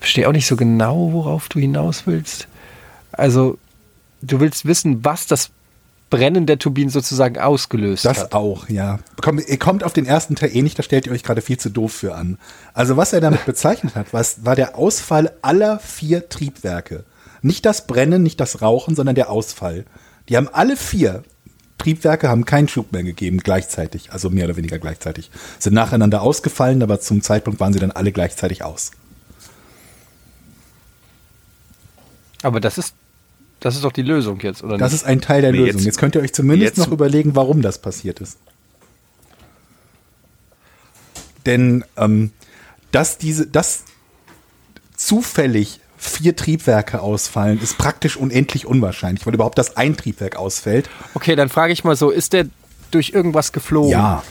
[0.00, 2.48] verstehe auch nicht so genau, worauf du hinaus willst.
[3.12, 3.58] Also
[4.22, 5.50] du willst wissen, was das
[6.10, 8.34] Brennen der Turbinen sozusagen ausgelöst Das hat.
[8.34, 8.98] auch, ja.
[9.20, 11.58] Komm, ihr kommt auf den ersten Teil eh nicht, da stellt ihr euch gerade viel
[11.58, 12.38] zu doof für an.
[12.72, 17.04] Also was er damit bezeichnet hat, was, war der Ausfall aller vier Triebwerke.
[17.42, 19.84] Nicht das Brennen, nicht das Rauchen, sondern der Ausfall.
[20.28, 21.22] Die haben alle vier
[21.78, 25.30] Triebwerke haben keinen Schub mehr gegeben gleichzeitig, also mehr oder weniger gleichzeitig.
[25.58, 28.90] Sind nacheinander ausgefallen, aber zum Zeitpunkt waren sie dann alle gleichzeitig aus.
[32.42, 32.94] Aber das ist,
[33.60, 35.02] das ist doch die Lösung jetzt, oder Das nicht?
[35.02, 35.76] ist ein Teil der Nee, Lösung.
[35.78, 38.38] jetzt- Jetzt könnt ihr euch zumindest jetzt- noch überlegen, warum das passiert ist.
[41.46, 42.32] Denn ähm,
[42.92, 43.84] dass diese, dass
[44.96, 50.88] zufällig vier Triebwerke ausfallen, ist praktisch unendlich unwahrscheinlich, weil überhaupt das ein Triebwerk ausfällt.
[51.14, 52.46] Okay, dann frage ich mal so, ist der
[52.90, 53.90] durch irgendwas geflogen?
[53.90, 54.22] Ja,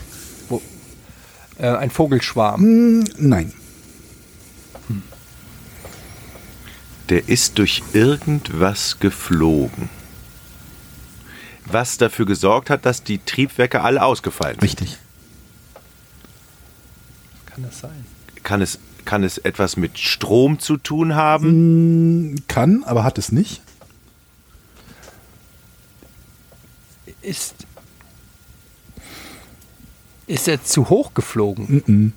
[1.60, 3.04] Äh, ein Vogelschwarm.
[3.18, 3.52] nein.
[7.08, 9.88] Der ist durch irgendwas geflogen.
[11.64, 14.62] Was dafür gesorgt hat, dass die Triebwerke alle ausgefallen sind.
[14.62, 14.98] Richtig.
[17.46, 18.06] Kann das sein?
[18.42, 18.78] Kann es,
[19.08, 22.44] kann es etwas mit Strom zu tun haben?
[22.46, 23.62] Kann, aber hat es nicht.
[27.22, 27.54] Ist,
[30.26, 31.82] ist er zu hoch geflogen?
[31.86, 32.12] Mhm.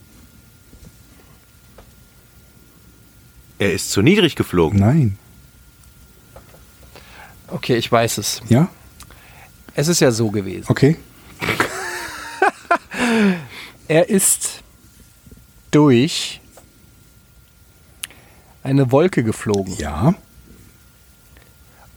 [3.57, 4.77] Er ist zu niedrig geflogen.
[4.77, 5.17] Nein.
[7.47, 8.41] Okay, ich weiß es.
[8.49, 8.67] Ja?
[9.75, 10.65] Es ist ja so gewesen.
[10.67, 10.97] Okay.
[13.87, 14.61] Er ist
[15.71, 16.40] durch
[18.64, 19.76] eine Wolke geflogen.
[19.78, 20.14] Ja.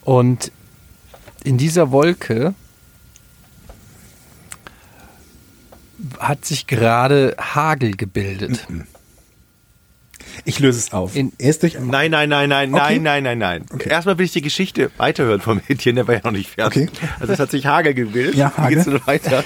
[0.02, 0.50] Und
[1.44, 2.54] in dieser Wolke
[6.18, 8.66] hat sich gerade Hagel gebildet.
[10.44, 11.14] Ich löse es auf.
[11.14, 11.78] In- er ist durch.
[11.78, 12.98] Nein, nein, nein, nein, Okay.
[12.98, 13.66] nein, nein, nein, nein.
[13.72, 13.88] Okay.
[13.88, 16.90] Erstmal will ich die Geschichte weiterhören vom Mädchen, der war ja noch nicht fertig.
[16.90, 17.08] Okay.
[17.20, 18.34] Also es hat sich Hagel gebildet.
[18.34, 18.74] Ja, Wie Hagel.
[18.76, 19.44] geht's denn weiter?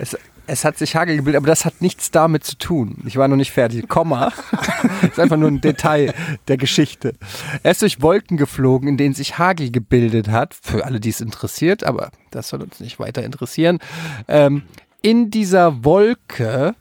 [0.00, 0.16] Es,
[0.48, 3.02] es hat sich Hagel gebildet, aber das hat nichts damit zu tun.
[3.06, 3.88] Ich war noch nicht fertig.
[3.88, 4.32] Komma.
[5.02, 6.14] ist einfach nur ein Detail
[6.48, 7.14] der Geschichte.
[7.62, 10.54] Er ist durch Wolken geflogen, in denen sich Hagel gebildet hat.
[10.54, 13.78] Für alle, die es interessiert, aber das soll uns nicht weiter interessieren.
[14.26, 14.62] Ähm,
[15.02, 16.74] in dieser Wolke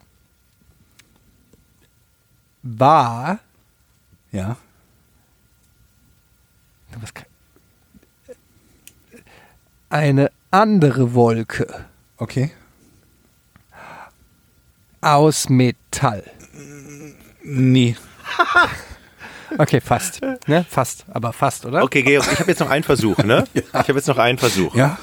[2.63, 3.39] war
[4.31, 4.57] Ja.
[9.89, 11.85] eine andere Wolke
[12.17, 12.51] Okay.
[15.15, 16.23] Aus Metall.
[17.43, 17.95] Nee.
[19.57, 20.21] Okay, fast.
[20.47, 20.65] Ne?
[20.69, 21.83] Fast, aber fast, oder?
[21.83, 23.45] Okay, Georg, ich habe jetzt noch einen Versuch, ne?
[23.53, 24.75] Ich habe jetzt noch einen Versuch.
[24.75, 24.97] Ja.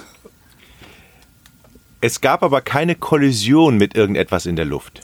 [2.01, 5.01] Es gab aber keine Kollision mit irgendetwas in der Luft.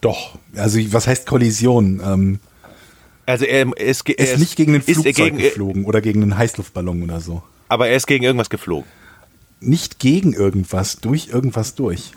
[0.00, 0.38] Doch.
[0.54, 2.00] Also, was heißt Kollision?
[2.04, 2.40] Ähm,
[3.26, 6.00] Also er, er ist, ge- er ist nicht gegen ein er Flugzeug gegen, geflogen oder
[6.00, 7.42] gegen einen Heißluftballon oder so.
[7.68, 8.88] Aber er ist gegen irgendwas geflogen.
[9.60, 12.12] Nicht gegen irgendwas, durch irgendwas durch.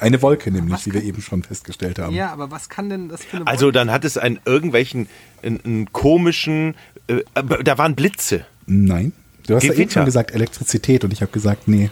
[0.00, 2.14] Eine Wolke nämlich, wie wir eben schon festgestellt haben.
[2.14, 5.08] Ja, aber was kann denn das für eine Also dann hat es einen irgendwelchen
[5.42, 6.74] einen, einen komischen,
[7.06, 8.46] äh, da waren Blitze.
[8.66, 9.12] Nein.
[9.46, 9.92] Du hast ja eben Gewitter.
[9.92, 11.90] schon gesagt Elektrizität und ich habe gesagt, nee.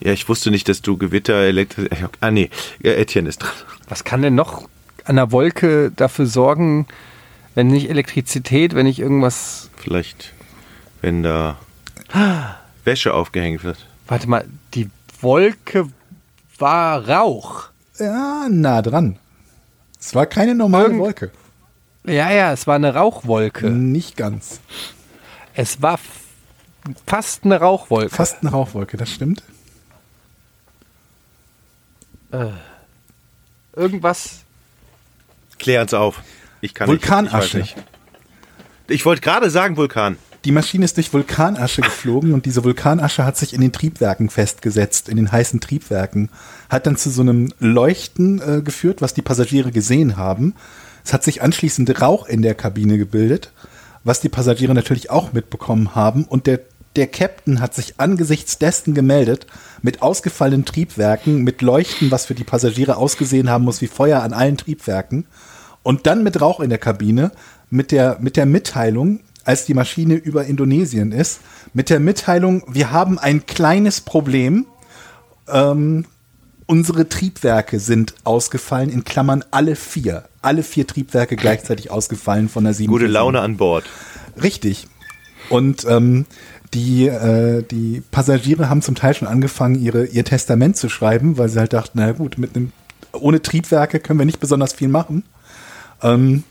[0.00, 1.88] Ja, ich wusste nicht, dass du Gewitter, Elektri
[2.20, 2.50] Ah nee,
[2.82, 3.52] Etienne ist dran.
[3.88, 4.68] Was kann denn noch
[5.04, 6.86] an der Wolke dafür sorgen,
[7.54, 9.70] wenn nicht Elektrizität, wenn nicht irgendwas.
[9.76, 10.32] Vielleicht,
[11.00, 11.58] wenn da
[12.84, 13.86] Wäsche aufgehängt wird.
[14.06, 15.88] Warte mal, die Wolke
[16.60, 17.68] war Rauch.
[17.98, 19.18] Ja, nah dran.
[19.98, 21.30] Es war keine normale Irgend- Wolke.
[22.04, 23.68] Ja, ja, es war eine Rauchwolke.
[23.70, 24.60] Nicht ganz.
[25.54, 25.98] Es war
[27.06, 28.14] fast eine Rauchwolke.
[28.14, 29.42] Fast eine Rauchwolke, das stimmt.
[33.74, 34.42] Irgendwas.
[35.58, 36.22] Klär uns auf.
[36.60, 37.58] Ich kann Vulkanasche.
[37.58, 37.76] nicht.
[38.88, 40.18] Ich, ich wollte gerade sagen Vulkan.
[40.46, 45.08] Die Maschine ist durch Vulkanasche geflogen und diese Vulkanasche hat sich in den Triebwerken festgesetzt,
[45.08, 46.30] in den heißen Triebwerken.
[46.68, 50.54] Hat dann zu so einem Leuchten äh, geführt, was die Passagiere gesehen haben.
[51.04, 53.50] Es hat sich anschließend Rauch in der Kabine gebildet,
[54.04, 56.22] was die Passagiere natürlich auch mitbekommen haben.
[56.22, 56.60] Und der,
[56.94, 59.48] der Captain hat sich angesichts dessen gemeldet,
[59.82, 64.32] mit ausgefallenen Triebwerken, mit Leuchten, was für die Passagiere ausgesehen haben muss wie Feuer an
[64.32, 65.26] allen Triebwerken.
[65.82, 67.32] Und dann mit Rauch in der Kabine,
[67.68, 71.40] mit der, mit der Mitteilung, als die Maschine über Indonesien ist,
[71.72, 74.66] mit der Mitteilung, wir haben ein kleines Problem.
[75.48, 76.04] Ähm,
[76.66, 80.24] unsere Triebwerke sind ausgefallen, in Klammern alle vier.
[80.42, 82.90] Alle vier Triebwerke gleichzeitig ausgefallen von der 7.
[82.90, 83.84] Gute Laune an Bord.
[84.42, 84.88] Richtig.
[85.48, 86.26] Und ähm,
[86.74, 91.48] die, äh, die Passagiere haben zum Teil schon angefangen, ihre, ihr Testament zu schreiben, weil
[91.48, 92.72] sie halt dachten, na gut, mit einem,
[93.12, 95.22] ohne Triebwerke können wir nicht besonders viel machen.
[96.02, 96.42] Ähm,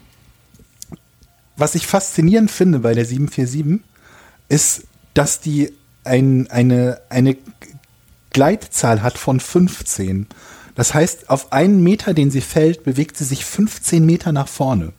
[1.58, 3.82] was ich faszinierend finde bei der 747,
[4.50, 4.84] ist,
[5.14, 7.38] dass die ein, eine, eine
[8.32, 10.28] Gleitzahl hat von 15.
[10.76, 14.92] Das heißt, auf einen Meter, den sie fällt, bewegt sie sich 15 Meter nach vorne.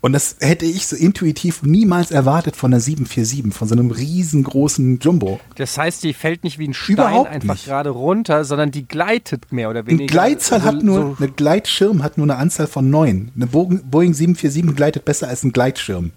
[0.00, 5.00] Und das hätte ich so intuitiv niemals erwartet von einer 747, von so einem riesengroßen
[5.00, 5.40] Jumbo.
[5.56, 7.64] Das heißt, die fällt nicht wie ein Stein Überhaupt einfach nicht.
[7.66, 10.02] gerade runter, sondern die gleitet mehr oder weniger.
[10.02, 13.32] Eine Gleitzahl Also hat nur, so- eine Gleitschirm hat nur eine Anzahl von neun.
[13.34, 16.12] Eine Boeing, Boeing 747 gleitet besser als ein Gleitschirm.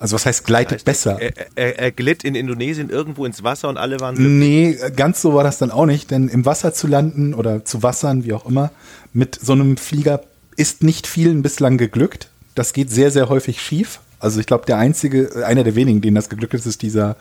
[0.00, 1.18] Also was heißt gleitet besser?
[1.20, 4.38] Er, er, er glitt in Indonesien irgendwo ins Wasser und alle waren glücklich.
[4.80, 7.82] Nee, ganz so war das dann auch nicht, denn im Wasser zu landen oder zu
[7.84, 8.70] wassern, wie auch immer,
[9.12, 10.20] mit so einem Flieger
[10.56, 12.28] ist nicht vielen bislang geglückt.
[12.54, 14.00] Das geht sehr, sehr häufig schief.
[14.18, 17.16] Also ich glaube, der einzige, äh, einer der wenigen, denen das geglückt ist, ist dieser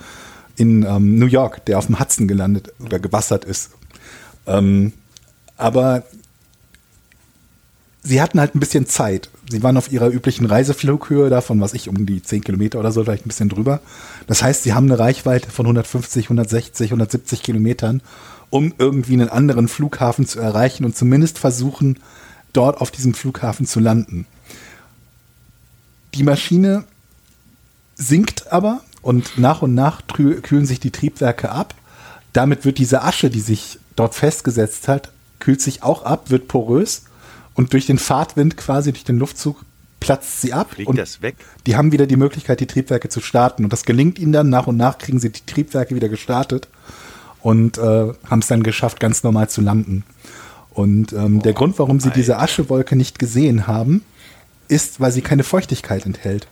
[0.56, 3.72] in ähm, New York, der auf dem Hudson gelandet oder gewassert ist.
[4.46, 4.94] Ähm,
[5.58, 6.04] aber
[8.04, 9.30] sie hatten halt ein bisschen Zeit.
[9.50, 13.04] Sie waren auf ihrer üblichen Reiseflughöhe davon, was ich, um die 10 Kilometer oder so,
[13.04, 13.82] vielleicht ein bisschen drüber.
[14.28, 18.02] Das heißt, sie haben eine Reichweite von 150, 160, 170 Kilometern,
[18.50, 22.00] um irgendwie einen anderen Flughafen zu erreichen und zumindest versuchen,
[22.54, 24.26] dort auf diesem Flughafen zu landen.
[26.14, 26.84] Die Maschine
[27.95, 31.74] sinkt aber und nach und nach kühlen sich die Triebwerke ab.
[32.32, 37.04] Damit wird diese Asche, die sich dort festgesetzt hat, kühlt sich auch ab, wird porös
[37.54, 39.64] und durch den Fahrtwind quasi, durch den Luftzug
[39.99, 40.72] platzt sie ab.
[40.72, 41.36] Fliegt und das weg?
[41.66, 43.64] die haben wieder die Möglichkeit, die Triebwerke zu starten.
[43.64, 44.49] Und das gelingt ihnen dann.
[44.49, 46.68] Nach und nach kriegen sie die Triebwerke wieder gestartet
[47.41, 50.04] und äh, haben es dann geschafft, ganz normal zu landen.
[50.74, 54.04] Und ähm, der Grund, warum sie diese Aschewolke nicht gesehen haben,
[54.68, 56.48] ist, weil sie keine Feuchtigkeit enthält.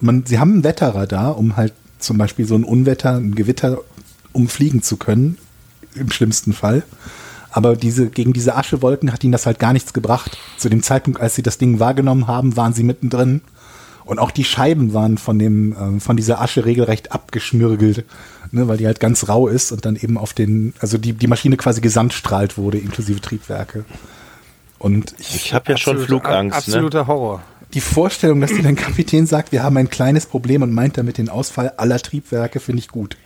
[0.00, 3.78] Man, sie haben ein Wetterradar, um halt zum Beispiel so ein Unwetter, ein Gewitter
[4.32, 5.38] umfliegen zu können,
[5.94, 6.82] im schlimmsten Fall.
[7.50, 10.36] Aber diese, gegen diese Aschewolken hat ihnen das halt gar nichts gebracht.
[10.58, 13.42] Zu dem Zeitpunkt, als sie das Ding wahrgenommen haben, waren sie mittendrin.
[14.04, 18.04] Und auch die Scheiben waren von dem, ähm, von dieser Asche regelrecht abgeschmürgelt,
[18.54, 21.26] ne, weil die halt ganz rau ist und dann eben auf den, also die, die
[21.26, 23.84] Maschine quasi gesandstrahlt wurde, inklusive Triebwerke.
[24.78, 26.52] Und ich, Ich habe ja schon Flugangst.
[26.68, 26.74] Ne?
[26.74, 27.42] Absoluter Horror.
[27.72, 31.18] die Vorstellung, dass dir dein Kapitän sagt, wir haben ein kleines Problem und meint damit
[31.18, 33.16] den Ausfall aller Triebwerke, finde ich gut.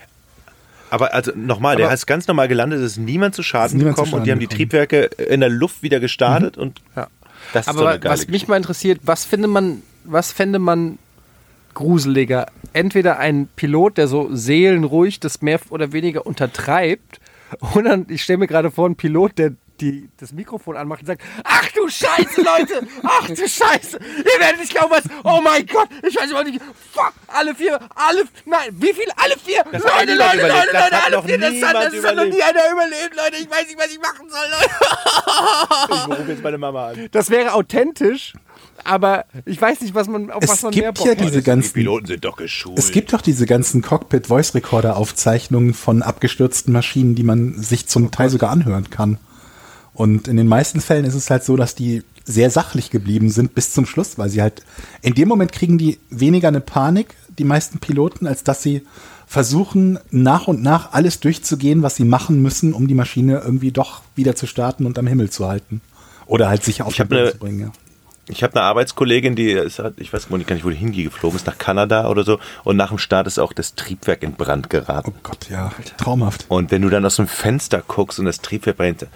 [0.91, 4.05] Aber also nochmal, der ist ganz normal gelandet, es ist niemand zu Schaden niemand zu
[4.05, 4.71] gekommen und die Schaden haben die gekommen.
[4.89, 7.09] Triebwerke in der Luft wieder gestartet und Ja.
[7.53, 10.59] das ist Aber so eine geile was mich mal interessiert, was finde man, was fände
[10.59, 10.99] man
[11.79, 12.47] gruseliger?
[12.73, 17.21] Entweder ein Pilot, der so seelenruhig das mehr oder weniger untertreibt,
[17.75, 21.23] oder ich stelle mir gerade vor, einen Pilot, der die, das Mikrofon anmacht und sagt,
[21.45, 25.89] ach du Scheiße, Leute, ach du Scheiße, ihr werdet nicht glauben, was, oh mein Gott,
[26.07, 26.61] ich weiß überhaupt nicht,
[26.93, 31.07] fuck, alle vier, alle, nein, wie viel, alle vier, Das Leute, Leute, Leute, Leute, hat
[31.07, 33.91] alle vier, das, hat, das hat noch nie einer überlebt, Leute, ich weiß nicht, was
[33.93, 36.13] ich machen soll, Leute.
[36.13, 37.09] Ich rufe jetzt meine Mama an.
[37.13, 38.33] Das wäre authentisch,
[38.85, 41.21] aber ich weiß nicht, was man, auf was Es man mehr gibt Bock ja hat.
[41.21, 42.79] diese Die ganzen Piloten sind doch geschult.
[42.79, 48.51] Es gibt doch diese ganzen Cockpit-Voice-Recorder-Aufzeichnungen von abgestürzten Maschinen, die man sich zum Teil sogar
[48.51, 49.19] anhören kann.
[49.95, 53.55] Und in den meisten Fällen ist es halt so, dass die sehr sachlich geblieben sind
[53.55, 54.63] bis zum Schluss, weil sie halt
[55.03, 58.83] in dem Moment kriegen die weniger eine Panik, die meisten Piloten, als dass sie
[59.27, 64.03] versuchen, nach und nach alles durchzugehen, was sie machen müssen, um die Maschine irgendwie doch
[64.15, 65.81] wieder zu starten und am Himmel zu halten.
[66.27, 67.73] Oder halt sicher auf Ich den Boden eine- zu bringen, ja.
[68.31, 71.47] Ich habe eine Arbeitskollegin, die ist, halt- ich weiß gar nicht, wo die hingeflogen ist,
[71.47, 72.39] nach Kanada oder so.
[72.65, 75.13] Und nach dem Start ist auch das Triebwerk in Brand geraten.
[75.17, 76.45] Oh Gott, ja, traumhaft.
[76.49, 79.07] Und wenn du dann aus dem Fenster guckst und das Triebwerk brennt.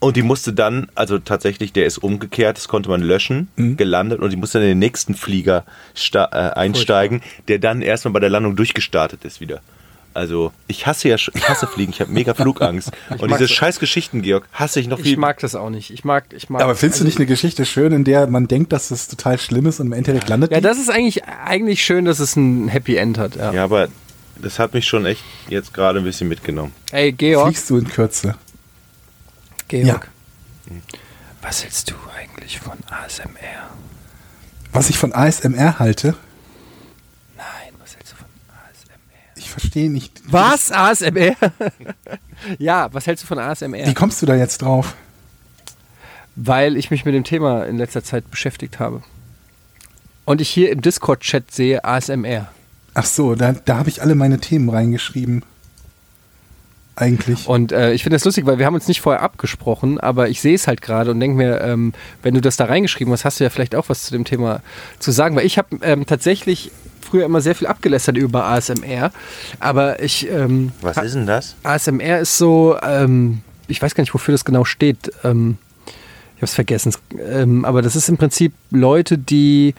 [0.00, 3.76] Und die musste dann, also tatsächlich, der ist umgekehrt, das konnte man löschen, Mhm.
[3.76, 5.64] gelandet und die musste dann in den nächsten Flieger
[6.14, 9.60] äh, einsteigen, der dann erstmal bei der Landung durchgestartet ist wieder.
[10.14, 12.90] Also ich hasse ja, ich hasse Fliegen, ich habe mega Flugangst.
[13.18, 15.16] Und diese scheiß Geschichten, Georg, hasse ich noch Ich viel.
[15.16, 15.90] mag das auch nicht.
[15.90, 16.60] Ich mag, ich mag.
[16.62, 19.38] Aber findest du also- nicht eine Geschichte schön, in der man denkt, dass es total
[19.38, 20.62] schlimm ist und im Endeffekt landet Ja, die?
[20.64, 23.36] das ist eigentlich, eigentlich schön, dass es ein Happy End hat.
[23.36, 23.52] Ja.
[23.52, 23.88] ja, aber
[24.40, 26.72] das hat mich schon echt jetzt gerade ein bisschen mitgenommen.
[26.90, 27.46] Ey, Georg.
[27.48, 28.34] Fliegst du in Kürze?
[29.68, 30.08] Georg.
[31.40, 33.70] Was hältst du eigentlich von ASMR?
[34.72, 36.14] Was ich von ASMR halte,
[37.36, 38.94] Nein, was hältst du von ASMR?
[39.36, 40.22] ich verstehe nicht.
[40.26, 40.72] Was?
[40.72, 41.36] ASMR?
[42.58, 43.86] ja, was hältst du von ASMR?
[43.86, 44.94] Wie kommst du da jetzt drauf?
[46.34, 49.02] Weil ich mich mit dem Thema in letzter Zeit beschäftigt habe.
[50.24, 52.48] Und ich hier im Discord-Chat sehe ASMR.
[52.94, 55.44] Ach so, da, da habe ich alle meine Themen reingeschrieben.
[56.94, 57.48] Eigentlich.
[57.48, 60.42] Und äh, ich finde das lustig, weil wir haben uns nicht vorher abgesprochen, aber ich
[60.42, 63.40] sehe es halt gerade und denke mir, ähm, wenn du das da reingeschrieben hast, hast
[63.40, 64.60] du ja vielleicht auch was zu dem Thema
[64.98, 65.34] zu sagen.
[65.34, 66.70] Weil ich habe ähm, tatsächlich
[67.04, 69.12] früher immer sehr viel abgelästert über ASMR,
[69.60, 70.28] aber ich...
[70.30, 71.56] Ähm, Was ist denn das?
[71.62, 75.12] ASMR ist so, ähm, ich weiß gar nicht, wofür das genau steht.
[75.24, 76.92] Ähm, ich habe es vergessen.
[77.18, 79.74] Ähm, aber das ist im Prinzip Leute, die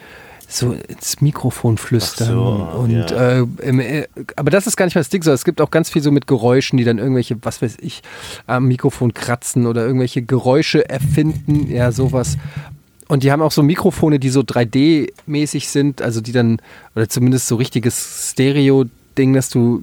[0.48, 2.28] so ins Mikrofon flüstern.
[2.28, 3.38] So, und, ja.
[3.40, 4.06] äh, im, äh,
[4.36, 6.26] aber das ist gar nicht mal das Ding, es gibt auch ganz viel so mit
[6.26, 8.02] Geräuschen, die dann irgendwelche, was weiß ich,
[8.46, 12.36] am Mikrofon kratzen oder irgendwelche Geräusche erfinden, ja, sowas.
[13.08, 16.60] Und die haben auch so Mikrofone, die so 3D-mäßig sind, also die dann,
[16.94, 19.82] oder zumindest so richtiges Stereo-Ding, dass du,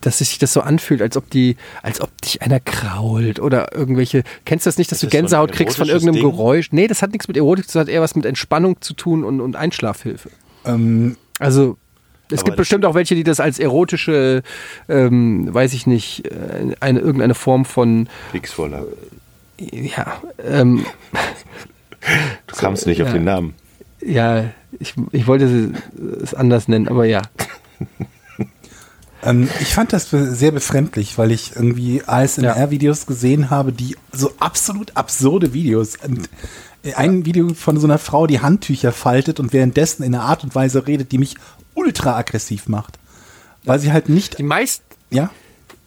[0.00, 4.22] dass sich das so anfühlt, als ob die, als ob dich einer krault oder irgendwelche.
[4.44, 6.22] Kennst du das nicht, dass Ist du das so Gänsehaut kriegst von irgendeinem Ding?
[6.22, 6.68] Geräusch?
[6.72, 8.94] Nee, das hat nichts mit Erotik zu tun, das hat eher was mit Entspannung zu
[8.94, 10.30] tun und, und Einschlafhilfe.
[10.64, 11.76] Ähm, Also.
[12.28, 14.42] Es gibt bestimmt auch welche, die das als erotische,
[14.88, 18.96] ähm, weiß ich nicht, äh, eine, irgendeine Form von, Kriegsvorlage.
[19.60, 20.84] ja, ähm,
[22.46, 23.14] Du kamst nicht auf ja.
[23.14, 23.54] den Namen.
[24.00, 24.44] ja,
[24.78, 25.72] ich, ich wollte
[26.22, 27.22] es anders nennen, aber ja.
[29.22, 34.96] ähm, ich fand das sehr befremdlich, weil ich irgendwie ASMR-Videos gesehen habe, die so absolut
[34.96, 35.96] absurde Videos.
[35.96, 36.28] Und
[36.94, 40.54] ein Video von so einer Frau, die Handtücher faltet und währenddessen in einer Art und
[40.54, 41.36] Weise redet, die mich
[41.74, 42.98] ultra aggressiv macht.
[43.64, 45.30] Weil sie halt nicht, Die meisten ja,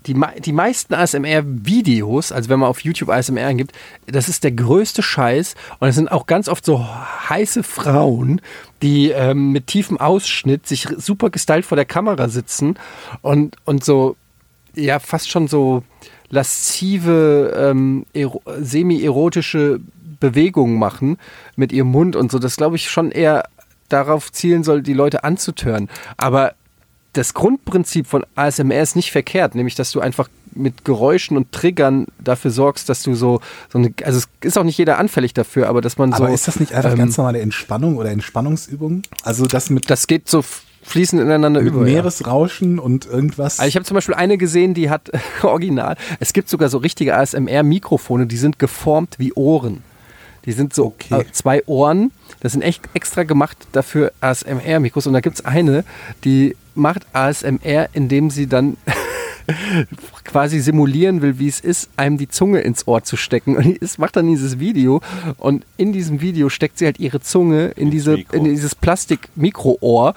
[0.06, 3.74] die, die meisten ASMR-Videos, also wenn man auf YouTube ASMR eingibt,
[4.08, 5.56] das ist der größte Scheiß.
[5.80, 6.86] Und es sind auch ganz oft so
[7.30, 8.42] heiße Frauen,
[8.82, 12.80] die ähm, mit tiefem Ausschnitt sich super gestylt vor der Kamera sitzen
[13.22, 14.16] und, und so,
[14.74, 15.84] ja, fast schon so
[16.30, 19.80] laszive, ähm, ero semi-erotische
[20.20, 21.18] Bewegungen machen
[21.56, 22.40] mit ihrem Mund und so.
[22.40, 23.46] Das glaube ich schon eher
[23.90, 25.90] darauf zielen soll, die Leute anzutören.
[26.18, 26.54] Aber
[27.14, 32.08] das Grundprinzip von ASMR ist nicht verkehrt, nämlich dass du einfach mit Geräuschen und Triggern
[32.24, 33.40] dafür sorgst, dass du so,
[33.72, 36.24] so eine, also es ist auch nicht jeder anfällig dafür, aber dass man so.
[36.24, 39.04] aber ist das nicht einfach ähm, ganz normale Entspannung oder Entspannungsübung?
[39.24, 40.44] Also das mit, Das geht so
[40.82, 41.80] fließend ineinander über.
[41.88, 41.94] ja.
[41.94, 43.60] Meeresrauschen und irgendwas.
[43.60, 45.12] Also ich habe zum Beispiel eine gesehen, die hat
[45.44, 45.98] original.
[46.20, 49.84] Es gibt sogar so richtige ASMR-Mikrofone, die sind geformt wie Ohren.
[50.46, 51.22] Die sind so Okay.
[51.22, 52.12] äh, zwei Ohren.
[52.40, 55.06] Das sind echt extra gemacht dafür ASMR-Mikros.
[55.06, 55.84] Und da gibt es eine,
[56.24, 58.78] die macht ASMR, indem sie dann
[60.24, 63.58] quasi simulieren will, wie es ist, einem die Zunge ins Ohr zu stecken.
[63.58, 65.02] Und es macht dann dieses Video
[65.38, 70.14] und in diesem Video steckt sie halt ihre Zunge in, diese, in dieses Plastik-Mikroohr.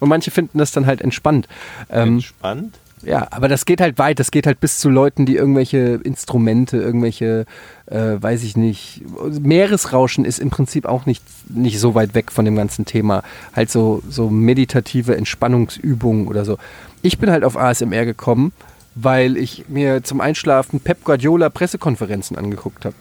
[0.00, 1.48] Und manche finden das dann halt entspannt.
[1.90, 2.78] Ähm, Entspannt.
[3.02, 4.18] Ja, aber das geht halt weit.
[4.18, 7.46] Das geht halt bis zu Leuten, die irgendwelche Instrumente, irgendwelche,
[7.86, 9.02] äh, weiß ich nicht.
[9.40, 13.22] Meeresrauschen ist im Prinzip auch nicht, nicht so weit weg von dem ganzen Thema.
[13.54, 16.58] Halt so, so meditative Entspannungsübungen oder so.
[17.02, 18.52] Ich bin halt auf ASMR gekommen,
[18.94, 22.94] weil ich mir zum Einschlafen Pep Guardiola Pressekonferenzen angeguckt habe.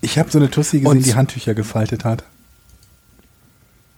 [0.00, 2.24] ich habe so eine Tussi gesehen, Und- die Handtücher gefaltet hat.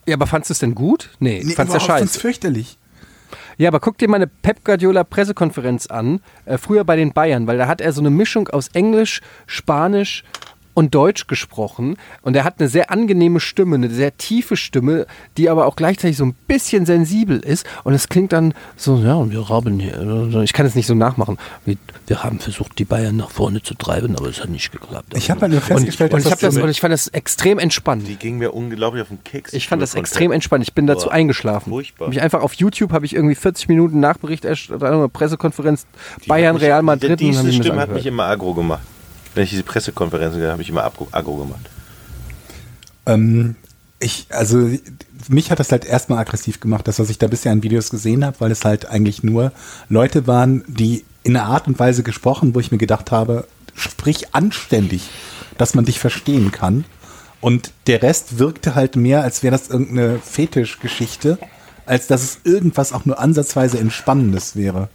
[0.07, 1.11] Ja, aber fandst du es denn gut?
[1.20, 1.99] Nee, Nee, fandst du überhaupt, scheiße.
[2.01, 2.78] fand's fürchterlich.
[3.61, 7.46] Ja, aber guck dir mal eine Pep Guardiola Pressekonferenz an, äh, früher bei den Bayern,
[7.46, 10.24] weil da hat er so eine Mischung aus Englisch, Spanisch
[10.75, 15.07] und Deutsch gesprochen und er hat eine sehr angenehme Stimme, eine sehr tiefe Stimme,
[15.37, 19.14] die aber auch gleichzeitig so ein bisschen sensibel ist und es klingt dann so, ja,
[19.14, 21.76] und wir haben hier, ich kann es nicht so nachmachen, wie,
[22.07, 25.13] wir haben versucht, die Bayern nach vorne zu treiben, aber es hat nicht geklappt.
[25.17, 27.09] Ich habe halt nur festgestellt, und, und ich, das, so und eine- ich fand das
[27.09, 28.07] extrem entspannt.
[28.07, 29.53] Die ging mir unglaublich auf den Keks.
[29.53, 30.63] Ich fand das extrem entspannt.
[30.63, 31.71] Ich bin dazu Boah, eingeschlafen.
[31.71, 32.09] furchtbar.
[32.09, 35.87] Mich einfach auf YouTube habe ich irgendwie 40 Minuten Nachbericht erst oder eine Pressekonferenz
[36.25, 38.83] Die Bayern mich- Real Madrid Diese ich mir das Stimme hat mich immer aggro gemacht.
[39.41, 41.71] Wenn ich diese Pressekonferenzen habe, ich immer aggro, aggro gemacht.
[43.07, 43.57] Ähm,
[43.99, 44.68] ich, also
[45.29, 48.22] mich hat das halt erstmal aggressiv gemacht, das, was ich da bisher an Videos gesehen
[48.22, 49.53] habe, weil es halt eigentlich nur
[49.88, 54.34] Leute waren, die in einer Art und Weise gesprochen, wo ich mir gedacht habe, sprich
[54.34, 55.08] anständig,
[55.57, 56.84] dass man dich verstehen kann.
[57.41, 61.38] Und der Rest wirkte halt mehr, als wäre das irgendeine Fetischgeschichte,
[61.87, 64.91] als dass es irgendwas auch nur ansatzweise Entspannendes wäre.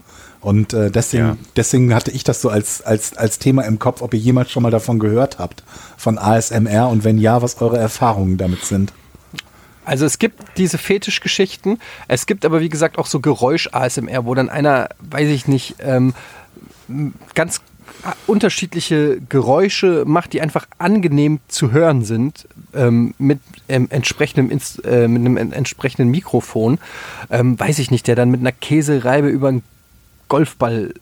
[0.46, 1.38] Und äh, deswegen, Ja.
[1.56, 4.62] deswegen hatte ich das so als, als, als Thema im Kopf, ob ihr jemals schon
[4.62, 5.64] mal davon gehört habt,
[5.98, 8.94] von ASMR und wenn ja, was eure Erfahrungen damit sind.
[9.86, 14.50] Also es gibt diese Fetischgeschichten, es gibt aber wie gesagt auch so Geräusch-ASMR, wo dann
[14.50, 16.14] einer, weiß ich nicht, ähm,
[17.34, 17.62] ganz
[18.28, 25.22] unterschiedliche Geräusche macht, die einfach angenehm zu hören sind, ähm, mit, ähm, entsprechendem äh, mit
[25.22, 26.78] einem en- entsprechenden Mikrofon,
[27.32, 29.64] ähm, weiß ich nicht, der dann mit einer Käsereibe über einen
[30.28, 30.94] Golfball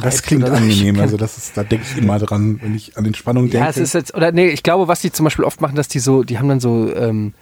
[0.00, 0.98] Das klingt angenehm.
[1.00, 3.58] Also das ist, da denke ich immer dran, wenn ich an Entspannung denke.
[3.58, 5.88] Ja, es ist jetzt, oder nee, ich glaube, was die zum Beispiel oft machen, dass
[5.88, 7.32] die so, die haben dann so, ähm,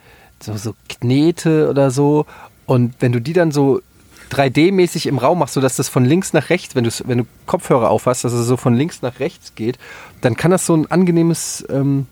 [0.42, 2.26] so, so Knete oder so.
[2.66, 3.80] Und wenn du die dann so
[4.30, 7.90] 3D-mäßig im Raum machst, sodass das von links nach rechts, wenn du, wenn du Kopfhörer
[7.90, 9.78] aufhast, dass es so von links nach rechts geht,
[10.20, 11.64] dann kann das so ein angenehmes.
[11.70, 12.06] Ähm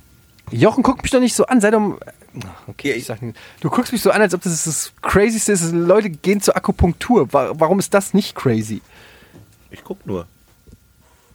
[0.51, 1.99] Jochen, guck mich doch nicht so an, sei doch.
[2.67, 3.37] Okay, ich sag nicht.
[3.61, 5.73] Du guckst mich so an, als ob das das Crazyste ist.
[5.73, 7.33] Leute gehen zur Akupunktur.
[7.33, 8.83] Wa- Warum ist das nicht crazy?
[9.75, 10.27] Ich guck nur.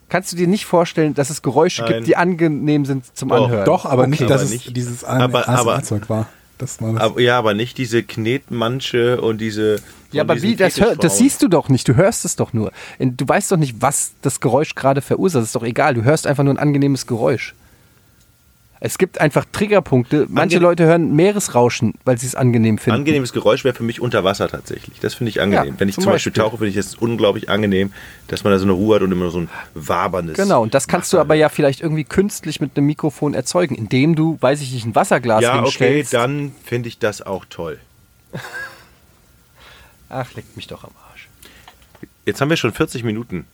[0.08, 1.92] Kannst du dir nicht vorstellen, dass es Geräusche Nein.
[1.94, 3.44] gibt, die angenehm sind zum Doch.
[3.44, 3.64] Anhören?
[3.64, 4.28] Doch, aber nicht, Okay.
[4.28, 6.26] dass Aber es nicht- dieses ASMR-Zeug war.
[6.58, 7.00] Das war das.
[7.02, 9.76] Aber, ja, aber nicht diese Knetmanche und diese.
[10.12, 12.72] Ja, aber wie, das, hör, das siehst du doch nicht, du hörst es doch nur.
[12.98, 16.42] Du weißt doch nicht, was das Geräusch gerade verursacht, ist doch egal, du hörst einfach
[16.44, 17.54] nur ein angenehmes Geräusch.
[18.82, 20.26] Es gibt einfach Triggerpunkte.
[20.30, 22.98] Manche Ange- Leute hören Meeresrauschen, weil sie es angenehm finden.
[23.00, 24.98] Angenehmes Geräusch wäre für mich unter Wasser tatsächlich.
[25.00, 25.74] Das finde ich angenehm.
[25.74, 26.42] Ja, Wenn ich zum Beispiel, Beispiel.
[26.44, 27.92] tauche, finde ich das unglaublich angenehm,
[28.28, 30.38] dass man da so eine Ruhe hat und immer so ein waberndes.
[30.38, 33.74] Genau, und das kannst du Wasser aber ja vielleicht irgendwie künstlich mit einem Mikrofon erzeugen,
[33.74, 36.14] indem du, weiß ich nicht, ein Wasserglas Ja, okay, hinstellst.
[36.14, 37.78] dann finde ich das auch toll.
[40.08, 41.28] Ach, leckt mich doch am Arsch.
[42.26, 43.44] Jetzt haben wir schon 40 Minuten.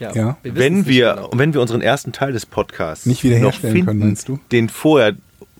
[0.00, 0.14] Ja.
[0.14, 1.30] wir wissen's Wenn wir, genau.
[1.34, 4.38] wenn wir unseren ersten Teil des Podcasts Nicht wiederherstellen noch finden, können, meinst du?
[4.52, 5.14] den vorher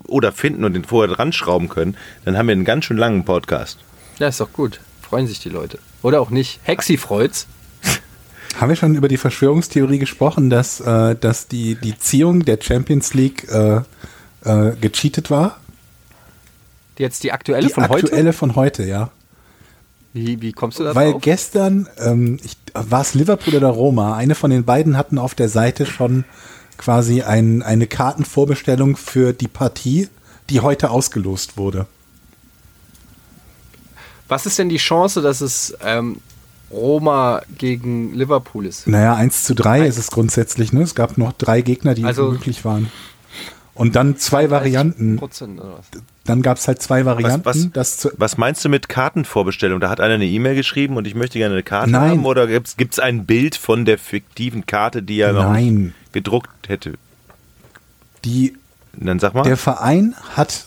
[0.07, 3.25] oder finden und den vorher dran schrauben können, dann haben wir einen ganz schön langen
[3.25, 3.79] Podcast.
[4.19, 4.81] Ja, ist doch gut.
[5.01, 5.79] Freuen sich die Leute.
[6.03, 6.61] Oder auch nicht.
[6.65, 7.47] Hexi freut's.
[8.61, 13.15] Haben wir schon über die Verschwörungstheorie gesprochen, dass, äh, dass die, die Ziehung der Champions
[13.15, 13.77] League äh,
[14.45, 15.59] äh, gecheatet war?
[16.99, 18.33] Jetzt die aktuelle Die von aktuelle heute?
[18.33, 19.11] von heute, ja.
[20.15, 21.23] Wie, wie kommst du da Weil drauf?
[21.23, 22.39] gestern, ähm,
[22.73, 26.25] war es Liverpool oder Roma, eine von den beiden hatten auf der Seite schon
[26.79, 30.09] quasi ein, eine Kartenvorbestellung für die Partie,
[30.51, 31.87] die heute ausgelost wurde.
[34.29, 36.19] Was ist denn die Chance, dass es ähm,
[36.71, 38.87] Roma gegen Liverpool ist?
[38.87, 40.83] Naja, 1 zu 3 ist es grundsätzlich, ne?
[40.83, 42.91] Es gab noch drei Gegner, die Also- möglich waren.
[43.75, 45.21] Und dann zwei Varianten.
[45.21, 45.43] Was?
[46.25, 47.45] Dann gab es halt zwei Varianten.
[47.45, 49.81] was- das zu, Was meinst du mit Kartenvorbestellung?
[49.81, 52.11] Da hat einer eine E-Mail geschrieben und ich möchte gerne eine Karte Nein.
[52.13, 55.75] haben oder gibt es ein Bild von der fiktiven Karte, die er noch Nein.
[55.87, 56.95] nicht gedruckt hätte?
[58.25, 58.57] die
[58.95, 59.43] Dann sag mal.
[59.43, 60.67] Der Verein hat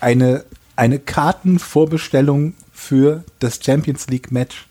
[0.00, 0.44] eine,
[0.76, 4.66] eine Kartenvorbestellung für das Champions League Match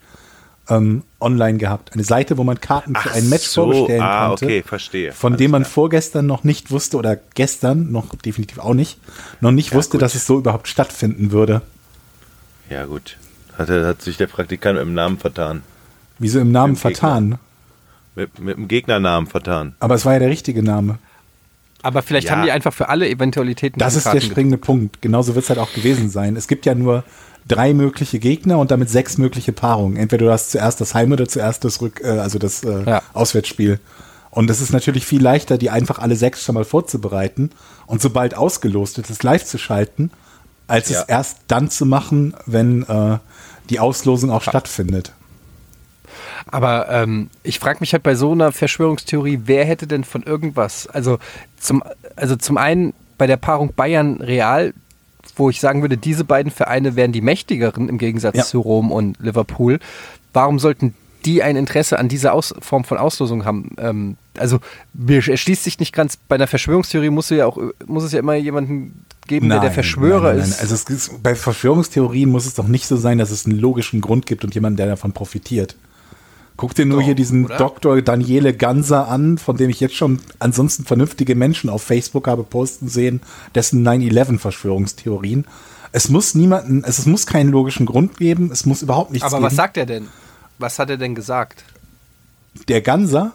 [0.70, 1.94] ähm, online gehabt.
[1.94, 4.46] Eine Seite, wo man Karten für Ach ein Match so, vorbestellen ah, konnte.
[4.46, 5.12] okay, verstehe.
[5.12, 5.72] Von Alles dem man klar.
[5.72, 9.00] vorgestern noch nicht wusste oder gestern noch definitiv auch nicht,
[9.42, 10.02] noch nicht wusste, gut.
[10.02, 11.62] dass es so überhaupt stattfinden würde.
[12.70, 13.18] Ja, gut.
[13.58, 15.64] Hat, hat sich der Praktikant mit dem Namen vertan.
[16.20, 17.38] Wieso im Namen Mit dem vertan?
[18.16, 19.76] Mit, mit dem Gegnernamen vertan.
[19.80, 21.00] Aber es war ja der richtige Name.
[21.82, 22.34] Aber vielleicht Ja.
[22.36, 25.02] haben die einfach für alle Eventualitäten Das ist der springende Punkt.
[25.02, 26.36] Genauso wird es halt auch gewesen sein.
[26.36, 27.04] Es gibt ja nur
[27.48, 29.98] drei mögliche Gegner und damit sechs mögliche Paarungen.
[29.98, 33.02] Entweder du hast zuerst das Heim- oder zuerst das Rück, äh, also das äh, Ja.
[33.14, 33.80] Auswärtsspiel.
[34.30, 37.50] Und es ist natürlich viel leichter, die einfach alle sechs schon mal vorzubereiten
[37.86, 40.12] und sobald ausgelost wird, es live zu schalten,
[40.68, 41.02] als Ja.
[41.02, 43.18] es erst dann zu machen, wenn äh,
[43.70, 45.12] die Auslosung auch stattfindet.
[46.48, 50.88] Aber ähm, ich frage mich halt bei so einer Verschwörungstheorie, wer hätte denn von irgendwas?
[50.88, 51.20] Also
[51.60, 51.84] zum,
[52.16, 54.74] also zum einen bei der Paarung Bayern-Real,
[55.36, 58.44] wo ich sagen würde, diese beiden Vereine wären die mächtigeren im Gegensatz Ja.
[58.44, 59.80] zu Rom und Liverpool.
[60.34, 60.94] Warum sollten
[61.26, 63.76] die ein Interesse an dieser Aus Form von Auslosung haben?
[63.78, 64.60] Ähm, also
[64.94, 68.36] mir erschließt sich nicht ganz, bei einer Verschwörungstheorie muss, ja auch, muss es ja immer
[68.36, 70.62] jemanden geben, der der Verschwörer nein, nein, ist.
[70.62, 70.72] Nein.
[70.72, 74.26] Also ist, bei Verschwörungstheorien muss es doch nicht so sein, dass es einen logischen Grund
[74.26, 75.76] gibt und jemand, der davon profitiert.
[76.62, 77.58] Guck dir nur Doch, hier diesen oder?
[77.58, 78.04] Dr.
[78.04, 82.88] Daniele Ganser an, von dem ich jetzt schon ansonsten vernünftige Menschen auf Facebook habe posten
[82.88, 83.22] sehen,
[83.56, 85.48] dessen 9-11-Verschwörungstheorien.
[85.92, 89.38] Es muss niemanden, es, es muss keinen logischen Grund geben, es muss überhaupt nichts Aber
[89.38, 89.46] geben.
[89.48, 90.10] was sagt er denn?
[90.60, 91.64] Was hat er denn gesagt?
[92.68, 93.34] der Ganser?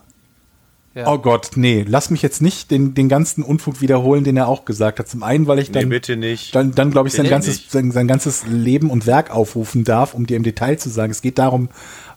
[0.97, 1.09] Ja.
[1.09, 4.64] Oh Gott, nee, lass mich jetzt nicht den, den ganzen Unfug wiederholen, den er auch
[4.64, 5.06] gesagt hat.
[5.06, 6.55] Zum einen, weil ich Nee, dann, bitte nicht.
[6.55, 10.27] dann, dann glaube ich, sein ganzes, sein, sein ganzes Leben und Werk aufrufen darf, um
[10.27, 11.10] dir im Detail zu sagen.
[11.10, 11.68] Es geht darum,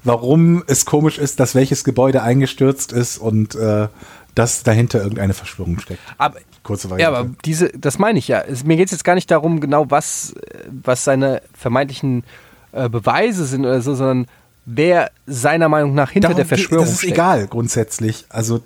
[0.06, 3.90] warum es komisch ist, dass welches Gebäude eingestürzt ist und äh,
[4.34, 6.00] dass dahinter irgendeine Verschwörung steckt.
[6.18, 7.18] Aber, Kurze ja, Variante.
[7.20, 8.40] aber diese, das meine ich ja.
[8.40, 12.24] Es, mir geht es jetzt gar nicht darum, genau was, äh, was seine vermeintlichen
[12.72, 14.28] äh, Beweise sind oder so, sondern
[14.72, 17.14] wer seiner Meinung nach hinter Darum der Verschwörung Das ist steckt.
[17.14, 18.26] egal, grundsätzlich.
[18.30, 18.62] Also,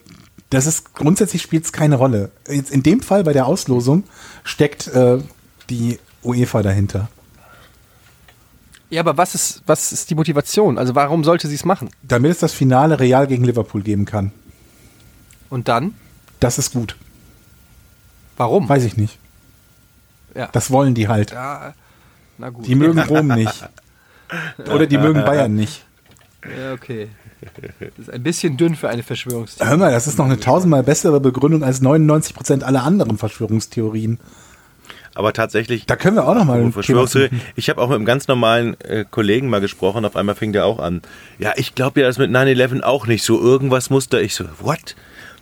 [0.50, 2.30] das ist, grundsätzlich spielt es keine Rolle.
[2.48, 4.04] Jetzt in dem Fall bei der Auslosung
[4.44, 5.20] steckt äh,
[5.70, 7.10] die UEFA dahinter.
[8.90, 10.78] Ja, aber was ist, was ist die Motivation?
[10.78, 11.90] Also warum sollte sie es machen?
[12.04, 14.32] Damit es das Finale Real gegen Liverpool geben kann.
[15.50, 15.96] Und dann?
[16.40, 16.96] Das ist gut.
[18.38, 18.70] Warum?
[18.70, 19.18] Weiß ich nicht.
[20.36, 20.48] ja.
[20.52, 21.32] Das wollen die halt.
[21.32, 21.74] ja,
[22.38, 22.68] na gut.
[22.68, 23.68] Die mögen Rom nicht.
[24.72, 25.86] Oder die mögen Bayern nicht.
[26.58, 27.08] Ja, okay.
[27.80, 29.70] Das ist ein bisschen dünn für eine Verschwörungstheorie.
[29.70, 34.20] Hör mal, das ist noch eine tausendmal bessere Begründung als 99% aller anderen Verschwörungstheorien.
[35.16, 35.86] Aber tatsächlich.
[35.86, 37.30] Da können wir auch noch mal ein Thema Verschwörungstheorie.
[37.30, 37.46] finden.
[37.56, 40.66] Ich habe auch mit einem ganz normalen äh, Kollegen mal gesprochen, auf einmal fing der
[40.66, 41.02] auch an.
[41.38, 43.40] Ja, ich glaube ja, das mit 9-11 auch nicht so.
[43.40, 44.20] Irgendwas muss da.
[44.20, 44.96] Ich so, what?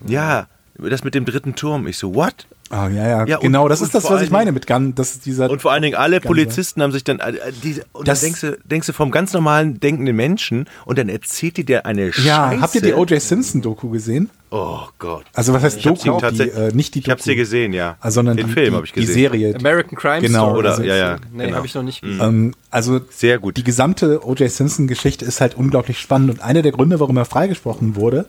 [0.05, 0.47] Ja,
[0.77, 1.87] das mit dem dritten Turm.
[1.87, 2.47] Ich so, what?
[2.69, 4.95] Ah, ja, ja, Ja, und- genau, das und ist das, was ich meine mit Gun.
[4.95, 5.49] Das ist dieser.
[5.49, 6.21] Und vor allen Dingen alle.
[6.21, 9.11] Polizisten haben sich dann, äh, äh, die, und Das- dann denkst du, denkst du vom
[9.11, 12.61] ganz normalen denkenden Menschen und dann erzählt die dir eine ja, Scheiße.
[12.61, 13.21] habt ihr die O.J.
[13.21, 14.29] Simpson-Doku gesehen?
[14.51, 15.25] Oh Gott.
[15.33, 16.15] Also, was heißt Ich Doku?
[16.15, 17.29] Die, tatsächlich- äh, nicht die Ich habe Doku.
[17.29, 17.97] sie gesehen, ja.
[17.99, 19.13] Ah, sondern Den die, Film die, habe ich die gesehen.
[19.15, 19.55] Serie.
[19.55, 20.59] American Crime Genau, Story.
[20.59, 21.17] Oder, also- ja, ja.
[21.33, 21.57] Nee, genau.
[21.57, 22.19] habe ich noch nicht gesehen.
[22.21, 23.57] Ähm, also Sehr gut.
[23.57, 24.49] Die gesamte O.J.
[24.49, 28.27] Simpson-Geschichte ist halt unglaublich spannend und einer der Gründe, warum er freigesprochen wurde,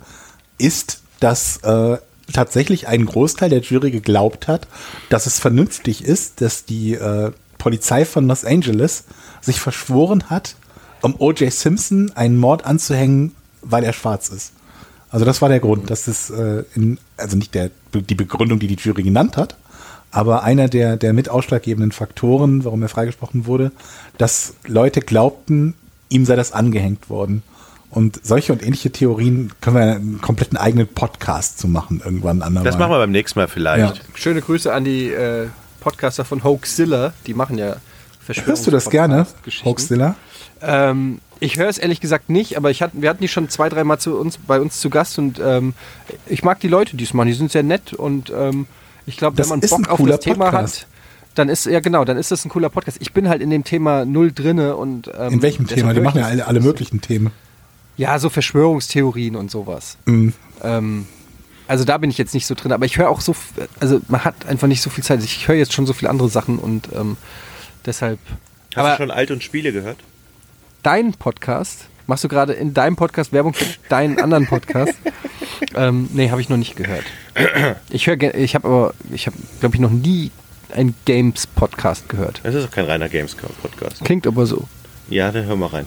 [0.58, 1.98] ist, dass äh,
[2.32, 4.66] tatsächlich ein Großteil der Jury geglaubt hat,
[5.08, 9.04] dass es vernünftig ist, dass die äh, Polizei von Los Angeles
[9.40, 10.56] sich verschworen hat,
[11.02, 11.52] um O.J.
[11.52, 14.52] Simpson einen Mord anzuhängen, weil er schwarz ist.
[15.10, 18.66] Also das war der Grund, dass es äh, in, also nicht der, die Begründung, die
[18.66, 19.56] die Jury genannt hat,
[20.10, 23.72] aber einer der, der mit ausschlaggebenden Faktoren, warum er freigesprochen wurde,
[24.18, 25.74] dass Leute glaubten,
[26.08, 27.42] ihm sei das angehängt worden.
[27.92, 32.64] Und solche und ähnliche Theorien können wir einen kompletten eigenen Podcast zu machen, irgendwann andermal.
[32.64, 33.98] Das machen wir beim nächsten Mal vielleicht.
[33.98, 34.02] Ja.
[34.14, 35.48] Schöne Grüße an die äh,
[35.80, 37.12] Podcaster von Hoaxilla.
[37.26, 37.76] Die machen ja
[38.26, 39.26] Hörst du das gerne.
[39.64, 40.14] Hoaxilla?
[40.62, 43.68] Ähm, ich höre es ehrlich gesagt nicht, aber ich hatt, wir hatten die schon zwei,
[43.68, 45.74] dreimal zu uns, bei uns zu Gast und ähm,
[46.26, 47.26] ich mag die Leute, die es machen.
[47.26, 48.66] Die sind sehr nett und ähm,
[49.04, 50.82] ich glaube, wenn man Bock ein auf das Thema Podcast.
[50.82, 50.86] hat,
[51.34, 52.98] dann ist ja genau, dann ist das ein cooler Podcast.
[53.02, 55.92] Ich bin halt in dem Thema null drinne und ähm, In welchem Thema?
[55.92, 57.32] Die machen ja alle, alle möglichen Themen.
[57.96, 59.98] Ja, so Verschwörungstheorien und sowas.
[60.06, 60.32] Mhm.
[60.62, 61.06] Ähm,
[61.68, 63.34] also da bin ich jetzt nicht so drin, aber ich höre auch so,
[63.80, 65.22] also man hat einfach nicht so viel Zeit.
[65.22, 67.16] Ich höre jetzt schon so viele andere Sachen und ähm,
[67.86, 68.18] deshalb.
[68.74, 69.98] Hast aber du schon Alt und Spiele gehört?
[70.82, 74.94] dein Podcast, machst du gerade in deinem Podcast Werbung für deinen anderen Podcast?
[75.74, 77.04] ähm, nee, habe ich noch nicht gehört.
[77.90, 80.30] Ich höre, ich habe aber, ich habe, glaube ich, noch nie
[80.74, 82.40] einen Games-Podcast gehört.
[82.42, 84.04] Das ist doch kein reiner Gamescom-Podcast.
[84.04, 84.66] Klingt aber so.
[85.08, 85.86] Ja, dann hör mal rein.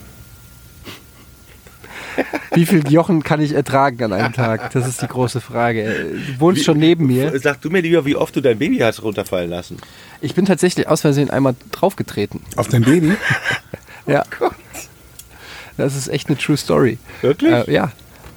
[2.53, 4.71] Wie viel Jochen kann ich ertragen an einem Tag?
[4.71, 6.11] Das ist die große Frage.
[6.35, 7.37] Du wohnst schon neben mir.
[7.39, 9.77] Sag du mir lieber, wie oft du dein Baby hast runterfallen lassen.
[10.21, 12.41] Ich bin tatsächlich aus Versehen einmal draufgetreten.
[12.55, 13.13] Auf dein Baby?
[14.07, 14.23] Ja.
[15.77, 16.97] Das ist echt eine True Story.
[17.21, 17.51] Wirklich?
[17.51, 17.91] Äh, ja.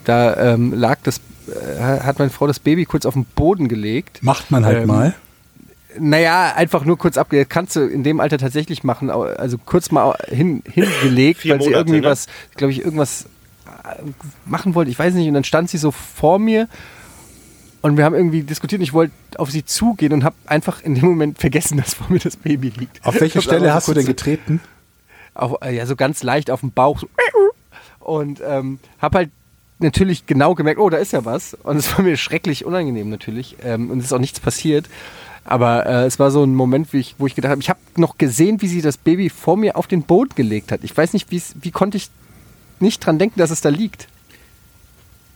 [0.04, 4.22] Da ähm, lag das, äh, hat meine Frau das Baby kurz auf den Boden gelegt.
[4.22, 5.14] Macht man halt Ähm, mal.
[5.98, 7.50] Naja, einfach nur kurz abgelegt.
[7.50, 9.10] Kannst du in dem Alter tatsächlich machen.
[9.10, 12.06] Also kurz mal hin, hingelegt, Vier weil sie Monate, irgendwie ne?
[12.06, 12.26] was,
[12.56, 13.26] glaube ich, irgendwas
[14.44, 14.90] machen wollte.
[14.90, 15.28] Ich weiß nicht.
[15.28, 16.68] Und dann stand sie so vor mir
[17.82, 18.80] und wir haben irgendwie diskutiert.
[18.80, 22.06] Und ich wollte auf sie zugehen und habe einfach in dem Moment vergessen, dass vor
[22.10, 23.04] mir das Baby liegt.
[23.04, 24.60] Auf welche Stelle hast du denn getreten?
[25.38, 27.02] auf, äh, ja, so ganz leicht auf dem Bauch.
[28.00, 29.30] Und ähm, habe halt
[29.78, 31.54] natürlich genau gemerkt, oh, da ist ja was.
[31.54, 33.56] Und es war mir schrecklich unangenehm natürlich.
[33.62, 34.88] Ähm, und es ist auch nichts passiert.
[35.44, 38.18] Aber äh, es war so ein Moment, ich, wo ich gedacht habe, ich habe noch
[38.18, 40.80] gesehen, wie sie das Baby vor mir auf den Boden gelegt hat.
[40.82, 42.10] Ich weiß nicht, wie konnte ich
[42.80, 44.08] nicht dran denken, dass es da liegt.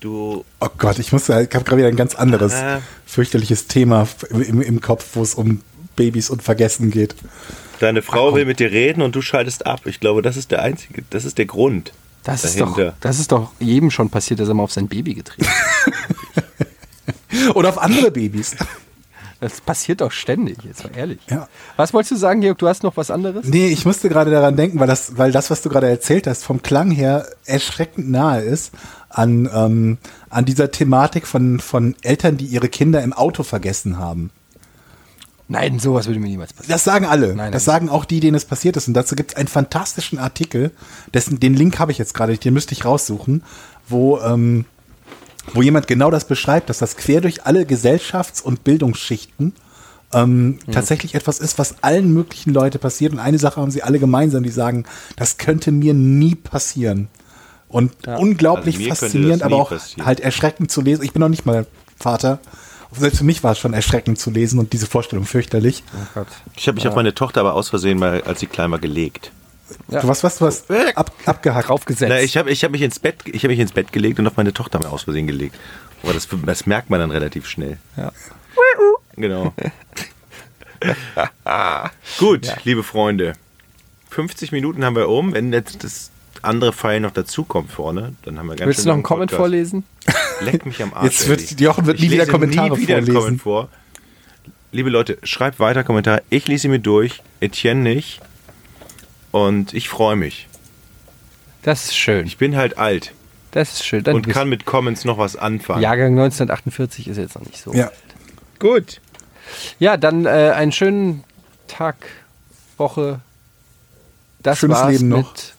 [0.01, 2.81] Du, Oh Gott, ich muss, ich habe gerade wieder ein ganz anderes Äh.
[3.07, 5.61] fürchterliches Thema im, im, im Kopf, wo es um
[5.97, 7.15] Babys und Vergessen geht.
[7.79, 9.83] deine Frau will mit dir reden und du schaltest ab.
[9.87, 11.93] Ich glaube, das ist der einzige, das ist der Grund.
[12.25, 12.97] Das ist, doch, dahinter.
[13.01, 16.45] das ist doch jedem schon passiert, dass er mal auf sein Baby getreten hat.
[17.57, 18.57] Oder auf andere Babys.
[19.43, 21.19] Das passiert doch ständig, jetzt mal ehrlich.
[21.29, 21.49] Ja.
[21.77, 22.59] Was wolltest du sagen, Georg?
[22.59, 23.45] Du hast noch was anderes?
[23.45, 26.45] Nee, ich musste gerade daran denken, weil das, weil das, was du gerade erzählt hast,
[26.45, 28.71] vom Klang her erschreckend nahe ist
[29.09, 29.99] an, ähm,
[30.31, 34.31] an dieser Thematik von, von Eltern, die ihre Kinder im Auto vergessen haben.
[35.49, 36.73] Nein, sowas würde mir niemals passieren.
[36.73, 37.35] Das sagen alle.
[37.35, 37.75] Nein, das nein.
[37.75, 38.87] sagen auch die, denen es passiert ist.
[38.87, 40.71] Und dazu gibt es einen fantastischen Artikel,
[41.15, 43.43] dessen, den Link habe ich jetzt gerade, den müsste ich raussuchen,
[43.89, 44.67] wo, ähm,
[45.55, 49.55] wo jemand genau das beschreibt, dass das quer durch alle Gesellschafts- und Bildungsschichten
[50.15, 50.73] ähm, Hm.
[50.73, 53.13] tatsächlich etwas ist, was allen möglichen Leute passiert.
[53.13, 54.85] Und eine Sache haben sie alle gemeinsam, die sagen,
[55.17, 57.09] das könnte mir nie passieren.
[57.69, 60.05] Und unglaublich Also mir könnte faszinierend, aber auch passieren.
[60.07, 61.03] halt erschreckend zu lesen.
[61.03, 61.67] Ich bin noch nicht mal
[61.99, 62.41] Vater.
[62.95, 65.83] Selbst für mich war es schon erschreckend zu lesen und diese Vorstellung fürchterlich.
[66.57, 69.33] Ich habe mich auf meine Tochter aber aus Versehen mal, als sie klein war, gelegt.
[69.89, 71.69] Du hast was, du hast ab, abgehackt.
[71.69, 72.09] Draufgesetzt.
[72.11, 74.27] Na, ich habe ich hab mich, ins Bett- ich hab mich ins Bett gelegt und
[74.27, 75.57] auf meine Tochter mal aus Versehen gelegt.
[76.03, 77.79] Aber das, das merkt man dann relativ schnell.
[77.97, 78.13] Ja.
[79.17, 79.53] Genau.
[82.19, 83.35] Gut, liebe Freunde.
[84.11, 85.33] 50 Minuten haben wir um.
[85.33, 86.11] Wenn jetzt das
[86.43, 89.39] andere Pfeil noch dazukommt vorne, dann haben wir ganz Willst du noch einen Comment Podcast.
[89.41, 89.85] vorlesen?
[90.41, 91.05] Leck mich am Arsch.
[91.05, 91.61] Jetzt wird-.
[91.61, 93.39] Jochen wird nie wieder Kommentare nie wieder vorlesen.
[93.39, 93.69] Vor.
[94.73, 96.23] Liebe Leute, schreibt weiter Kommentare.
[96.31, 97.23] Ich lese sie mir durch.
[97.41, 98.21] Etienne nicht.
[99.33, 100.47] Und ich freue mich.
[101.63, 102.27] Das ist schön.
[102.27, 103.13] Ich bin halt alt
[103.51, 104.05] Das ist schön.
[104.05, 105.83] Dann und kann mit Comments noch was anfangen.
[105.83, 107.73] Jahrgang 1948 ist jetzt noch nicht so.
[107.73, 107.91] Ja.
[108.59, 109.01] Gut.
[109.79, 111.25] Ja, dann äh, einen schönen
[111.67, 111.97] Tag,
[112.77, 113.21] Woche.
[114.43, 115.33] Das Schönes war's Leben noch.
[115.33, 115.55] mit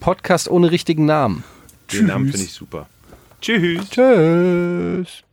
[0.00, 1.44] Podcast ohne richtigen Namen.
[1.92, 2.32] Den Namen Tschüss.
[2.34, 2.88] finde ich super.
[3.40, 3.90] Tschüss.
[3.90, 5.24] Tschüss.